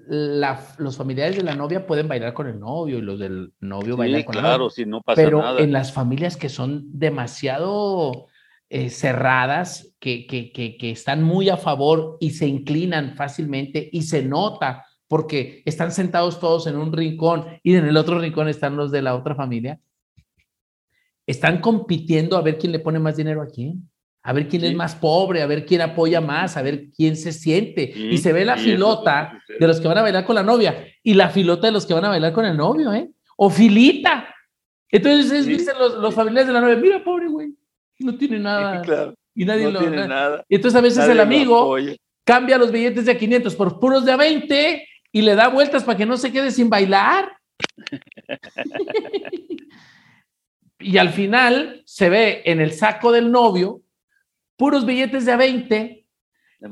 los 0.08 0.98
familiares 0.98 1.36
de 1.36 1.44
la 1.44 1.56
novia 1.56 1.86
pueden 1.86 2.08
bailar 2.08 2.34
con 2.34 2.48
el 2.48 2.60
novio 2.60 2.98
y 2.98 3.02
los 3.02 3.20
del 3.20 3.54
novio 3.60 3.98
bailan 3.98 4.24
con 4.24 4.36
el 4.36 4.42
novio. 4.42 4.56
Claro, 4.56 4.70
si 4.70 4.86
no 4.86 5.02
pasa 5.02 5.22
Pero 5.22 5.42
nada. 5.42 5.62
en 5.62 5.72
las 5.72 5.92
familias 5.92 6.38
que 6.38 6.50
son 6.50 6.84
demasiado 6.98 8.28
eh, 8.70 8.90
cerradas, 8.90 9.96
que, 10.00 10.26
que, 10.26 10.52
que, 10.52 10.78
que, 10.78 10.92
están 10.92 11.24
muy 11.24 11.50
a 11.50 11.58
favor 11.58 12.18
y 12.20 12.32
se 12.32 12.48
inclinan 12.48 13.16
fácilmente 13.16 13.90
y 13.92 14.04
se 14.04 14.24
nota 14.24 14.86
porque 15.08 15.62
están 15.66 15.92
sentados 15.92 16.40
todos 16.40 16.68
en 16.68 16.78
un 16.78 16.94
rincón 16.94 17.46
y 17.64 17.76
en 17.76 17.86
el 17.86 17.98
otro 17.98 18.18
rincón 18.18 18.48
están 18.48 18.78
los 18.78 18.92
de 18.92 19.02
la 19.02 19.16
otra 19.16 19.36
familia, 19.36 19.80
están 21.28 21.60
compitiendo 21.60 22.38
a 22.38 22.42
ver 22.42 22.58
quién 22.58 22.72
le 22.72 22.80
pone 22.80 22.98
más 22.98 23.18
dinero 23.18 23.42
a 23.42 23.48
quién, 23.48 23.90
a 24.24 24.34
ver 24.34 24.48
quién 24.48 24.64
es 24.64 24.76
más 24.76 24.96
pobre, 24.96 25.42
a 25.42 25.48
ver 25.48 25.66
quién 25.66 25.82
apoya 25.82 26.22
más, 26.22 26.58
a 26.58 26.62
ver 26.62 26.90
quién 26.96 27.16
se 27.16 27.32
siente. 27.32 27.92
y 27.96 28.18
se 28.18 28.34
ve 28.34 28.46
la 28.46 28.58
filota 28.58 29.42
de 29.60 29.68
los 29.68 29.80
que 29.80 29.88
van 29.88 29.98
a 29.98 30.04
bailar 30.04 30.26
con 30.26 30.36
la 30.36 30.44
novia 30.44 30.86
y 31.04 31.14
la 31.14 31.30
filota 31.30 31.68
de 31.68 31.74
los 31.74 31.86
que 31.86 31.94
van 31.94 32.06
a 32.06 32.10
bailar 32.10 32.34
con 32.34 32.46
el 32.46 32.56
novio, 32.56 32.94
¿eh? 32.94 33.10
O 33.38 33.50
filita. 33.50 34.34
Entonces 34.90 35.46
dicen 35.46 35.76
los, 35.80 35.96
los, 35.96 36.14
familiares 36.14 36.48
de 36.48 36.54
la 36.54 36.62
novia, 36.62 36.76
mira, 36.76 37.04
pobre 37.04 37.28
güey, 37.28 37.54
no 38.00 38.16
tiene 38.16 38.40
nada. 38.40 38.84
y 39.34 39.46
nadie 39.46 39.72
no 39.72 39.80
Tiene 39.80 40.08
nada. 40.08 40.44
Y 40.48 40.56
entonces 40.56 40.78
a 40.78 40.82
veces 40.82 41.08
el 41.08 41.20
amigo 41.20 41.76
cambia 42.24 42.58
los 42.58 42.72
billetes 42.72 43.06
de 43.06 43.18
500 43.18 43.56
por 43.56 43.80
puros 43.80 44.06
de 44.06 44.12
a 44.12 44.18
20 44.18 44.88
y 45.14 45.22
le 45.22 45.36
da 45.36 45.48
vueltas 45.48 45.84
para 45.84 45.98
que 45.98 46.06
no 46.06 46.18
se 46.18 46.32
quede 46.32 46.52
sin 46.52 46.70
bailar. 46.70 47.32
Y 50.84 50.98
al 50.98 51.10
final 51.10 51.84
se 51.86 52.10
ve 52.10 52.42
en 52.46 52.60
el 52.60 52.72
saco 52.72 53.12
del 53.12 53.32
novio 53.32 53.82
puros 54.58 54.86
billetes 54.86 55.26
de 55.26 55.32
a 55.32 55.38
20 55.38 56.06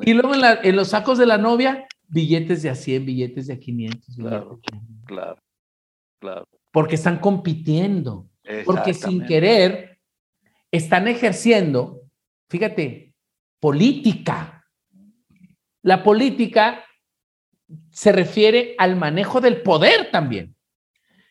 y 0.02 0.14
luego 0.14 0.34
en, 0.36 0.76
los 0.76 0.90
sacos 0.90 1.18
de 1.18 1.26
la 1.26 1.38
novia 1.38 1.88
billetes 2.08 2.62
de 2.62 2.70
a 2.70 2.76
100, 2.76 3.06
billetes 3.06 3.48
de 3.48 3.54
a 3.54 3.60
500. 3.60 4.16
Claro, 4.16 4.60
claro, 5.06 5.42
claro. 6.20 6.48
Porque 6.72 6.96
están 6.96 7.20
compitiendo. 7.20 8.30
Porque 8.66 8.94
sin 8.94 9.26
querer 9.26 10.00
están 10.72 11.08
ejerciendo, 11.08 12.02
fíjate, 12.50 13.14
política. 13.60 14.66
La 15.84 16.04
política 16.04 16.84
se 17.92 18.12
refiere 18.12 18.76
al 18.78 18.96
manejo 18.96 19.42
del 19.42 19.62
poder 19.62 20.10
también. 20.12 20.56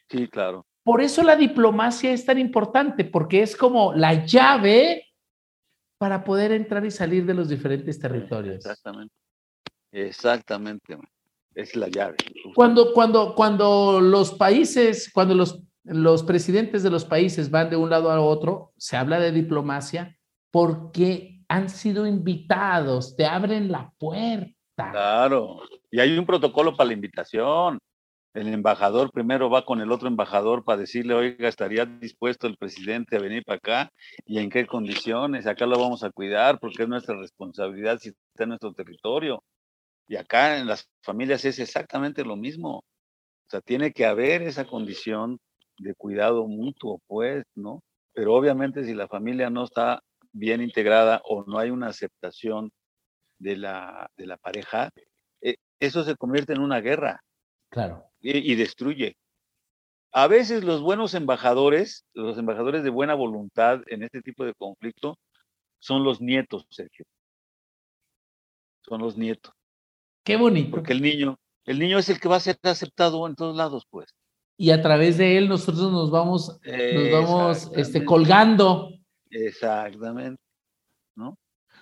Sí, 0.08 0.28
claro. 0.28 0.64
Por 0.84 1.02
eso 1.02 1.22
la 1.22 1.36
diplomacia 1.36 2.12
es 2.12 2.24
tan 2.24 2.38
importante, 2.38 3.04
porque 3.04 3.42
es 3.42 3.56
como 3.56 3.92
la 3.92 4.24
llave 4.24 5.07
para 5.98 6.24
poder 6.24 6.52
entrar 6.52 6.84
y 6.86 6.90
salir 6.90 7.26
de 7.26 7.34
los 7.34 7.48
diferentes 7.48 7.98
territorios. 7.98 8.56
Exactamente. 8.56 9.14
Exactamente. 9.92 10.96
Es 11.54 11.74
la 11.74 11.88
llave. 11.88 12.16
Cuando, 12.54 12.92
cuando, 12.92 13.34
cuando 13.34 14.00
los 14.00 14.32
países, 14.34 15.10
cuando 15.12 15.34
los, 15.34 15.60
los 15.84 16.22
presidentes 16.22 16.82
de 16.82 16.90
los 16.90 17.04
países 17.04 17.50
van 17.50 17.68
de 17.68 17.76
un 17.76 17.90
lado 17.90 18.10
a 18.10 18.20
otro, 18.20 18.72
se 18.76 18.96
habla 18.96 19.18
de 19.18 19.32
diplomacia 19.32 20.16
porque 20.50 21.42
han 21.48 21.68
sido 21.68 22.06
invitados, 22.06 23.16
te 23.16 23.24
abren 23.24 23.72
la 23.72 23.92
puerta. 23.98 24.90
Claro, 24.92 25.60
y 25.90 25.98
hay 25.98 26.16
un 26.16 26.26
protocolo 26.26 26.76
para 26.76 26.88
la 26.88 26.92
invitación. 26.92 27.78
El 28.38 28.54
embajador 28.54 29.10
primero 29.10 29.50
va 29.50 29.64
con 29.64 29.80
el 29.80 29.90
otro 29.90 30.06
embajador 30.06 30.62
para 30.62 30.78
decirle, 30.78 31.12
oiga, 31.12 31.48
¿estaría 31.48 31.84
dispuesto 31.86 32.46
el 32.46 32.56
presidente 32.56 33.16
a 33.16 33.20
venir 33.20 33.42
para 33.44 33.56
acá? 33.56 33.92
¿Y 34.24 34.38
en 34.38 34.48
qué 34.48 34.64
condiciones? 34.64 35.48
Acá 35.48 35.66
lo 35.66 35.76
vamos 35.76 36.04
a 36.04 36.12
cuidar 36.12 36.60
porque 36.60 36.84
es 36.84 36.88
nuestra 36.88 37.16
responsabilidad 37.16 37.98
si 37.98 38.10
está 38.10 38.44
en 38.44 38.50
nuestro 38.50 38.72
territorio. 38.72 39.42
Y 40.06 40.14
acá 40.14 40.56
en 40.56 40.68
las 40.68 40.88
familias 41.02 41.44
es 41.46 41.58
exactamente 41.58 42.24
lo 42.24 42.36
mismo. 42.36 42.76
O 42.76 43.50
sea, 43.50 43.60
tiene 43.60 43.92
que 43.92 44.06
haber 44.06 44.42
esa 44.42 44.66
condición 44.66 45.40
de 45.76 45.96
cuidado 45.96 46.46
mutuo, 46.46 47.00
pues, 47.08 47.44
¿no? 47.56 47.82
Pero 48.12 48.34
obviamente 48.34 48.84
si 48.84 48.94
la 48.94 49.08
familia 49.08 49.50
no 49.50 49.64
está 49.64 50.00
bien 50.30 50.62
integrada 50.62 51.20
o 51.24 51.42
no 51.42 51.58
hay 51.58 51.70
una 51.70 51.88
aceptación 51.88 52.70
de 53.40 53.56
la, 53.56 54.08
de 54.16 54.26
la 54.26 54.36
pareja, 54.36 54.90
eh, 55.40 55.56
eso 55.80 56.04
se 56.04 56.14
convierte 56.14 56.52
en 56.52 56.60
una 56.60 56.80
guerra. 56.80 57.20
Claro. 57.68 58.07
Y, 58.20 58.52
y, 58.52 58.54
destruye. 58.56 59.16
A 60.12 60.26
veces 60.26 60.64
los 60.64 60.80
buenos 60.80 61.14
embajadores, 61.14 62.04
los 62.14 62.38
embajadores 62.38 62.82
de 62.82 62.90
buena 62.90 63.14
voluntad 63.14 63.82
en 63.86 64.02
este 64.02 64.22
tipo 64.22 64.44
de 64.44 64.54
conflicto, 64.54 65.18
son 65.78 66.02
los 66.02 66.20
nietos, 66.20 66.66
Sergio. 66.70 67.04
Son 68.82 69.00
los 69.00 69.16
nietos. 69.16 69.52
Qué 70.24 70.36
bonito. 70.36 70.70
Porque 70.70 70.92
el 70.92 71.02
niño, 71.02 71.38
el 71.64 71.78
niño 71.78 71.98
es 71.98 72.08
el 72.08 72.20
que 72.20 72.28
va 72.28 72.36
a 72.36 72.40
ser 72.40 72.58
aceptado 72.62 73.26
en 73.26 73.34
todos 73.34 73.56
lados, 73.56 73.86
pues. 73.90 74.14
Y 74.56 74.70
a 74.70 74.82
través 74.82 75.18
de 75.18 75.38
él 75.38 75.48
nosotros 75.48 75.92
nos 75.92 76.10
vamos, 76.10 76.58
nos 76.64 77.12
vamos 77.12 77.70
este, 77.76 78.04
colgando. 78.04 78.90
Exactamente. 79.30 80.42
¿No? 81.14 81.38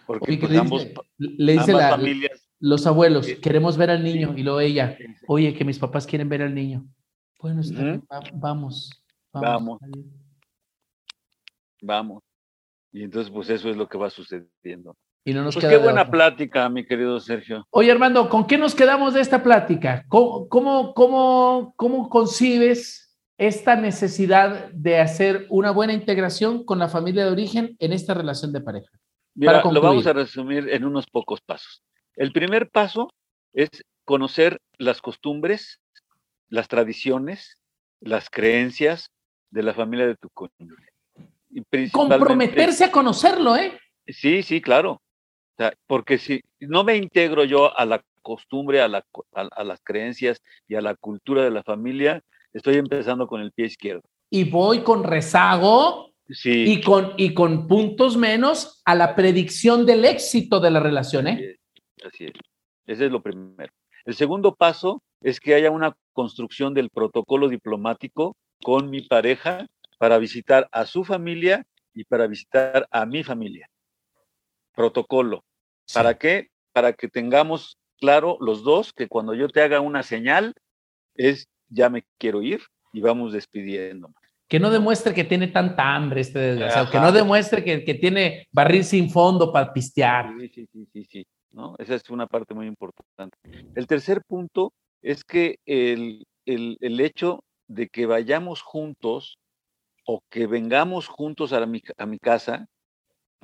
Porque 0.06 0.30
Oye, 0.30 0.38
pues, 0.38 0.52
le 0.52 0.58
ambos, 0.58 0.82
dice, 0.84 1.00
le 1.18 1.52
dice 1.52 1.72
la, 1.72 1.90
familias, 1.90 2.48
los 2.60 2.86
abuelos, 2.86 3.28
eh, 3.28 3.40
queremos 3.40 3.76
ver 3.76 3.90
al 3.90 4.02
niño, 4.04 4.32
sí, 4.34 4.40
y 4.40 4.42
luego 4.44 4.60
ella, 4.60 4.96
oye, 5.26 5.54
que 5.54 5.64
mis 5.64 5.78
papás 5.78 6.06
quieren 6.06 6.28
ver 6.28 6.42
al 6.42 6.54
niño. 6.54 6.86
Bueno, 7.40 7.60
está 7.60 8.00
vamos, 8.34 8.90
vamos. 9.32 9.80
Vamos. 9.80 9.80
Vamos. 11.82 12.22
Y 12.92 13.02
entonces, 13.02 13.30
pues 13.30 13.50
eso 13.50 13.68
es 13.68 13.76
lo 13.76 13.88
que 13.88 13.98
va 13.98 14.08
sucediendo. 14.08 14.96
Y 15.24 15.34
no 15.34 15.42
nos 15.42 15.54
pues 15.54 15.64
queda 15.64 15.76
qué 15.76 15.84
buena 15.84 16.08
plática, 16.08 16.68
mi 16.68 16.86
querido 16.86 17.18
Sergio. 17.18 17.66
Oye, 17.70 17.90
Armando, 17.90 18.28
¿con 18.28 18.46
qué 18.46 18.56
nos 18.56 18.74
quedamos 18.74 19.12
de 19.12 19.20
esta 19.20 19.42
plática? 19.42 20.04
¿Cómo, 20.08 20.48
cómo, 20.48 20.94
cómo, 20.94 21.74
cómo 21.76 22.08
concibes 22.08 23.18
esta 23.36 23.76
necesidad 23.76 24.70
de 24.70 25.00
hacer 25.00 25.46
una 25.50 25.72
buena 25.72 25.92
integración 25.92 26.64
con 26.64 26.78
la 26.78 26.88
familia 26.88 27.24
de 27.24 27.32
origen 27.32 27.76
en 27.80 27.92
esta 27.92 28.14
relación 28.14 28.52
de 28.52 28.60
pareja? 28.60 28.90
Mira, 29.36 29.62
lo 29.62 29.80
vamos 29.82 30.06
a 30.06 30.14
resumir 30.14 30.68
en 30.70 30.84
unos 30.84 31.06
pocos 31.06 31.40
pasos. 31.42 31.82
El 32.14 32.32
primer 32.32 32.70
paso 32.70 33.12
es 33.52 33.68
conocer 34.04 34.60
las 34.78 35.02
costumbres, 35.02 35.78
las 36.48 36.68
tradiciones, 36.68 37.58
las 38.00 38.30
creencias 38.30 39.10
de 39.50 39.62
la 39.62 39.74
familia 39.74 40.06
de 40.06 40.16
tu 40.16 40.30
cónyuge. 40.30 40.88
Comprometerse 41.92 42.84
a 42.84 42.90
conocerlo, 42.90 43.56
¿eh? 43.56 43.78
Sí, 44.06 44.42
sí, 44.42 44.62
claro. 44.62 44.92
O 44.92 45.56
sea, 45.58 45.74
porque 45.86 46.18
si 46.18 46.40
no 46.60 46.84
me 46.84 46.96
integro 46.96 47.44
yo 47.44 47.78
a 47.78 47.84
la 47.84 48.02
costumbre, 48.22 48.80
a, 48.80 48.88
la, 48.88 49.04
a, 49.34 49.42
a, 49.42 49.64
las 49.64 49.80
creencias 49.82 50.40
y 50.66 50.74
a 50.74 50.80
la 50.80 50.94
cultura 50.94 51.42
de 51.44 51.50
la 51.50 51.62
familia, 51.62 52.22
estoy 52.52 52.76
empezando 52.76 53.26
con 53.26 53.40
el 53.40 53.52
pie 53.52 53.66
izquierdo. 53.66 54.02
Y 54.30 54.44
voy 54.44 54.82
con 54.82 55.04
rezago 55.04 56.12
sí. 56.28 56.64
y, 56.66 56.80
con, 56.80 57.12
y 57.16 57.34
con 57.34 57.66
puntos 57.66 58.16
menos 58.16 58.82
a 58.84 58.94
la 58.94 59.14
predicción 59.14 59.86
del 59.86 60.04
éxito 60.04 60.60
de 60.60 60.70
la 60.70 60.80
relación, 60.80 61.28
¿eh? 61.28 61.56
Así 62.04 62.24
es. 62.24 62.32
Ese 62.86 63.06
es 63.06 63.12
lo 63.12 63.22
primero. 63.22 63.72
El 64.04 64.14
segundo 64.14 64.54
paso 64.54 65.02
es 65.20 65.40
que 65.40 65.54
haya 65.54 65.70
una 65.70 65.96
construcción 66.12 66.74
del 66.74 66.90
protocolo 66.90 67.48
diplomático 67.48 68.36
con 68.62 68.90
mi 68.90 69.02
pareja 69.02 69.66
para 69.98 70.18
visitar 70.18 70.68
a 70.72 70.86
su 70.86 71.04
familia 71.04 71.66
y 71.92 72.04
para 72.04 72.26
visitar 72.26 72.86
a 72.90 73.06
mi 73.06 73.24
familia. 73.24 73.68
Protocolo. 74.74 75.44
Sí. 75.86 75.94
¿Para 75.94 76.16
qué? 76.16 76.50
Para 76.72 76.92
que 76.92 77.08
tengamos 77.08 77.78
claro 77.98 78.36
los 78.40 78.62
dos 78.62 78.92
que 78.92 79.08
cuando 79.08 79.34
yo 79.34 79.48
te 79.48 79.62
haga 79.62 79.80
una 79.80 80.02
señal 80.02 80.54
es 81.14 81.48
ya 81.68 81.88
me 81.88 82.04
quiero 82.18 82.42
ir 82.42 82.60
y 82.92 83.00
vamos 83.00 83.32
despidiendo. 83.32 84.12
Que 84.48 84.60
no 84.60 84.70
demuestre 84.70 85.12
que 85.12 85.24
tiene 85.24 85.48
tanta 85.48 85.94
hambre 85.94 86.20
este 86.20 86.38
desgraciado, 86.38 86.90
que 86.90 87.00
no 87.00 87.10
demuestre 87.10 87.64
que, 87.64 87.84
que, 87.84 87.94
tiene 87.94 88.46
barril 88.52 88.84
sin 88.84 89.10
fondo 89.10 89.52
para 89.52 89.72
pistear. 89.72 90.32
Sí, 90.38 90.48
sí, 90.48 90.68
sí, 90.72 90.86
sí, 90.92 91.04
sí. 91.04 91.26
¿no? 91.50 91.74
Esa 91.78 91.94
es 91.94 92.08
una 92.10 92.26
parte 92.26 92.54
muy 92.54 92.66
importante. 92.66 93.36
El 93.74 93.86
tercer 93.86 94.22
punto 94.26 94.72
es 95.02 95.24
que 95.24 95.56
el, 95.66 96.26
el, 96.44 96.76
el 96.80 97.00
hecho 97.00 97.42
de 97.66 97.88
que 97.88 98.06
vayamos 98.06 98.62
juntos 98.62 99.38
o 100.04 100.20
que 100.30 100.46
vengamos 100.46 101.08
juntos 101.08 101.52
a, 101.52 101.64
mi, 101.66 101.82
a 101.96 102.06
mi 102.06 102.18
casa 102.18 102.66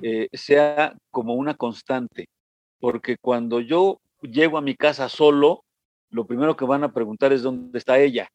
eh, 0.01 0.29
sea 0.31 0.95
como 1.11 1.33
una 1.33 1.55
constante, 1.55 2.27
porque 2.79 3.17
cuando 3.21 3.59
yo 3.59 3.99
llego 4.21 4.57
a 4.57 4.61
mi 4.61 4.75
casa 4.75 5.09
solo, 5.09 5.63
lo 6.09 6.25
primero 6.25 6.55
que 6.55 6.65
van 6.65 6.83
a 6.83 6.93
preguntar 6.93 7.33
es 7.33 7.43
dónde 7.43 7.77
está 7.77 7.99
ella. 7.99 8.29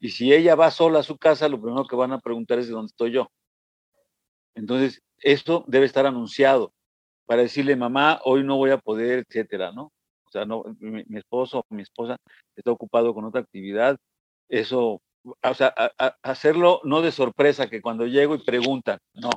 Y 0.00 0.10
si 0.10 0.32
ella 0.32 0.54
va 0.54 0.70
sola 0.70 1.00
a 1.00 1.04
su 1.04 1.18
casa, 1.18 1.48
lo 1.48 1.60
primero 1.60 1.84
que 1.84 1.96
van 1.96 2.12
a 2.12 2.20
preguntar 2.20 2.58
es 2.58 2.66
de 2.66 2.72
dónde 2.72 2.90
estoy 2.90 3.12
yo. 3.12 3.28
Entonces, 4.54 5.00
esto 5.18 5.64
debe 5.68 5.86
estar 5.86 6.06
anunciado 6.06 6.72
para 7.26 7.42
decirle, 7.42 7.76
mamá, 7.76 8.20
hoy 8.24 8.42
no 8.42 8.56
voy 8.56 8.70
a 8.70 8.78
poder, 8.78 9.24
etcétera, 9.28 9.72
¿no? 9.72 9.92
O 10.26 10.30
sea, 10.32 10.44
no, 10.44 10.64
mi, 10.78 11.04
mi 11.06 11.18
esposo 11.18 11.60
o 11.60 11.74
mi 11.74 11.82
esposa 11.82 12.16
está 12.56 12.70
ocupado 12.72 13.14
con 13.14 13.24
otra 13.24 13.40
actividad. 13.40 13.96
Eso, 14.48 15.00
o 15.22 15.54
sea, 15.54 15.74
a, 15.76 15.92
a 15.98 16.16
hacerlo 16.22 16.80
no 16.84 17.02
de 17.02 17.12
sorpresa, 17.12 17.68
que 17.68 17.82
cuando 17.82 18.06
llego 18.06 18.34
y 18.34 18.44
preguntan, 18.44 18.98
no, 19.14 19.30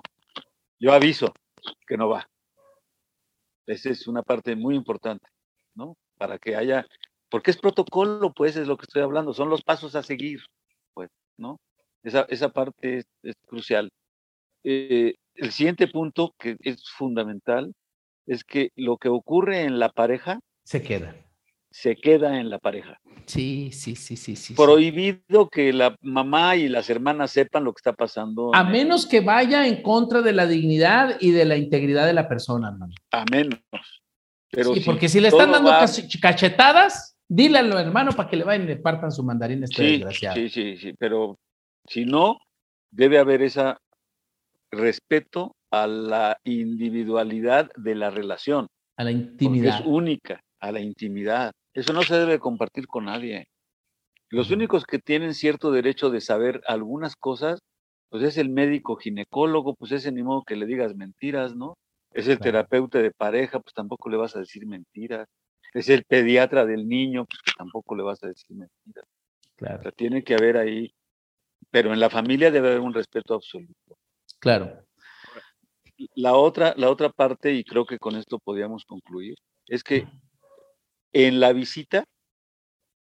yo 0.79 0.93
aviso 0.93 1.33
que 1.87 1.97
no 1.97 2.09
va. 2.09 2.27
Esa 3.65 3.89
es 3.89 4.07
una 4.07 4.23
parte 4.23 4.55
muy 4.55 4.75
importante, 4.75 5.27
¿no? 5.75 5.95
Para 6.17 6.37
que 6.37 6.55
haya, 6.55 6.85
porque 7.33 7.49
es 7.49 7.57
protocolo, 7.57 8.31
pues 8.31 8.55
es 8.57 8.67
lo 8.67 8.77
que 8.77 8.83
estoy 8.83 9.01
hablando, 9.01 9.33
son 9.33 9.49
los 9.49 9.63
pasos 9.63 9.95
a 9.95 10.03
seguir, 10.03 10.41
pues, 10.93 11.09
¿no? 11.35 11.59
Esa, 12.03 12.27
esa 12.29 12.49
parte 12.49 12.99
es, 12.99 13.05
es 13.23 13.33
crucial. 13.47 13.89
Eh, 14.63 15.15
el 15.33 15.51
siguiente 15.51 15.87
punto, 15.87 16.35
que 16.37 16.57
es 16.59 16.87
fundamental, 16.91 17.73
es 18.27 18.43
que 18.43 18.69
lo 18.75 18.97
que 18.97 19.09
ocurre 19.09 19.61
en 19.61 19.79
la 19.79 19.89
pareja 19.89 20.41
se 20.63 20.83
queda. 20.83 21.15
Se 21.71 21.95
queda 21.95 22.39
en 22.39 22.51
la 22.51 22.59
pareja. 22.59 22.99
Sí, 23.25 23.71
sí, 23.71 23.95
sí, 23.95 24.15
sí, 24.15 24.35
sí. 24.35 24.53
Prohibido 24.53 25.45
sí. 25.45 25.49
que 25.51 25.73
la 25.73 25.97
mamá 26.01 26.55
y 26.55 26.69
las 26.69 26.91
hermanas 26.91 27.31
sepan 27.31 27.63
lo 27.63 27.73
que 27.73 27.79
está 27.79 27.93
pasando. 27.93 28.53
A 28.53 28.63
menos 28.63 29.07
que 29.07 29.21
vaya 29.21 29.65
en 29.65 29.81
contra 29.81 30.21
de 30.21 30.33
la 30.33 30.45
dignidad 30.45 31.17
y 31.19 31.31
de 31.31 31.45
la 31.45 31.57
integridad 31.57 32.05
de 32.05 32.13
la 32.13 32.29
persona, 32.29 32.67
hermano. 32.67 32.93
A 33.09 33.25
menos. 33.31 33.59
Pero 34.51 34.75
sí, 34.75 34.81
si 34.81 34.85
porque 34.85 35.09
si 35.09 35.19
le 35.19 35.29
están 35.29 35.51
dando 35.51 35.71
va... 35.71 35.83
cachetadas, 36.21 37.12
dile 37.27 37.59
al 37.59 37.71
hermano 37.73 38.11
para 38.11 38.29
que 38.29 38.37
le 38.37 38.43
vayan 38.43 38.63
y 38.63 38.67
le 38.67 38.77
partan 38.77 39.11
su 39.11 39.23
mandarín 39.23 39.63
este 39.63 39.83
sí, 39.83 39.91
desgraciado. 39.93 40.35
Sí, 40.35 40.49
sí, 40.49 40.77
sí, 40.77 40.93
pero 40.97 41.37
si 41.87 42.05
no, 42.05 42.39
debe 42.91 43.19
haber 43.19 43.41
ese 43.41 43.75
respeto 44.71 45.55
a 45.71 45.87
la 45.87 46.37
individualidad 46.43 47.71
de 47.75 47.95
la 47.95 48.09
relación. 48.09 48.67
A 48.97 49.03
la 49.03 49.11
intimidad. 49.11 49.79
es 49.79 49.85
única, 49.85 50.41
a 50.59 50.71
la 50.71 50.79
intimidad. 50.79 51.51
Eso 51.73 51.93
no 51.93 52.03
se 52.03 52.15
debe 52.15 52.39
compartir 52.39 52.85
con 52.87 53.05
nadie. 53.05 53.45
Los 54.29 54.51
únicos 54.51 54.85
que 54.85 54.99
tienen 54.99 55.33
cierto 55.33 55.71
derecho 55.71 56.09
de 56.09 56.21
saber 56.21 56.61
algunas 56.67 57.15
cosas, 57.15 57.59
pues 58.09 58.23
es 58.23 58.37
el 58.37 58.49
médico 58.49 58.95
ginecólogo, 58.95 59.75
pues 59.75 59.91
ese 59.91 60.11
ni 60.11 60.23
modo 60.23 60.43
que 60.43 60.55
le 60.55 60.65
digas 60.65 60.95
mentiras, 60.95 61.55
¿no? 61.55 61.75
Es 62.13 62.27
el 62.27 62.37
claro. 62.37 62.51
terapeuta 62.51 62.99
de 62.99 63.11
pareja, 63.11 63.59
pues 63.59 63.73
tampoco 63.73 64.09
le 64.09 64.17
vas 64.17 64.35
a 64.35 64.39
decir 64.39 64.65
mentiras. 64.67 65.27
Es 65.73 65.89
el 65.89 66.03
pediatra 66.03 66.65
del 66.65 66.87
niño, 66.87 67.25
pues 67.25 67.41
tampoco 67.57 67.95
le 67.95 68.03
vas 68.03 68.23
a 68.23 68.27
decir 68.27 68.55
mentiras. 68.55 69.05
Claro. 69.55 69.79
O 69.79 69.83
sea, 69.83 69.91
tiene 69.91 70.23
que 70.23 70.35
haber 70.35 70.57
ahí, 70.57 70.93
pero 71.71 71.93
en 71.93 71.99
la 71.99 72.09
familia 72.09 72.51
debe 72.51 72.69
haber 72.69 72.81
un 72.81 72.93
respeto 72.93 73.33
absoluto. 73.33 73.97
Claro. 74.39 74.85
La 76.15 76.35
otra, 76.35 76.73
la 76.77 76.89
otra 76.89 77.09
parte, 77.09 77.53
y 77.53 77.63
creo 77.63 77.85
que 77.85 77.99
con 77.99 78.15
esto 78.15 78.39
podríamos 78.39 78.85
concluir, 78.85 79.35
es 79.67 79.83
que 79.83 80.07
en 81.13 81.39
la 81.39 81.53
visita, 81.53 82.05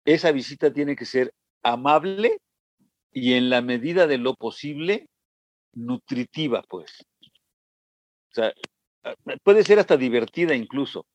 esa 0.05 0.31
visita 0.31 0.71
tiene 0.71 0.95
que 0.95 1.05
ser 1.05 1.33
amable 1.63 2.37
y 3.11 3.33
en 3.33 3.49
la 3.49 3.61
medida 3.61 4.07
de 4.07 4.17
lo 4.17 4.35
posible, 4.35 5.07
nutritiva, 5.73 6.63
pues. 6.69 7.03
O 8.31 8.33
sea, 8.33 8.53
puede 9.43 9.63
ser 9.63 9.79
hasta 9.79 9.97
divertida 9.97 10.55
incluso. 10.55 11.05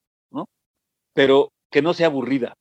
Pero 1.15 1.53
que 1.71 1.83
no 1.83 1.95
sea 1.95 2.07
aburrida. 2.07 2.55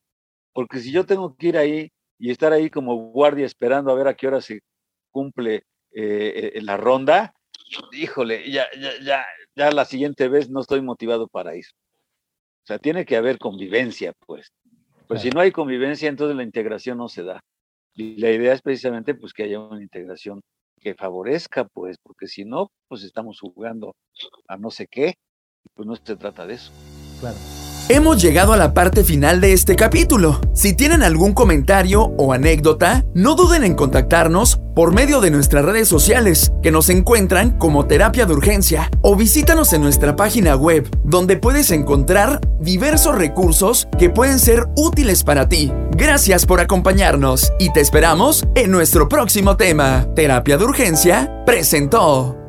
Porque 0.54 0.80
si 0.80 0.92
yo 0.92 1.06
tengo 1.06 1.36
que 1.36 1.48
ir 1.48 1.58
ahí 1.58 1.92
y 2.20 2.32
estar 2.32 2.54
ahí 2.54 2.70
como 2.70 2.96
guardia 3.12 3.46
esperando 3.46 3.92
a 3.92 3.96
ver 3.96 4.08
a 4.08 4.16
qué 4.16 4.28
hora 4.28 4.42
se 4.42 4.62
cumple 5.12 5.64
eh, 5.94 6.60
la 6.62 6.78
ronda, 6.78 7.34
híjole, 7.92 8.50
ya, 8.52 8.66
ya, 8.80 8.92
ya, 9.04 9.26
ya 9.56 9.72
la 9.72 9.86
siguiente 9.86 10.28
vez 10.28 10.50
no 10.50 10.62
estoy 10.62 10.82
motivado 10.82 11.28
para 11.28 11.56
ir. 11.56 11.66
O 12.64 12.68
sea, 12.68 12.80
tiene 12.80 13.06
que 13.06 13.16
haber 13.18 13.38
convivencia, 13.38 14.14
pues. 14.26 14.52
Pues 15.08 15.24
si 15.24 15.30
no 15.30 15.42
hay 15.42 15.52
convivencia, 15.52 16.08
entonces 16.08 16.38
la 16.38 16.44
integración 16.44 16.98
no 16.98 17.10
se 17.10 17.24
da. 17.24 17.42
Y 17.96 18.16
la 18.18 18.32
idea 18.32 18.54
es 18.54 18.62
precisamente 18.62 19.14
pues 19.14 19.34
que 19.34 19.44
haya 19.44 19.60
una 19.60 19.82
integración 19.82 20.42
que 20.80 20.96
favorezca, 20.96 21.66
pues, 21.66 21.98
porque 22.02 22.28
si 22.28 22.46
no, 22.46 22.72
pues 22.88 23.04
estamos 23.04 23.40
jugando 23.40 23.94
a 24.48 24.58
no 24.58 24.72
sé 24.72 24.88
qué, 24.90 25.16
pues 25.74 25.86
no 25.86 25.96
se 25.96 26.16
trata 26.16 26.48
de 26.48 26.54
eso. 26.54 26.72
Claro. 27.20 27.38
Hemos 27.90 28.22
llegado 28.22 28.54
a 28.54 28.58
la 28.58 28.74
parte 28.74 29.04
final 29.04 29.42
de 29.42 29.54
este 29.54 29.76
capítulo. 29.76 30.40
Si 30.54 30.74
tienen 30.74 31.04
algún 31.04 31.34
comentario 31.34 32.04
o 32.18 32.32
anécdota, 32.32 33.04
no 33.14 33.36
duden 33.36 33.64
en 33.64 33.76
contactarnos 33.76 34.62
por 34.74 34.94
medio 34.94 35.20
de 35.20 35.32
nuestras 35.32 35.66
redes 35.66 35.90
sociales, 35.90 36.54
que 36.64 36.72
nos 36.72 36.90
encuentran 36.90 37.58
como 37.58 37.88
Terapia 37.88 38.26
de 38.26 38.34
Urgencia, 38.34 38.90
o 39.02 39.18
visítanos 39.18 39.74
en 39.74 39.82
nuestra 39.82 40.16
página 40.16 40.56
web, 40.56 40.90
donde 41.04 41.36
puedes 41.36 41.72
encontrar 41.72 42.40
diversos 42.62 43.16
recursos 43.16 43.90
que 44.00 44.10
pueden 44.10 44.40
ser 44.40 44.68
útiles 44.78 45.24
para 45.24 45.50
ti. 45.50 45.72
Gracias 45.92 46.46
por 46.46 46.62
acompañarnos 46.62 47.52
y 47.60 47.74
te 47.74 47.82
esperamos 47.82 48.46
en 48.56 48.72
nuestro 48.72 49.10
próximo 49.10 49.58
tema. 49.58 50.08
Terapia 50.16 50.58
de 50.58 50.64
Urgencia 50.64 51.44
presentó. 51.46 52.41